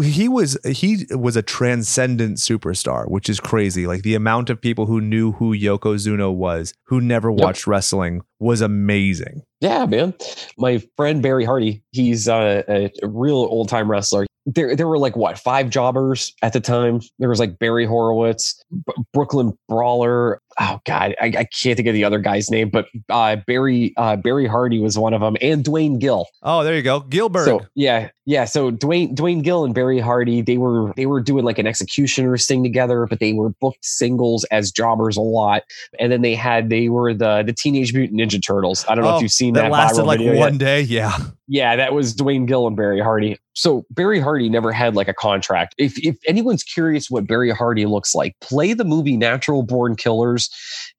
[0.04, 3.86] he was he was a transcendent superstar, which is crazy.
[3.86, 7.40] Like the amount of people who knew who Yokozuna was, who never Yep.
[7.40, 9.42] watched wrestling, was amazing.
[9.60, 10.14] Yeah, man.
[10.56, 14.26] My friend Barry Hardy, he's uh, a, a real old time wrestler.
[14.46, 17.00] There, there were like what five jobbers at the time.
[17.18, 20.40] There was like Barry Horowitz, B- Brooklyn Brawler.
[20.58, 24.16] Oh God, I, I can't think of the other guy's name, but uh, Barry uh,
[24.16, 26.28] Barry Hardy was one of them, and Duane Gill.
[26.42, 27.44] Oh, there you go, Gillberg.
[27.44, 28.46] So yeah, yeah.
[28.46, 32.46] So Duane Duane Gill and Barry Hardy, they were they were doing like an executioners
[32.46, 35.62] thing together, but they were booked singles as jobbers a lot.
[36.00, 38.84] And then they had they were the the Teenage Mutant Ninja Turtles.
[38.88, 40.40] I don't know Oh, if you've seen that, that, lasted like video yet.
[40.40, 40.82] one day.
[40.82, 41.16] Yeah.
[41.46, 43.38] Yeah, that was Duane Gill and Barry Hardy.
[43.54, 45.74] So Barry Hardy never had like a contract.
[45.78, 50.50] If if anyone's curious what Barry Hardy looks like, play the movie Natural Born Killers,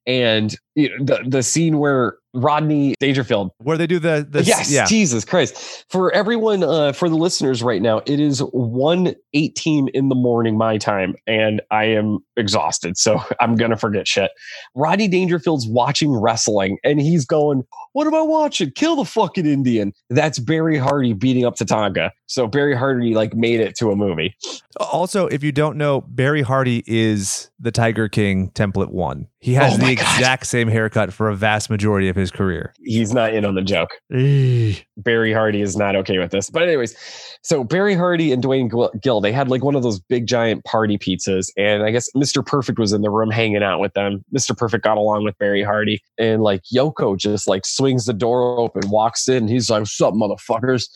[0.06, 4.70] and you know, the the scene where Rodney Dangerfield Where they do the the yes,
[4.70, 4.86] yeah.
[4.86, 5.84] Jesus Christ.
[5.88, 10.56] For everyone, uh, for the listeners right now, it is 1 18 in the morning,
[10.56, 12.96] my time, and I am exhausted.
[12.96, 14.30] So I'm going to forget shit.
[14.74, 18.70] Rodney Dangerfield's watching wrestling and he's going, What am I watching?
[18.72, 19.92] Kill the fucking Indian.
[20.08, 22.10] That's Barry Hardy beating up Tatanka.
[22.26, 24.36] So Barry Hardy like made it to a movie.
[24.78, 29.26] Also, if you don't know, Barry Hardy is the Tiger King template one.
[29.40, 30.02] He has Oh the God.
[30.18, 32.74] exact same haircut for a vast majority of his career.
[32.84, 33.90] He's not in on the joke.
[35.02, 36.50] Barry Hardy is not okay with this.
[36.50, 36.96] But anyways,
[37.42, 38.70] so Barry Hardy and Duane
[39.02, 42.44] Gill, they had like one of those big giant party pizzas, and I guess Mr.
[42.44, 44.24] Perfect was in the room hanging out with them.
[44.34, 44.56] Mr.
[44.56, 48.90] Perfect got along with Barry Hardy, and like Yoko just like swings the door open,
[48.90, 50.88] walks in, he's like, "What's up, motherfuckers?"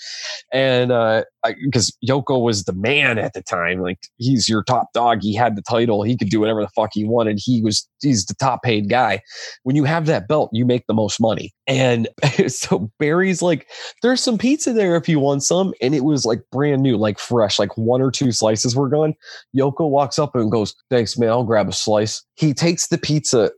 [0.53, 1.25] And uh,
[1.63, 5.21] because Yoko was the man at the time, like he's your top dog.
[5.23, 6.03] He had the title.
[6.03, 7.39] He could do whatever the fuck he wanted.
[7.43, 9.21] He was he's the top paid guy.
[9.63, 11.53] When you have that belt, you make the most money.
[11.67, 12.09] And
[12.49, 13.69] so Barry's like,
[14.03, 15.73] there's some pizza there if you want some.
[15.81, 19.15] And it was like brand new, like fresh, like one or two slices were gone.
[19.57, 21.31] Yoko walks up and goes, Thanks, man.
[21.31, 22.23] I'll grab a slice.
[22.37, 23.51] He takes the pizza,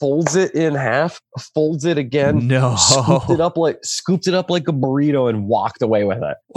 [0.00, 1.20] folds it in half,
[1.54, 2.74] folds it again, no.
[2.76, 6.36] scooped it up like scooped it up like a burrito and walked away with it.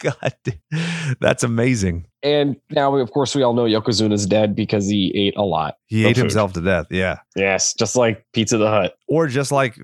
[0.00, 2.06] God, that's amazing.
[2.26, 5.76] And now, of course, we all know Yokozuna's dead because he ate a lot.
[5.86, 6.22] He ate food.
[6.22, 6.86] himself to death.
[6.90, 7.20] Yeah.
[7.36, 8.96] Yes, just like Pizza the Hut.
[9.06, 9.78] Or just like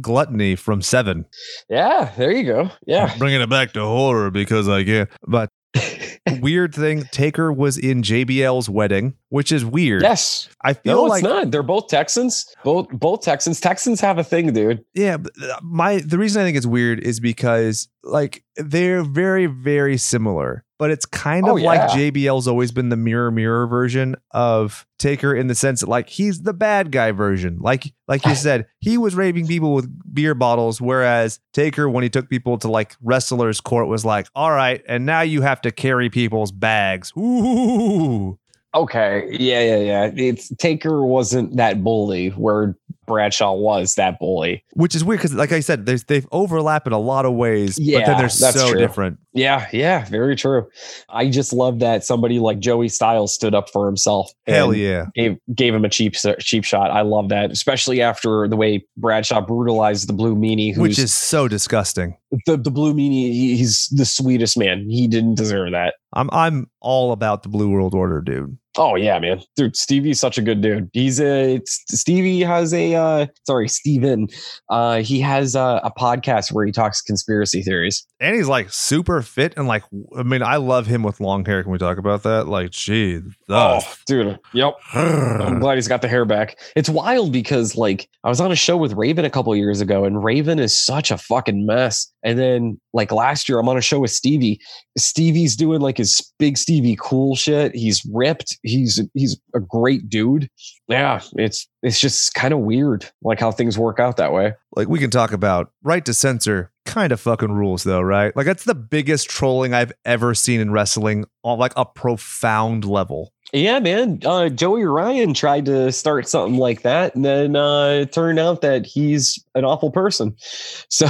[0.00, 1.26] gluttony from Seven.
[1.68, 2.70] Yeah, there you go.
[2.86, 3.14] Yeah.
[3.18, 5.10] Bringing it back to horror because I can't.
[5.26, 5.50] But
[6.40, 10.00] weird thing, Taker was in JBL's wedding, which is weird.
[10.02, 10.48] yes.
[10.62, 11.50] I feel No, like it's not.
[11.50, 12.46] They're both Texans.
[12.62, 13.60] Both both Texans.
[13.60, 14.84] Texans have a thing, dude.
[14.94, 19.96] Yeah, uh, my the reason I think it's weird is because like they're very very
[19.96, 21.80] similar, but it's kind of Oh, like.
[21.90, 26.42] JBL's always been the mirror mirror version of Taker in the sense that like he's
[26.42, 27.58] the bad guy version.
[27.60, 32.08] Like like you said, he was raping people with beer bottles whereas Taker when he
[32.08, 35.72] took people to like wrestlers court was like, "All right, and now you have to
[35.72, 38.38] carry people's bags." Ooh.
[38.74, 39.26] Okay.
[39.30, 40.10] Yeah, yeah, yeah.
[40.16, 42.76] It's Taker wasn't that bully where
[43.06, 44.64] Bradshaw was that bully.
[44.72, 47.78] Which is weird cuz like I said, there's they overlap in a lot of ways,
[47.78, 48.78] but then Yeah, they're that's so true.
[48.78, 49.18] different.
[49.34, 50.66] Yeah, yeah, very true.
[51.10, 54.30] I just love that somebody like Joey Styles stood up for himself.
[54.46, 55.04] Hell and yeah.
[55.14, 56.90] Gave gave him a cheap cheap shot.
[56.90, 61.46] I love that, especially after the way Bradshaw brutalized the Blue Meanie, Which is so
[61.46, 62.16] disgusting.
[62.46, 63.30] the the Blue Meanie.
[63.32, 64.88] He's the sweetest man.
[64.88, 65.94] He didn't deserve that.
[66.14, 68.56] I'm I'm all about the Blue World Order, dude.
[68.76, 69.76] Oh yeah, man, dude.
[69.76, 70.90] Stevie's such a good dude.
[70.92, 74.28] He's a Stevie has a uh sorry Steven.
[74.68, 78.06] Uh, he has a, a podcast where he talks conspiracy theories.
[78.20, 79.84] And he's like super fit and like
[80.18, 81.62] I mean, I love him with long hair.
[81.62, 82.48] Can we talk about that?
[82.48, 84.38] Like, gee, Oh, dude.
[84.52, 84.74] Yep.
[84.94, 86.58] I'm glad he's got the hair back.
[86.74, 90.04] It's wild because like I was on a show with Raven a couple years ago,
[90.04, 92.10] and Raven is such a fucking mess.
[92.22, 94.58] And then like last year, I'm on a show with Stevie.
[94.96, 97.74] Stevie's doing like his big Stevie cool shit.
[97.74, 98.58] He's ripped.
[98.64, 100.48] He's he's a great dude.
[100.88, 104.54] Yeah, it's it's just kind of weird, like how things work out that way.
[104.74, 108.34] like we can talk about right to censor kind of fucking rules though, right?
[108.36, 113.32] Like that's the biggest trolling I've ever seen in wrestling on like a profound level.
[113.52, 114.20] Yeah, man.
[114.24, 118.62] Uh, Joey Ryan tried to start something like that, and then uh, it turned out
[118.62, 120.36] that he's an awful person.
[120.88, 121.06] So,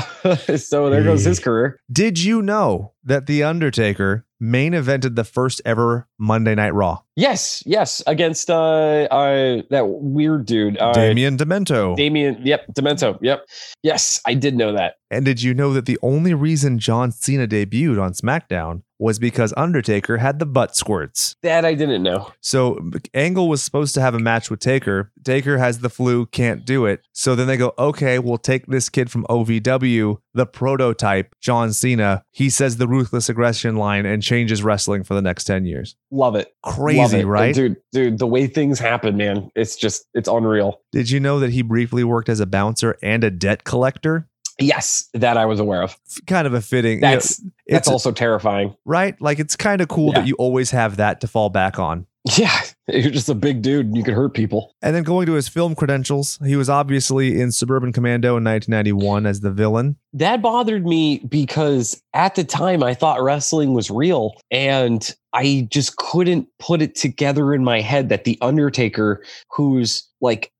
[0.56, 1.78] so there goes his career.
[1.92, 7.00] Did you know that The Undertaker main evented the first ever Monday Night Raw?
[7.16, 11.96] Yes, yes, against uh, uh that weird dude, uh, Damien Demento.
[11.96, 12.38] Damien.
[12.44, 13.18] Yep, Demento.
[13.22, 13.46] Yep.
[13.82, 14.96] Yes, I did know that.
[15.10, 19.52] and did you know that the only reason John Cena debuted on SmackDown was because
[19.54, 21.36] Undertaker had the butt squirts?
[21.42, 22.32] That I didn't know.
[22.40, 25.12] So Angle was supposed to have a match with Taker.
[25.22, 27.06] Taker has the flu, can't do it.
[27.12, 32.24] So then they go, okay, we'll take this kid from OVW, the prototype, John Cena.
[32.30, 35.96] He says the ruthless aggression line and changes wrestling for the next 10 years.
[36.10, 36.54] Love it.
[36.62, 37.26] Crazy, Love it.
[37.26, 37.54] right?
[37.54, 37.76] dude?
[37.92, 40.80] Dude, the way things happen, man, it's just it's unreal.
[40.92, 44.28] Did you know that he briefly worked as a bouncer and a debt collector?
[44.60, 45.90] Yes, that I was aware of.
[46.08, 46.96] F- Kind of a fitting.
[46.96, 48.74] you know, That's that's it's also terrifying.
[48.84, 49.20] right.
[49.20, 50.20] Like it's kind of cool Yeah.
[50.20, 52.06] that you always have that to fall back on.
[52.38, 52.58] Yeah,
[52.88, 54.74] you're just a big dude and you could hurt people.
[54.80, 59.26] And then going to his film credentials, he was obviously in Suburban Commando in 1991
[59.26, 59.96] as the villain.
[60.14, 65.96] That bothered me because at the time I thought wrestling was real and I just
[65.96, 70.50] couldn't put it together in my head that the Undertaker, who's like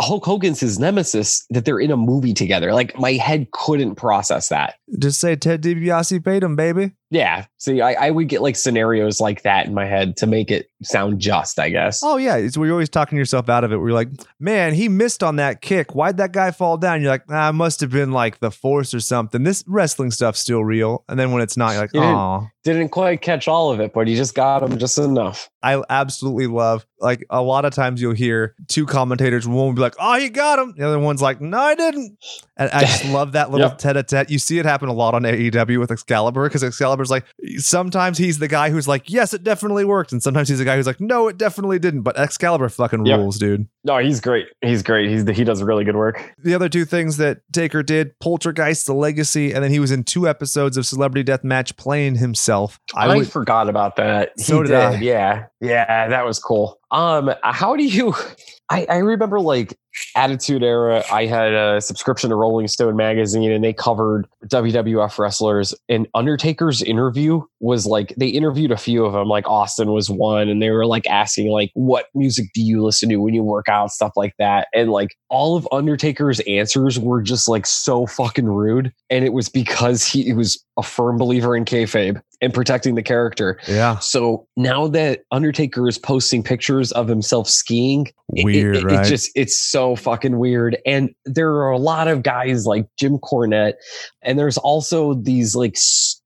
[0.00, 2.72] Hulk Hogan's his nemesis, that they're in a movie together.
[2.72, 4.76] Like my head couldn't process that.
[4.98, 6.92] Just say Ted DiBiase paid him, baby.
[7.12, 7.44] Yeah.
[7.58, 10.66] See, I, I would get like scenarios like that in my head to make it
[10.82, 12.00] sound just, I guess.
[12.02, 13.76] Oh yeah, it's where you're always talking yourself out of it.
[13.76, 14.08] Where you're like,
[14.40, 15.94] man, he missed on that kick.
[15.94, 17.02] Why'd that guy fall down?
[17.02, 19.42] You're like, ah, it must have been like the force or something.
[19.44, 21.04] This wrestling stuff's still real.
[21.08, 22.46] And then when it's not, you're like, You didn't- oh.
[22.64, 25.50] Didn't quite catch all of it, but he just got him just enough.
[25.64, 29.80] I absolutely love like a lot of times you'll hear two commentators, one will be
[29.80, 30.72] like, Oh, he got him.
[30.76, 32.16] The other one's like, No, I didn't.
[32.56, 33.78] And I just love that little Yep.
[33.78, 34.30] tete a tete.
[34.30, 36.62] You see it happen a lot on AEW with Excalibur because
[37.02, 40.12] Excalibur's like, sometimes he's the guy who's like, Yes, it definitely worked.
[40.12, 42.02] And sometimes he's the guy who's like, No, it definitely didn't.
[42.02, 43.18] But Excalibur fucking Yep.
[43.18, 43.66] rules, dude.
[43.84, 44.46] No, he's great.
[44.60, 45.08] He's great.
[45.10, 46.32] He's he does really good work.
[46.38, 50.04] The other two things that Taker did Poltergeist, The Legacy, and then he was in
[50.04, 52.78] two episodes of Celebrity Deathmatch playing himself.
[52.94, 53.30] I, I would.
[53.30, 54.38] forgot about that.
[54.38, 54.94] So he did I.
[55.00, 56.78] Yeah, yeah, that was cool.
[56.90, 58.14] Um, how do you?
[58.70, 59.76] I I remember like
[60.16, 61.04] Attitude Era.
[61.12, 65.74] I had a subscription to Rolling Stone magazine, and they covered WWF wrestlers.
[65.88, 69.28] And Undertaker's interview was like they interviewed a few of them.
[69.28, 73.08] Like Austin was one, and they were like asking like, "What music do you listen
[73.10, 74.68] to when you work out?" Stuff like that.
[74.74, 79.48] And like all of Undertaker's answers were just like so fucking rude, and it was
[79.48, 83.58] because he, he was a firm believer in kayfabe and protecting the character.
[83.66, 83.98] yeah.
[84.00, 89.06] So now that Undertaker is posting pictures of himself skiing, Weird, it, it, right?
[89.06, 90.76] just it's so fucking weird.
[90.84, 93.74] And there are a lot of guys like Jim Cornette,
[94.22, 95.76] and there's also these like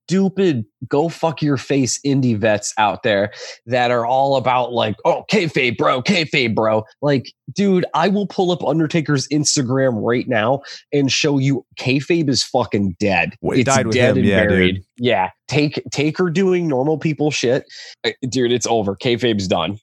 [0.06, 3.32] stupid go fuck your face indie vets out there
[3.66, 6.84] that are all about like, oh, kayfabe, bro, kayfabe, bro.
[7.02, 10.62] Like, dude, I will pull up Undertaker's Instagram right now
[10.93, 13.34] and show you kayfabe is fucking dead.
[13.40, 14.84] Well, it it's died with dead him, and yeah, dude.
[14.98, 17.64] Yeah, take Taker doing normal people shit,
[18.05, 18.51] Uh, dude.
[18.52, 18.97] It's over.
[18.97, 19.78] Kayfabe's done.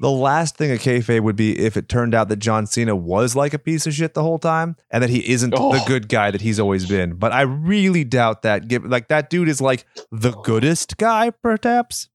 [0.00, 3.34] The last thing a kayfabe would be if it turned out that John Cena was
[3.34, 5.84] like a piece of shit the whole time, and that he isn't the Oh.
[5.86, 7.14] good guy that he's always been.
[7.14, 8.70] But I really doubt that.
[8.84, 12.08] Like that dude is like the goodest guy, perhaps.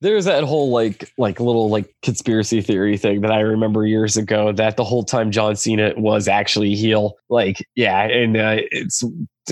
[0.00, 4.52] There's that whole like like little like conspiracy theory thing that I remember years ago
[4.52, 7.16] that the whole time John Cena was actually heel.
[7.28, 9.02] Like, yeah, and uh, it's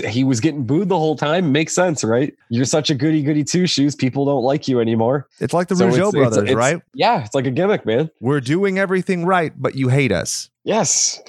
[0.07, 1.51] he was getting booed the whole time.
[1.51, 2.33] Makes sense, right?
[2.49, 3.95] You're such a goody goody two shoes.
[3.95, 5.27] People don't like you anymore.
[5.39, 6.81] It's like the So Rougeau it's- it's- brothers, it's- right?
[6.95, 8.09] Yeah, it's like a gimmick, man.
[8.19, 10.49] We're doing everything right, but you hate us.
[10.63, 11.21] Yes.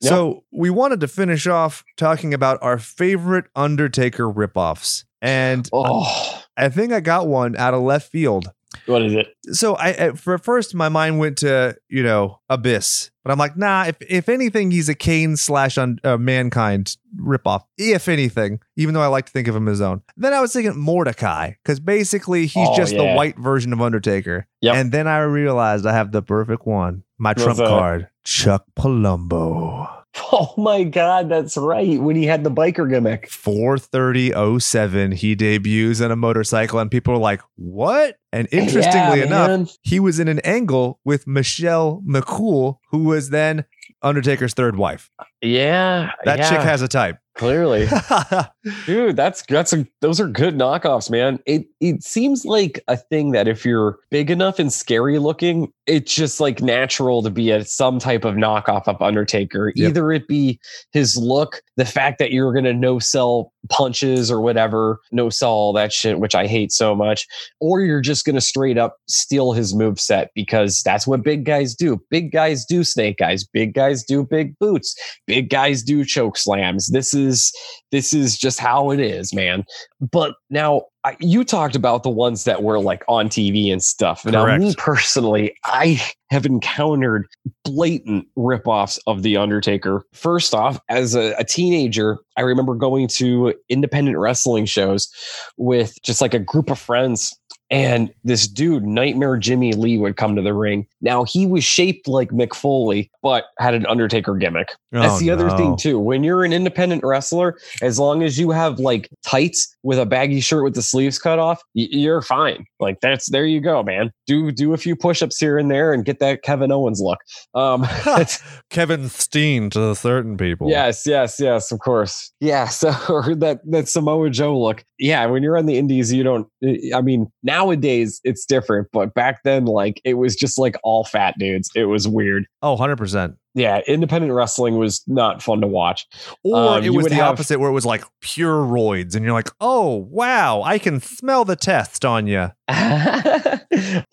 [0.00, 5.04] So we wanted to finish off talking about our favorite Undertaker ripoffs.
[5.22, 8.50] And Oh, I think I got one out of left field.
[8.86, 9.28] what is it?
[9.52, 13.56] so I at for first my mind went to you know Abyss, but I'm like,
[13.56, 13.84] nah.
[13.84, 17.62] If if anything, he's a Kane slash on uh, Mankind ripoff.
[17.78, 20.02] If anything, even though I like to think of him as own.
[20.16, 24.46] Then I was thinking Mordecai because basically he's Oh, just the white version of Undertaker.
[24.62, 24.74] Yep.
[24.74, 27.04] And then I realized I have the perfect one.
[27.18, 30.01] My trump card, Chuck Palumbo.
[30.34, 32.00] Oh my god, that's right.
[32.00, 33.28] When he had the biker gimmick.
[33.28, 39.76] 43007 he debuts on a motorcycle and people are like what and interestingly Yeah, enough
[39.82, 43.64] he was in an angle with Michelle McCool, who was then
[44.02, 45.10] Undertaker's third wife.
[45.42, 47.18] Yeah, That yeah, chick has a type.
[47.36, 47.86] clearly.
[48.86, 51.38] Dude, that's that's a, those are good knockoffs, man.
[51.46, 56.14] It it seems like a thing that if you're big enough and scary looking, it's
[56.14, 59.72] just like natural to be a some type of knockoff of Undertaker.
[59.74, 59.90] Yep.
[59.90, 60.60] Either it be
[60.92, 65.72] his look, the fact that you're gonna no sell punches or whatever, no sell all
[65.72, 67.26] that shit, which I hate so much,
[67.60, 71.74] or you're just gonna straight up steal his move set because that's what big guys
[71.74, 72.00] do.
[72.10, 74.94] Big guys do snake eyes, big guys do big boots,
[75.26, 76.88] big guys do choke slams.
[76.88, 77.52] This is
[77.90, 79.64] this is just how it is, man.
[80.00, 84.24] But now I, you talked about the ones that were like on TV and stuff.
[84.24, 84.62] Now, Correct.
[84.62, 86.00] me personally, I
[86.30, 87.26] have encountered
[87.64, 90.04] blatant ripoffs of The Undertaker.
[90.12, 95.12] First off, as a, a teenager, I remember going to independent wrestling shows
[95.56, 97.36] with just like a group of friends.
[97.68, 100.86] And this dude, Nightmare Jimmy Lee, would come to the ring.
[101.02, 104.68] Now he was shaped like Mick Foley, but had an Undertaker gimmick.
[104.92, 105.98] That's Oh, the other thing too.
[105.98, 110.40] When you're an independent wrestler, as long as you have like tights with a baggy
[110.40, 112.64] shirt with the sleeves cut off, you're fine.
[112.78, 114.12] Like that's there you go, man.
[114.26, 117.18] Do do a few push-ups here and there and get that Kevin Owens look.
[117.54, 120.68] Um that's- Kevin Steen to certain people.
[120.70, 122.32] yes, yes, yes, of course.
[122.40, 124.84] Yeah, so or that that Samoa Joe look.
[124.98, 126.46] Yeah, when you're on the indies, you don't
[126.94, 131.34] I mean, nowadays it's different, but back then like it was just like all fat
[131.38, 131.70] dudes.
[131.74, 132.44] It was weird.
[132.62, 133.36] Oh, 100%.
[133.54, 136.06] Yeah, independent wrestling was not fun to watch.
[136.42, 139.34] Or Um, it was the have- opposite where it was like pure roids and you're
[139.34, 142.50] like, oh, wow, I can smell the test on you.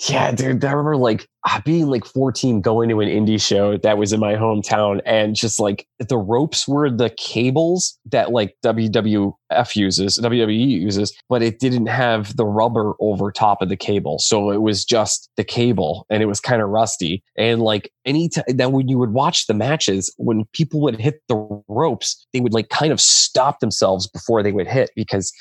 [0.10, 0.64] yeah, dude.
[0.64, 1.28] I remember like
[1.64, 5.60] being like 14, going to an indie show that was in my hometown, and just
[5.60, 11.88] like the ropes were the cables that like WWF uses, WWE uses, but it didn't
[11.88, 14.20] have the rubber over top of the cable.
[14.20, 17.24] So it was just the cable and it was kind of rusty.
[17.38, 21.22] And like any time then when you would watch the matches, when people would hit
[21.28, 25.34] the ropes, they would like kind of stop themselves before they would hit because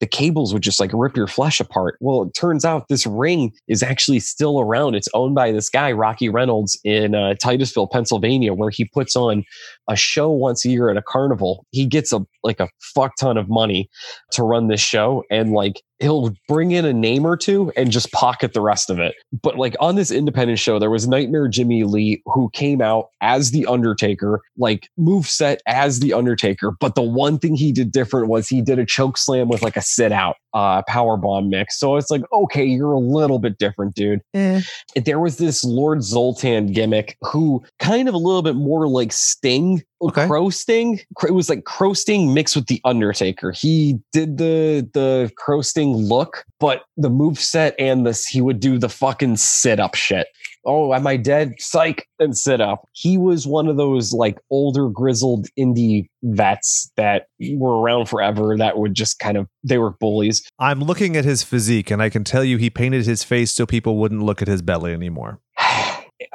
[0.00, 1.96] the cables would just like rip your flesh apart.
[2.00, 3.35] Well, it turns out this ring
[3.68, 4.94] is actually still around.
[4.94, 9.44] It's owned by this guy, Rocky Reynolds, in uh, Titusville, Pennsylvania, where he puts on
[9.88, 11.66] a show once a year at a carnival.
[11.70, 13.88] He gets a like a fuck ton of money
[14.32, 18.12] to run this show, and like he'll bring in a name or two and just
[18.12, 19.14] pocket the rest of it.
[19.42, 23.50] But like on this independent show, there was Nightmare Jimmy Lee who came out as
[23.50, 26.72] the Undertaker, like move set as the Undertaker.
[26.80, 29.76] But the one thing he did different was he did a choke slam with like
[29.76, 31.78] a sit out uh power bomb mix.
[31.78, 34.20] So it's like, okay, you're a little bit different, dude.
[34.34, 34.62] Eh.
[35.04, 39.82] There was this Lord Zoltan gimmick who kind of a little bit more like Sting.
[40.02, 40.26] Okay.
[40.26, 41.00] Crow Sting.
[41.26, 43.52] It was like Crow Sting mixed with the Undertaker.
[43.52, 48.60] He did the the Crow Sting look, but the move set and this he would
[48.60, 50.28] do the fucking sit up shit.
[50.68, 51.54] Oh, am I dead?
[51.58, 52.88] Psych and sit up.
[52.92, 58.76] He was one of those like older grizzled indie vets that were around forever that
[58.76, 60.42] would just kind of they were bullies.
[60.58, 63.64] I'm looking at his physique and I can tell you he painted his face so
[63.64, 65.40] people wouldn't look at his belly anymore.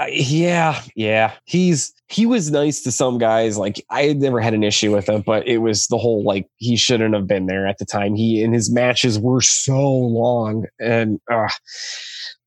[0.07, 1.33] Yeah, yeah.
[1.45, 3.57] He's he was nice to some guys.
[3.57, 6.47] Like I had never had an issue with him, but it was the whole like
[6.57, 8.13] he shouldn't have been there at the time.
[8.13, 11.49] He and his matches were so long, and uh,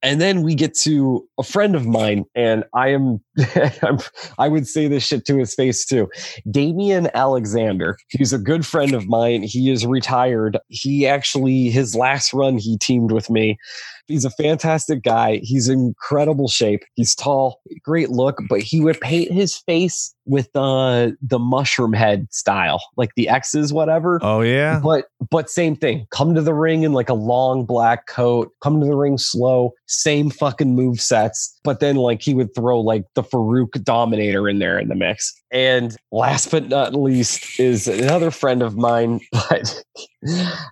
[0.01, 3.21] and then we get to a friend of mine, and I am
[3.83, 3.99] I'm,
[4.39, 6.09] I would say this shit to his face too.
[6.49, 7.97] Damian Alexander.
[8.11, 9.43] He's a good friend of mine.
[9.43, 10.59] He is retired.
[10.69, 13.59] He actually his last run he teamed with me.
[14.07, 15.41] He's a fantastic guy.
[15.43, 16.83] He's in incredible shape.
[16.95, 22.83] He's tall, great look, but he would paint his face with uh, the Mushroomhead style,
[22.97, 24.19] like the X's, whatever.
[24.23, 24.81] Oh, yeah.
[24.83, 26.07] But but same thing.
[26.11, 28.53] Come to the ring in like a long black coat.
[28.63, 29.73] Come to the ring slow.
[29.87, 31.59] Same fucking move sets.
[31.65, 35.35] But then like he would throw like the Faarooq Dominator in there in the mix.
[35.51, 39.85] And last but not least is another friend of mine, but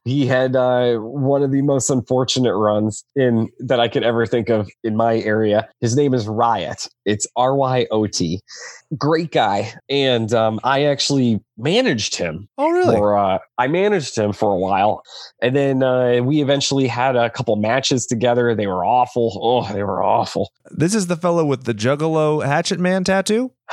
[0.04, 4.50] he had uh, one of the most unfortunate runs in that I could ever think
[4.50, 5.68] of in my area.
[5.80, 6.88] His name is Riot.
[7.06, 8.40] It's R Y O T.
[8.98, 12.94] Great guy, and um, I actually managed him Oh, really?
[12.96, 15.02] for uh, I managed him for a while,
[15.40, 18.54] and then uh, we eventually had a couple matches together.
[18.54, 19.38] They were awful.
[19.42, 20.50] Oh, they were awful.
[20.70, 23.52] This is the fellow with the Juggalo Hatchet Man tattoo?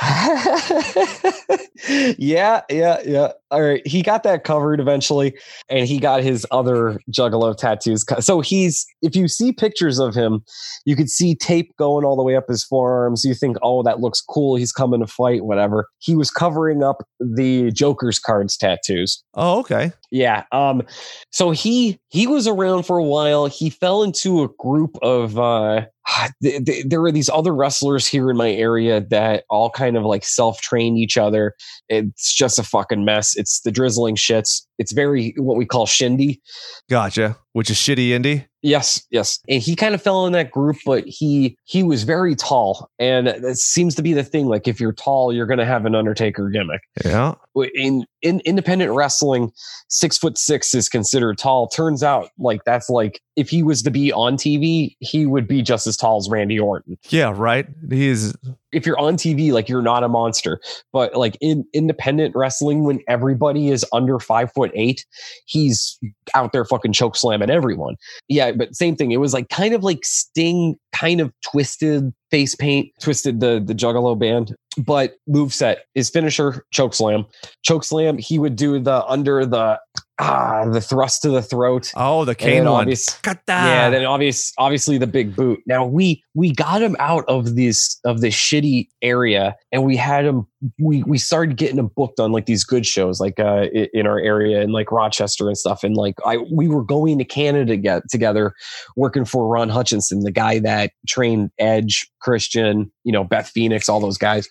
[1.88, 3.32] yeah, yeah, yeah.
[3.50, 5.36] All right, he got that covered eventually,
[5.68, 8.04] and he got his other Juggalo tattoos.
[8.20, 10.44] So he's, if you see pictures of him,
[10.84, 13.24] you could see tape going all the way up his forearms.
[13.24, 14.54] You think, oh, that looks cool.
[14.54, 15.88] He's coming to fight, whatever.
[15.98, 19.22] He was covering up the Joker's cards tattoos.
[19.34, 19.92] Oh, okay.
[20.12, 20.44] Yeah.
[20.52, 20.82] Um.
[21.30, 23.46] So he he was around for a while.
[23.46, 25.38] He fell into a group of.
[25.38, 25.86] uh
[26.42, 30.04] th- th- there were these other wrestlers here in my area that all kind of
[30.04, 31.54] like self trained each other.
[31.88, 33.36] It's just a fucking mess.
[33.36, 34.66] It's the drizzling shits.
[34.80, 36.40] It's very what we call shindy.
[36.88, 37.36] Gotcha.
[37.52, 38.46] Which is shitty indie.
[38.62, 39.38] Yes, yes.
[39.46, 42.90] And he kind of fell in that group, but he he was very tall.
[42.98, 44.46] And that seems to be the thing.
[44.46, 46.80] Like if you're tall, you're gonna have an Undertaker gimmick.
[47.04, 47.34] Yeah.
[47.74, 49.52] In in independent wrestling,
[49.88, 51.68] six foot six is considered tall.
[51.68, 55.60] Turns out like that's like if he was to be on TV, he would be
[55.60, 56.96] just as tall as Randy Orton.
[57.10, 57.66] Yeah, right.
[57.90, 58.34] He's
[58.72, 60.60] if you're on TV, like you're not a monster.
[60.92, 65.04] But like in independent wrestling, when everybody is under five foot eight,
[65.46, 65.98] he's
[66.34, 67.96] out there fucking choke slamming everyone.
[68.28, 69.12] Yeah, but same thing.
[69.12, 73.74] It was like kind of like Sting, kind of twisted face paint, twisted the the
[73.74, 74.54] Juggalo band.
[74.78, 77.26] But move set, his finisher, choke slam.
[77.62, 79.80] Choke slam, he would do the under the
[80.20, 81.90] ah the thrust to the throat.
[81.96, 82.82] oh the cane one.
[82.82, 83.18] obvious-
[83.66, 85.60] yeah, then obvious, obviously the big boot.
[85.66, 90.24] Now we we got him out of this of this shitty area, and we had
[90.24, 90.46] him.
[90.78, 94.18] We we started getting him booked on like these good shows, like uh, in our
[94.20, 95.82] area and like Rochester and stuff.
[95.82, 98.52] And like I, we were going to Canada get together,
[98.94, 104.00] working for Ron Hutchinson, the guy that trained Edge, Christian, you know, Beth Phoenix, all
[104.00, 104.48] those guys.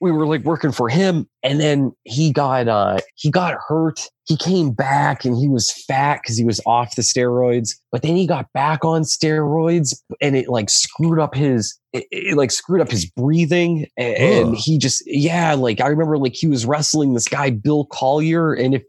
[0.00, 4.00] We were like working for him, and then he got uh he got hurt.
[4.24, 8.14] He came back and he was fat because he was off the steroids, but then
[8.14, 12.80] he got back on steroids and it like screwed up his it, it like screwed
[12.80, 17.12] up his breathing and, and he just yeah like i remember like he was wrestling
[17.14, 18.82] this guy bill collier and if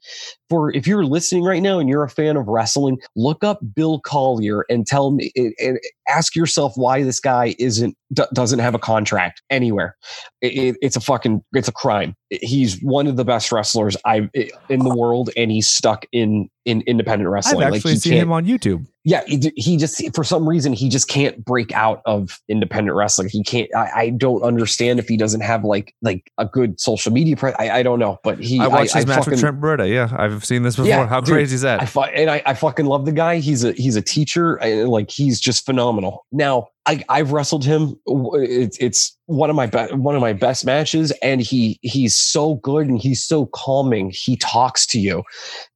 [0.50, 4.00] for if you're listening right now and you're a fan of wrestling look up bill
[4.02, 8.80] collier and tell me and- ask yourself why this guy isn't do- doesn't have a
[8.80, 9.96] contract anywhere.
[10.42, 14.30] It, it- it's a fucking it's a crime he's one of the best wrestlers i
[14.70, 17.64] in the world and he's stuck in in independent wrestling.
[17.64, 18.86] I've actually he seen him on YouTube.
[19.04, 23.30] yeah, he, just for some reason he just can't break out of independent wrestling.
[23.30, 23.70] He can't.
[23.76, 27.36] I, I don't understand if he doesn't have like like a good social media.
[27.36, 28.60] Pre- I, I don't know, but he.
[28.60, 29.92] I watched his match fucking, with Trent Beretta.
[29.92, 30.88] Yeah, I've seen this before.
[30.88, 31.82] Yeah, How dude, crazy is that?
[31.82, 33.38] I fu- and I, I fucking love the guy.
[33.38, 34.56] He's a he's a teacher.
[34.56, 36.26] And like he's just phenomenal.
[36.32, 38.00] Now I I've wrestled him.
[38.06, 42.56] It's it's one of my best one of my best matches, and he he's so
[42.56, 44.12] good and he's so calming.
[44.14, 45.24] He talks to you,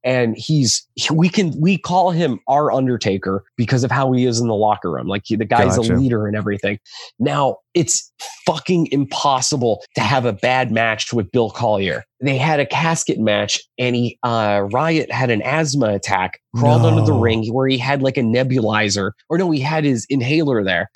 [0.04, 0.77] and he's
[1.12, 4.90] we can we call him our Undertaker because of how he is in the locker
[4.90, 5.06] room.
[5.06, 5.94] Like he, the guy's Gotcha.
[5.94, 6.78] a leader and everything.
[7.18, 8.12] Now it's
[8.44, 12.02] fucking impossible to have a bad match with Bill Collier.
[12.20, 17.02] They had a casket match and he uh Riot had an asthma attack, crawled under
[17.02, 19.12] the ring where he had like a nebulizer.
[19.30, 20.90] Or no, he had his inhaler there.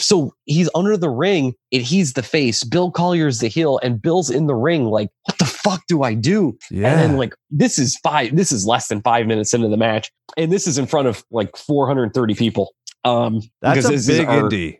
[0.00, 2.64] So he's under the ring and he's the face.
[2.64, 6.14] Bill Collier's the heel, and Bill's in the ring, like, what the fuck do I
[6.14, 6.56] do?
[6.70, 6.92] yeah.
[6.92, 10.10] And then like this is five, this is less than five minutes into the match.
[10.38, 12.72] And this is in front of like 430 people.
[13.04, 14.76] Um That's a big our- indie.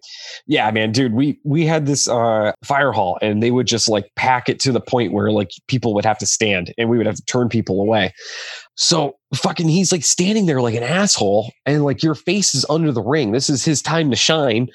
[0.46, 4.10] yeah, man, dude, we we had this uh fire hall and they would just like
[4.16, 7.06] pack it to the point where like people would have to stand and we would
[7.06, 8.12] have to turn people away.
[8.76, 12.92] So fucking he's like standing there like an asshole and like your face is under
[12.92, 13.32] the ring.
[13.32, 14.68] This is his time to shine.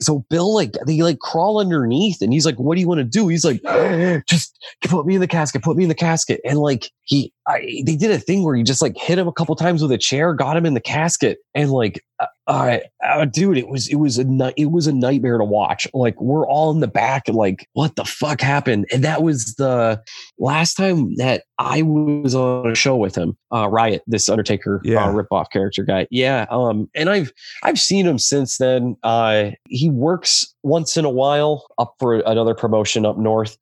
[0.00, 3.04] So Bill like they like crawl underneath and he's like, What do you want to
[3.04, 3.28] do?
[3.28, 3.62] He's like,
[4.28, 6.40] just put me in the casket, put me in the casket.
[6.44, 9.32] And like he I, they did a thing where he just like hit him a
[9.32, 12.02] couple times with a chair, got him in the casket, and like
[12.46, 15.86] uh, uh, dude, it was it was a it was a nightmare to watch.
[15.94, 18.86] Like we're all in the back, and like what the fuck happened?
[18.92, 20.02] And that was the
[20.38, 23.36] last time that I was on a show with him.
[23.52, 25.04] Uh, Riot, this Undertaker Yeah.
[25.08, 26.06] uh, ripoff character guy.
[26.10, 27.32] Yeah, um, and I've
[27.62, 28.96] I've seen him since then.
[29.02, 33.56] Uh, he works once in a while up for another promotion up north,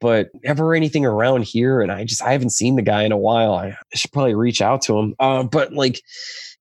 [0.00, 1.80] but never anything around here.
[1.80, 3.54] And I just I haven't seen the guy in a while.
[3.54, 5.14] I should probably reach out to him.
[5.18, 6.00] Uh, but like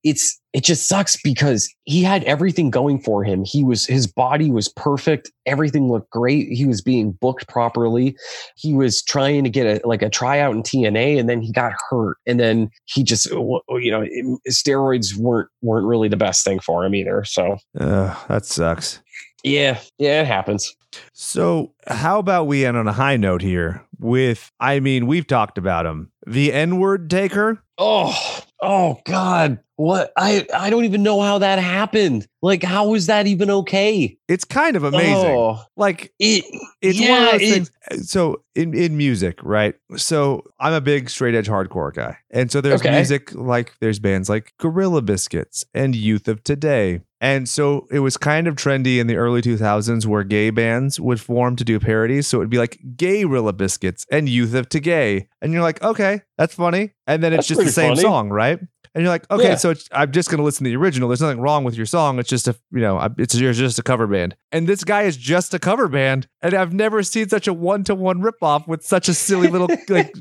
[0.04, 3.44] it's it just sucks because he had everything going for him.
[3.46, 5.32] He was his body was perfect.
[5.46, 6.50] Everything looked great.
[6.50, 8.16] He was being booked properly.
[8.56, 11.74] He was trying to get a like a tryout in TNA, and then he got
[11.90, 12.18] hurt.
[12.26, 14.06] And then he just you know
[14.50, 17.24] steroids weren't weren't really the best thing for him either.
[17.24, 19.02] So Ugh, that sucks.
[19.44, 20.76] yeah, yeah, it happens.
[21.14, 25.58] So, how about we end on a high note here with, I mean, we've talked
[25.58, 27.62] about him, the N word taker.
[27.78, 29.60] Oh, oh God.
[29.78, 32.28] What I I don't even know how that happened.
[32.44, 34.16] Like, how is that even okay?
[34.28, 35.36] It's kind of amazing.
[35.36, 36.46] Oh, Like, it
[36.84, 37.72] it's one yeah, of those it- things.
[38.12, 39.74] So, in, in music, right?
[39.98, 42.18] So, I'm a big straight edge hardcore guy.
[42.30, 42.92] And so, there's Okay.
[42.92, 47.02] music like, there's bands like Gorilla Biscuits and Youth of Today.
[47.24, 51.22] And so it was kind of trendy in the early 2000s where gay bands would
[51.22, 52.26] form to do parodies.
[52.26, 55.28] So it'd be like Gay Rilla Biscuits and Youth of Today.
[55.40, 56.92] And you're like, okay, that's funny.
[57.08, 58.02] And then it's That's just the same funny.
[58.02, 58.60] song, right?
[58.94, 59.56] and you're like, okay, Yeah.
[59.56, 61.08] so it's, I'm just gonna listen to the original.
[61.08, 62.20] There's nothing wrong with your song.
[62.20, 65.16] It's just a you know, it's you're just a cover band, and this guy is
[65.16, 68.84] just a cover band, and I've never seen such a one to one ripoff with
[68.84, 70.14] such a silly little like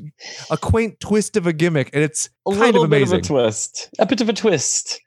[0.49, 3.17] a quaint twist of a gimmick, and it's a kind little of bit amazing.
[3.19, 4.99] of a twist a bit of a twist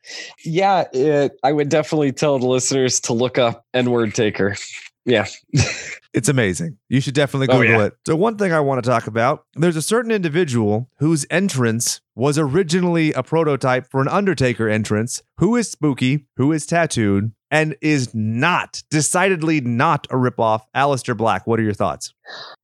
[0.44, 4.54] yeah it, i would definitely tell the listeners to look up n-word taker
[5.04, 5.26] yeah
[6.14, 6.78] It's amazing.
[6.88, 7.86] You should definitely Oh, Google yeah.
[7.86, 7.94] it.
[8.06, 12.38] So, one thing I want to talk about there's a certain individual whose entrance was
[12.38, 18.12] originally a prototype for an Undertaker entrance, who is spooky, who is tattooed, and is
[18.12, 20.62] not, decidedly not a ripoff.
[20.74, 22.12] Aleister Black, what are your thoughts?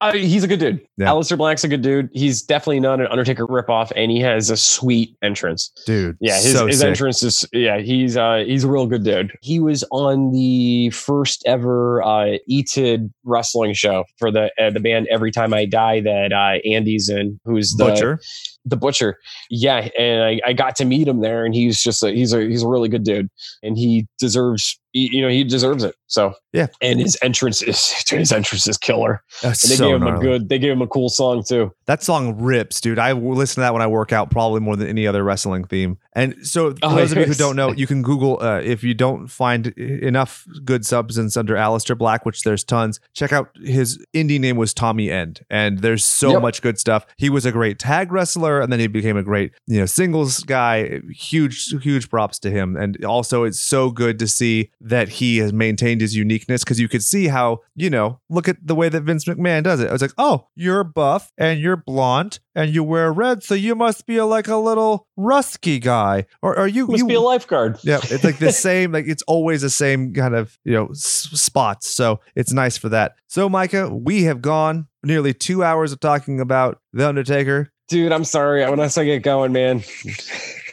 [0.01, 1.09] uh, he's a good dude Yeah.
[1.09, 4.57] Aleister black's a good dude he's definitely not an undertaker ripoff and he has a
[4.57, 8.87] sweet entrance Dude, yeah his, so his entrance is yeah he's uh he's a real
[8.87, 14.71] good dude he was on the first ever uh etid wrestling show for the uh,
[14.71, 18.21] the band every time i die that uh andy's in who's the Butcher.
[18.65, 19.19] the butcher
[19.51, 22.41] yeah and I, I got to meet him there and he's just a he's a
[22.47, 23.29] he's a really good dude
[23.63, 26.67] and he deserves he- you know he deserves it so Yeah.
[26.83, 30.19] and his entrance is his entrance is killer That's and they so gave him gnarly.
[30.27, 32.99] a good they gave him a cool song too That song rips, dude.
[33.01, 35.65] I will listen to that when I work out, probably more than any other wrestling
[35.65, 35.99] theme.
[36.15, 38.85] And so, for Oh, those of you who don't know, you can Google uh, if
[38.85, 43.01] you don't find enough good substance under Aleister Black, which there's tons.
[43.13, 46.43] Check out his indie name was Tommy End, and there's so Yep.
[46.43, 47.07] much good stuff.
[47.17, 50.41] He was a great tag wrestler, and then he became a great you know singles
[50.45, 51.01] guy.
[51.11, 52.77] Huge, huge props to him.
[52.77, 56.89] And also, it's so good to see that he has maintained his uniqueness because you
[56.89, 59.89] could see how you know look at the way that Vince McMahon does it.
[59.89, 63.75] I was like, oh, you're buff and you're blonde and you wear red, so you
[63.75, 66.87] must be a, like a little rusky guy, or are you?
[66.87, 70.13] must you be a lifeguard yeah, it's like the same, like it's always the same
[70.15, 71.89] kind of, you know, s- spots.
[71.89, 73.13] So it's nice for that.
[73.29, 77.71] So, Micah, we have gone nearly two hours of talking about The Undertaker.
[77.89, 79.83] dude i'm sorry once i get going man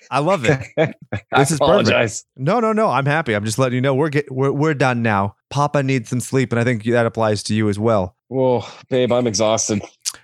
[0.09, 0.67] I love it.
[0.77, 0.93] i
[1.37, 1.61] This is perfect.
[1.61, 2.89] apologize No, no, no.
[2.89, 3.33] I'm happy.
[3.33, 5.35] I'm just letting you know we're get we're, we're done now.
[5.49, 8.15] Papa needs some sleep, and I think that applies to you as well.
[8.29, 9.81] Well, babe, I'm exhausted.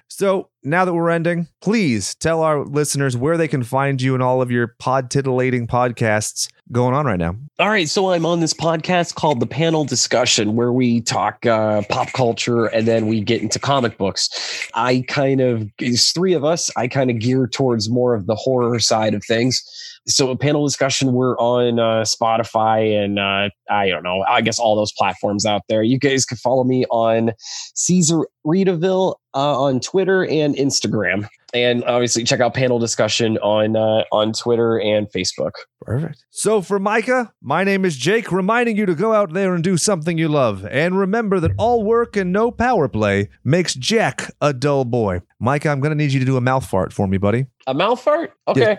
[0.07, 4.23] So now that we're ending, please tell our listeners where they can find you and
[4.23, 7.35] all of your pod titillating podcasts going on right now.
[7.59, 11.83] All right, so I'm on this podcast called The Panel Discussion, where we talk uh,
[11.89, 14.69] pop culture and then we get into comic books.
[14.73, 16.71] I kind of, it's three of us.
[16.75, 19.61] I kind of gear towards more of the horror side of things.
[20.05, 24.59] So, a panel discussion, we're on uh, Spotify and uh, I don't know, I guess
[24.59, 25.83] all those platforms out there.
[25.83, 27.31] You guys can follow me on
[27.75, 31.27] Caesar Readaville uh, on Twitter and Instagram.
[31.53, 35.51] And obviously, check out panel discussion on uh, on Twitter and Facebook.
[35.81, 36.25] Perfect.
[36.31, 39.77] So for Micah, my name is Jake, reminding you to go out there and do
[39.77, 40.65] something you love.
[40.65, 45.21] And remember that all work and no power play makes Jack a dull boy.
[45.39, 47.45] Micah, I'm going to need you to do a mouth fart for me, buddy.
[47.67, 48.33] A mouth fart?
[48.47, 48.77] Okay.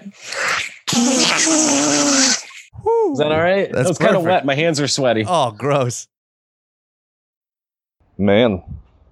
[3.12, 3.70] Is that all right?
[3.72, 4.44] That's That was kind of wet.
[4.44, 5.24] My hands are sweaty.
[5.26, 6.06] Oh, gross.
[8.16, 8.62] Man,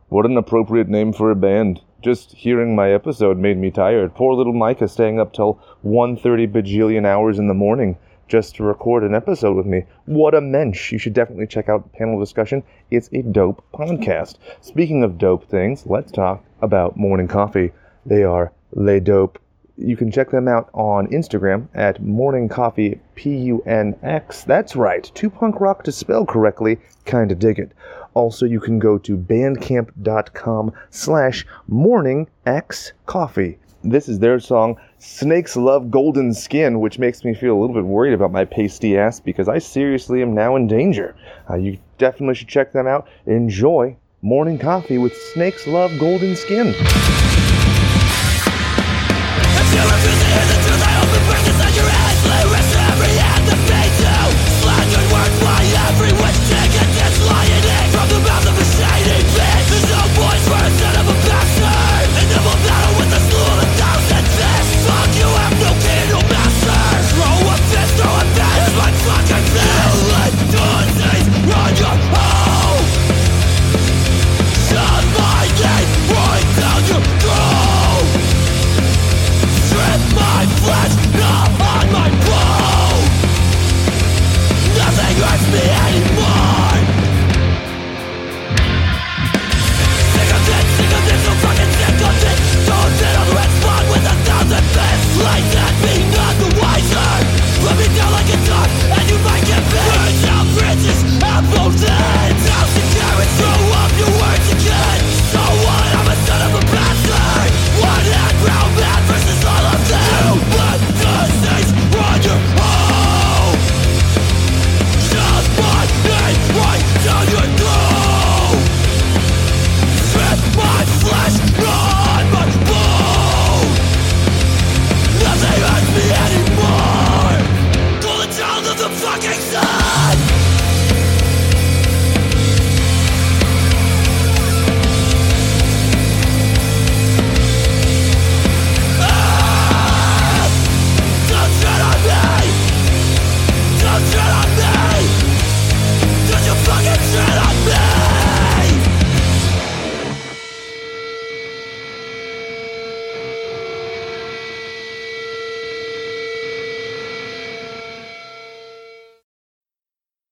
[0.09, 1.80] what an appropriate name for a band.
[2.00, 4.14] Just hearing my episode made me tired.
[4.14, 7.96] Poor little Micah staying up till 1.30 bajillion hours in the morning
[8.28, 9.84] just to record an episode with me.
[10.06, 10.92] What a mensch.
[10.92, 12.62] You should definitely check out the Panel Discussion.
[12.90, 14.36] It's a dope podcast.
[14.60, 17.72] Speaking of dope things, let's talk about Morning Coffee.
[18.06, 19.38] They are Le Dope.
[19.76, 24.44] You can check them out on Instagram at Morning Coffee P-U-N-X.
[24.44, 26.78] That's right, two punk rock to spell correctly.
[27.04, 27.72] Kinda dig it.
[28.14, 33.58] Also, you can go to bandcamp.com slash morning x coffee.
[33.84, 37.84] This is their song, Snakes Love Golden Skin, which makes me feel a little bit
[37.84, 41.16] worried about my pasty ass because I seriously am now in danger.
[41.50, 43.08] Uh, you definitely should check them out.
[43.26, 46.74] Enjoy Morning Coffee with Snakes Love Golden Skin.
[49.74, 50.61] If you